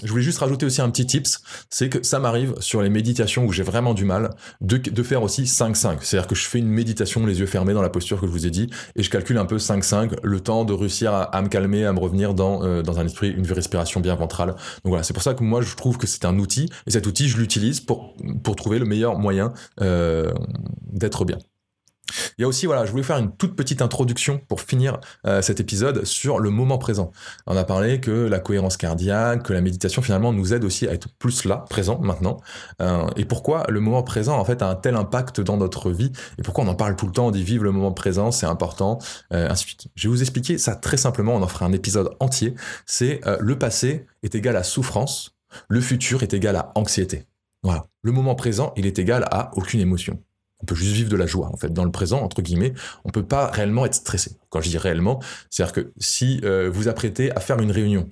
je 0.03 0.11
voulais 0.11 0.23
juste 0.23 0.39
rajouter 0.39 0.67
aussi 0.67 0.81
un 0.81 0.91
petit 0.91 1.07
tips, 1.07 1.41
c'est 1.71 1.89
que 1.89 2.03
ça 2.03 2.19
m'arrive 2.19 2.55
sur 2.61 2.83
les 2.83 2.91
méditations 2.91 3.45
où 3.45 3.53
j'ai 3.53 3.63
vraiment 3.63 3.95
du 3.95 4.05
mal 4.05 4.31
de, 4.61 5.03
faire 5.03 5.23
aussi 5.23 5.45
5-5. 5.45 5.99
C'est-à-dire 6.01 6.27
que 6.27 6.35
je 6.35 6.47
fais 6.47 6.59
une 6.59 6.69
méditation 6.69 7.25
les 7.27 7.41
yeux 7.41 7.47
fermés 7.47 7.75
dans 7.75 7.83
la 7.83 7.91
posture 7.91 8.21
que 8.21 8.27
je 8.27 8.33
vous 8.33 8.47
ai 8.47 8.51
dit 8.51 8.71
et 8.97 9.03
je 9.03 9.11
calcule 9.11 9.39
un 9.39 9.47
peu 9.47 9.57
5-5, 9.57 10.17
le 10.23 10.41
temps 10.41 10.65
de 10.65 10.73
réussir 10.73 11.13
à, 11.15 11.43
me 11.43 11.49
calmer, 11.49 11.85
à 11.85 11.93
me 11.93 12.01
revenir 12.01 12.35
dans, 12.35 12.65
euh, 12.65 12.83
dans 12.83 12.99
un 12.99 13.07
esprit, 13.07 13.31
une 13.31 13.51
respiration 13.51 14.01
bien 14.01 14.15
ventrale. 14.15 14.49
Donc 14.49 14.91
voilà, 14.91 15.03
c'est 15.03 15.15
pour 15.15 15.23
ça 15.23 15.35
que 15.35 15.45
moi 15.45 15.63
je 15.63 15.75
trouve 15.77 15.99
que 15.99 16.07
c'est 16.07 16.25
un 16.25 16.39
outil 16.39 16.69
et 16.87 16.91
cet 16.91 17.07
outil 17.07 17.29
je 17.29 17.39
l'utilise 17.39 17.81
pour, 17.81 18.15
pour 18.43 18.57
trouver 18.57 18.79
le 18.79 18.85
meilleur 18.85 19.19
moyen 19.19 19.53
euh, 19.81 20.33
d'être 20.93 21.25
bien. 21.25 21.39
Il 22.39 22.43
y 22.43 22.45
a 22.45 22.49
aussi, 22.49 22.67
voilà, 22.67 22.85
je 22.85 22.91
voulais 22.91 23.03
faire 23.03 23.19
une 23.19 23.35
toute 23.37 23.57
petite 23.57 23.83
introduction 23.83 24.41
pour 24.49 24.61
finir 24.61 24.99
euh, 25.27 25.43
cet 25.43 25.61
épisode 25.61 26.05
sur 26.05 26.39
le 26.39 26.51
moment 26.51 26.79
présent. 26.79 27.13
On 27.47 27.57
a 27.57 27.65
parlé 27.65 28.01
que 28.01 28.11
la 28.11 28.39
cohérence 28.39 28.77
cardiaque, 28.77 29.43
que 29.43 29.53
la 29.53 29.61
méditation 29.61 30.03
finalement 30.03 30.33
nous 30.33 30.55
aide 30.55 30.65
aussi 30.65 30.87
à 30.87 30.93
être 30.93 31.09
plus 31.19 31.45
là, 31.45 31.65
présent 31.69 31.99
maintenant. 32.01 32.39
Euh, 32.81 33.07
et 33.17 33.25
pourquoi 33.25 33.65
le 33.69 33.81
moment 33.81 34.03
présent 34.03 34.39
en 34.39 34.45
fait 34.45 34.63
a 34.63 34.69
un 34.69 34.75
tel 34.75 34.97
impact 34.97 35.41
dans 35.41 35.57
notre 35.57 35.91
vie 35.91 36.13
et 36.39 36.43
pourquoi 36.43 36.65
on 36.65 36.69
en 36.69 36.75
parle 36.75 36.97
tout 36.97 37.07
le 37.07 37.13
temps, 37.13 37.29
on 37.29 37.31
dit 37.31 37.43
vive 37.43 37.65
le 37.65 37.73
moment 37.73 37.93
présent, 37.93 38.31
c'est 38.31 38.47
important, 38.47 38.99
euh, 39.33 39.49
ainsi 39.49 39.65
de 39.65 39.69
suite. 39.69 39.89
Je 39.95 40.09
vais 40.09 40.13
vous 40.13 40.21
expliquer 40.21 40.59
ça 40.59 40.75
très 40.75 40.97
simplement, 40.97 41.35
on 41.35 41.43
en 41.43 41.49
fera 41.49 41.67
un 41.67 41.73
épisode 41.73 42.11
entier. 42.21 42.55
C'est 42.87 43.21
le 43.41 43.59
passé 43.59 44.07
est 44.23 44.35
égal 44.35 44.57
à 44.57 44.63
souffrance, 44.63 45.37
le 45.69 45.81
futur 45.81 46.23
est 46.23 46.35
égal 46.35 46.57
à 46.57 46.73
anxiété. 46.75 47.25
Voilà. 47.63 47.87
Le 48.03 48.13
moment 48.13 48.35
présent, 48.35 48.73
il 48.77 48.87
est 48.87 48.99
égal 48.99 49.27
à 49.31 49.51
aucune 49.57 49.81
émotion. 49.81 50.23
On 50.61 50.67
peut 50.67 50.75
juste 50.75 50.93
vivre 50.93 51.11
de 51.11 51.17
la 51.17 51.27
joie, 51.27 51.49
en 51.53 51.57
fait. 51.57 51.73
Dans 51.73 51.85
le 51.85 51.91
présent, 51.91 52.21
entre 52.21 52.43
guillemets, 52.43 52.75
on 53.05 53.11
peut 53.11 53.25
pas 53.25 53.51
réellement 53.51 53.87
être 53.87 53.95
stressé. 53.95 54.37
Quand 54.51 54.61
je 54.61 54.71
dis 54.71 54.79
réellement, 54.79 55.21
c'est-à-dire 55.51 55.73
que 55.73 55.93
si 55.99 56.41
euh, 56.45 56.71
vous 56.73 56.89
apprêtez 56.89 57.31
à 57.37 57.41
faire 57.41 57.61
une 57.61 57.71
réunion 57.71 58.09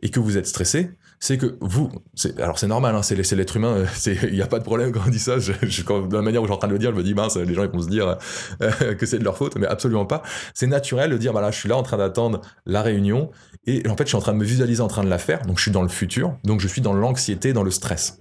et 0.00 0.10
que 0.10 0.20
vous 0.20 0.38
êtes 0.38 0.46
stressé, 0.46 0.90
c'est 1.22 1.36
que 1.36 1.58
vous, 1.60 1.90
alors 2.38 2.58
c'est 2.58 2.66
normal, 2.66 2.94
hein, 2.94 3.02
c'est 3.02 3.14
l'être 3.34 3.56
humain, 3.56 3.84
il 4.06 4.32
n'y 4.32 4.40
a 4.40 4.46
pas 4.46 4.58
de 4.58 4.64
problème 4.64 4.90
quand 4.90 5.02
on 5.06 5.10
dit 5.10 5.18
ça. 5.18 5.38
Je, 5.38 5.52
de 5.52 6.16
la 6.16 6.22
manière 6.22 6.40
où 6.40 6.46
je 6.46 6.48
suis 6.48 6.54
en 6.54 6.58
train 6.58 6.68
de 6.68 6.72
le 6.72 6.78
dire, 6.78 6.92
je 6.92 6.96
me 6.96 7.02
dis 7.02 7.14
mince, 7.14 7.36
les 7.36 7.52
gens 7.52 7.62
ils 7.62 7.70
vont 7.70 7.82
se 7.82 7.88
dire 7.88 8.16
euh, 8.62 8.94
que 8.98 9.04
c'est 9.04 9.18
de 9.18 9.24
leur 9.24 9.36
faute, 9.36 9.56
mais 9.56 9.66
absolument 9.66 10.06
pas. 10.06 10.22
C'est 10.54 10.66
naturel 10.66 11.10
de 11.10 11.18
dire 11.18 11.32
voilà, 11.32 11.50
je 11.50 11.58
suis 11.58 11.68
là 11.68 11.76
en 11.76 11.82
train 11.82 11.98
d'attendre 11.98 12.40
la 12.64 12.80
réunion 12.80 13.30
et 13.66 13.86
en 13.86 13.96
fait 13.96 14.04
je 14.04 14.08
suis 14.08 14.16
en 14.16 14.20
train 14.20 14.32
de 14.32 14.38
me 14.38 14.44
visualiser 14.44 14.80
en 14.80 14.88
train 14.88 15.04
de 15.04 15.10
la 15.10 15.18
faire, 15.18 15.42
donc 15.42 15.58
je 15.58 15.62
suis 15.62 15.70
dans 15.70 15.82
le 15.82 15.88
futur, 15.88 16.38
donc 16.44 16.60
je 16.60 16.68
suis 16.68 16.80
dans 16.80 16.94
l'anxiété, 16.94 17.52
dans 17.52 17.62
le 17.62 17.70
stress. 17.70 18.20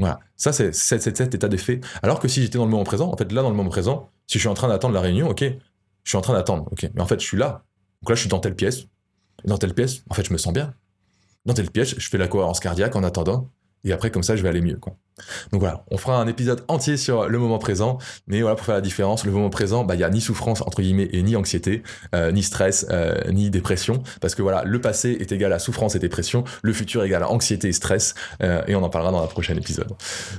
Voilà, 0.00 0.18
ça 0.36 0.52
c'est 0.52 0.72
cet 0.72 1.06
état 1.34 1.48
des 1.48 1.58
faits. 1.58 1.84
Alors 2.02 2.18
que 2.20 2.26
si 2.26 2.42
j'étais 2.42 2.58
dans 2.58 2.64
le 2.64 2.70
moment 2.70 2.84
présent, 2.84 3.12
en 3.12 3.16
fait 3.16 3.30
là 3.30 3.42
dans 3.42 3.50
le 3.50 3.54
moment 3.54 3.70
présent, 3.70 4.10
si 4.26 4.38
je 4.38 4.40
suis 4.40 4.48
en 4.48 4.54
train 4.54 4.68
d'attendre 4.68 4.94
la 4.94 5.00
réunion, 5.00 5.28
ok, 5.28 5.42
je 5.42 6.10
suis 6.10 6.16
en 6.16 6.22
train 6.22 6.32
d'attendre, 6.32 6.66
ok, 6.72 6.90
mais 6.94 7.02
en 7.02 7.06
fait 7.06 7.20
je 7.20 7.26
suis 7.26 7.36
là. 7.36 7.64
Donc 8.02 8.10
là 8.10 8.14
je 8.14 8.20
suis 8.20 8.28
dans 8.28 8.40
telle 8.40 8.56
pièce, 8.56 8.86
dans 9.44 9.58
telle 9.58 9.74
pièce, 9.74 10.02
en 10.08 10.14
fait 10.14 10.26
je 10.26 10.32
me 10.32 10.38
sens 10.38 10.52
bien. 10.52 10.74
Dans 11.44 11.54
telle 11.54 11.70
pièce, 11.70 11.94
je 11.98 12.08
fais 12.08 12.18
la 12.18 12.28
cohérence 12.28 12.60
cardiaque 12.60 12.96
en 12.96 13.02
attendant, 13.02 13.50
et 13.84 13.92
après 13.92 14.10
comme 14.10 14.22
ça 14.22 14.36
je 14.36 14.42
vais 14.42 14.48
aller 14.48 14.62
mieux. 14.62 14.78
Donc 15.52 15.60
voilà, 15.60 15.84
on 15.90 15.96
fera 15.96 16.18
un 16.18 16.26
épisode 16.26 16.62
entier 16.68 16.96
sur 16.96 17.28
le 17.28 17.38
moment 17.38 17.58
présent, 17.58 17.98
mais 18.26 18.40
voilà, 18.40 18.56
pour 18.56 18.66
faire 18.66 18.74
la 18.74 18.80
différence, 18.80 19.24
le 19.24 19.32
moment 19.32 19.50
présent, 19.50 19.84
bah, 19.84 19.94
il 19.94 20.00
y 20.00 20.04
a 20.04 20.10
ni 20.10 20.20
souffrance, 20.20 20.62
entre 20.62 20.82
guillemets, 20.82 21.08
et 21.12 21.22
ni 21.22 21.36
anxiété, 21.36 21.82
euh, 22.14 22.32
ni 22.32 22.42
stress, 22.42 22.86
euh, 22.90 23.14
ni 23.30 23.50
dépression, 23.50 24.02
parce 24.20 24.34
que 24.34 24.42
voilà, 24.42 24.62
le 24.64 24.80
passé 24.80 25.16
est 25.20 25.32
égal 25.32 25.52
à 25.52 25.58
souffrance 25.58 25.94
et 25.96 25.98
dépression, 25.98 26.44
le 26.62 26.72
futur 26.72 27.02
est 27.02 27.06
égal 27.06 27.22
à 27.22 27.30
anxiété 27.30 27.68
et 27.68 27.72
stress, 27.72 28.14
euh, 28.42 28.62
et 28.66 28.74
on 28.74 28.82
en 28.82 28.88
parlera 28.88 29.12
dans 29.12 29.20
la 29.20 29.26
prochaine 29.26 29.58
épisode. 29.58 29.92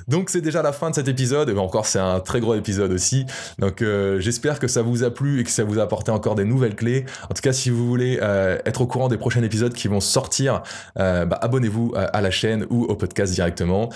Donc 0.07 0.29
c'est 0.29 0.41
déjà 0.41 0.61
la 0.61 0.71
fin 0.71 0.89
de 0.89 0.95
cet 0.95 1.07
épisode, 1.07 1.49
et 1.49 1.57
encore 1.57 1.85
c'est 1.85 1.99
un 1.99 2.19
très 2.19 2.39
gros 2.39 2.55
épisode 2.55 2.91
aussi, 2.91 3.25
donc 3.59 3.83
j'espère 4.19 4.59
que 4.59 4.67
ça 4.67 4.81
vous 4.81 5.03
a 5.03 5.11
plu 5.11 5.39
et 5.39 5.43
que 5.43 5.49
ça 5.49 5.63
vous 5.63 5.79
a 5.79 5.83
apporté 5.83 6.11
encore 6.11 6.35
des 6.35 6.45
nouvelles 6.45 6.75
clés. 6.75 7.05
En 7.29 7.33
tout 7.33 7.41
cas, 7.41 7.53
si 7.53 7.69
vous 7.69 7.87
voulez 7.87 8.19
être 8.65 8.81
au 8.81 8.87
courant 8.87 9.07
des 9.07 9.17
prochains 9.17 9.43
épisodes 9.43 9.73
qui 9.73 9.87
vont 9.87 9.99
sortir, 9.99 10.63
bah, 10.95 11.39
abonnez-vous 11.41 11.93
à 11.95 12.21
la 12.21 12.31
chaîne 12.31 12.65
ou 12.69 12.83
au 12.85 12.95
podcast 12.95 13.33
directement. 13.33 13.89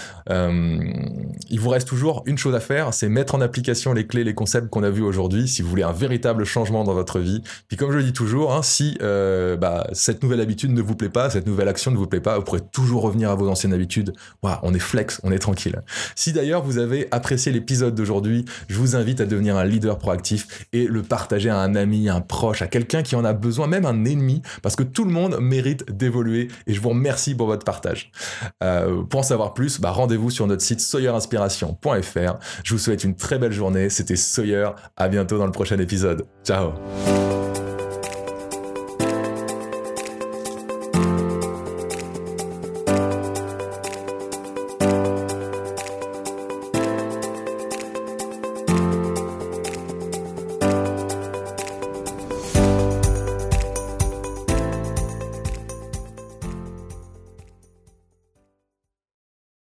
Il 1.50 1.60
vous 1.60 1.70
reste 1.70 1.88
toujours 1.88 2.24
une 2.26 2.38
chose 2.38 2.56
à 2.56 2.60
faire, 2.60 2.94
c'est 2.94 3.10
mettre 3.10 3.36
en 3.36 3.42
application 3.42 3.94
les 3.94 4.08
clés, 4.08 4.24
les 4.24 4.34
concepts 4.34 4.70
qu'on 4.70 4.84
a 4.84 4.90
vus 4.90 5.04
aujourd'hui, 5.04 5.48
si 5.48 5.62
vous 5.62 5.70
voulez 5.70 5.84
un 5.84 5.92
véritable 5.92 6.46
changement 6.46 6.84
dans 6.84 6.94
votre 6.94 7.20
vie. 7.20 7.42
Puis 7.68 7.78
comme 7.78 7.92
je 7.92 7.98
le 7.98 8.04
dis 8.04 8.14
toujours, 8.14 8.54
hein, 8.54 8.62
si 8.62 8.98
euh, 9.02 9.56
bah, 9.56 9.88
cette 9.94 10.24
nouvelle 10.24 10.42
habitude 10.42 10.72
ne 10.72 10.82
vous 10.82 10.96
plaît 10.96 11.10
pas, 11.10 11.30
cette 11.30 11.48
nouvelle 11.48 11.68
action 11.68 11.92
ne 11.92 11.98
vous 11.98 12.08
plaît 12.08 12.20
pas, 12.20 12.38
vous 12.38 12.44
pourrez 12.44 12.62
toujours 12.72 13.04
revenir 13.04 13.30
à 13.30 13.36
vos 13.36 13.48
anciennes 13.50 13.74
habitudes. 13.74 14.14
on 14.42 14.74
est 14.74 14.80
flex, 14.80 15.20
on 15.24 15.32
est 15.32 15.40
tranquille. 15.40 15.82
Si 16.16 16.34
d'ailleurs 16.34 16.64
vous 16.64 16.78
avez 16.78 17.08
apprécié 17.12 17.52
l'épisode 17.52 17.96
d'aujourd'hui, 17.96 18.46
je 18.68 18.78
vous 18.78 18.96
invite 18.96 19.22
à 19.22 19.26
devenir 19.26 19.58
un 19.58 19.66
leader 19.66 19.98
proactif 19.98 20.66
et 20.74 20.88
le 20.88 21.02
partager 21.04 21.50
à 21.50 21.60
un 21.60 21.76
ami, 21.76 22.10
un 22.10 22.22
proche, 22.22 22.62
à 22.62 22.68
quelqu'un 22.68 23.04
qui 23.04 23.16
en 23.16 23.26
a 23.26 23.34
besoin, 23.34 23.68
même 23.68 23.86
un 23.86 24.06
ennemi, 24.06 24.42
parce 24.62 24.76
que 24.76 24.84
tout 24.84 25.06
le 25.06 25.12
monde 25.12 25.38
mérite 25.40 25.92
d'évoluer 25.92 26.48
et 26.68 26.74
je 26.74 26.82
vous 26.82 26.90
remercie 26.90 27.36
pour 27.36 27.48
votre 27.48 27.66
partage. 27.66 28.12
Euh, 28.64 29.04
pour 29.04 29.20
en 29.20 29.24
savoir 29.24 29.54
plus, 29.54 29.80
bah, 29.80 29.92
rendez-vous 29.92 30.30
sur 30.30 30.48
notre 30.48 30.62
site 30.66 30.82
sawyerinspiration.fr. 30.82 32.34
Je 32.64 32.74
vous 32.74 32.80
souhaite 32.80 33.04
une 33.04 33.16
très 33.16 33.40
belle 33.40 33.54
journée. 33.54 33.90
C'était 33.90 34.16
Sawyer. 34.16 34.70
À 34.98 35.08
bientôt 35.08 35.38
dans 35.38 35.46
le 35.46 35.52
prochain 35.52 35.78
épisode. 35.80 36.26
Ciao. 36.44 36.74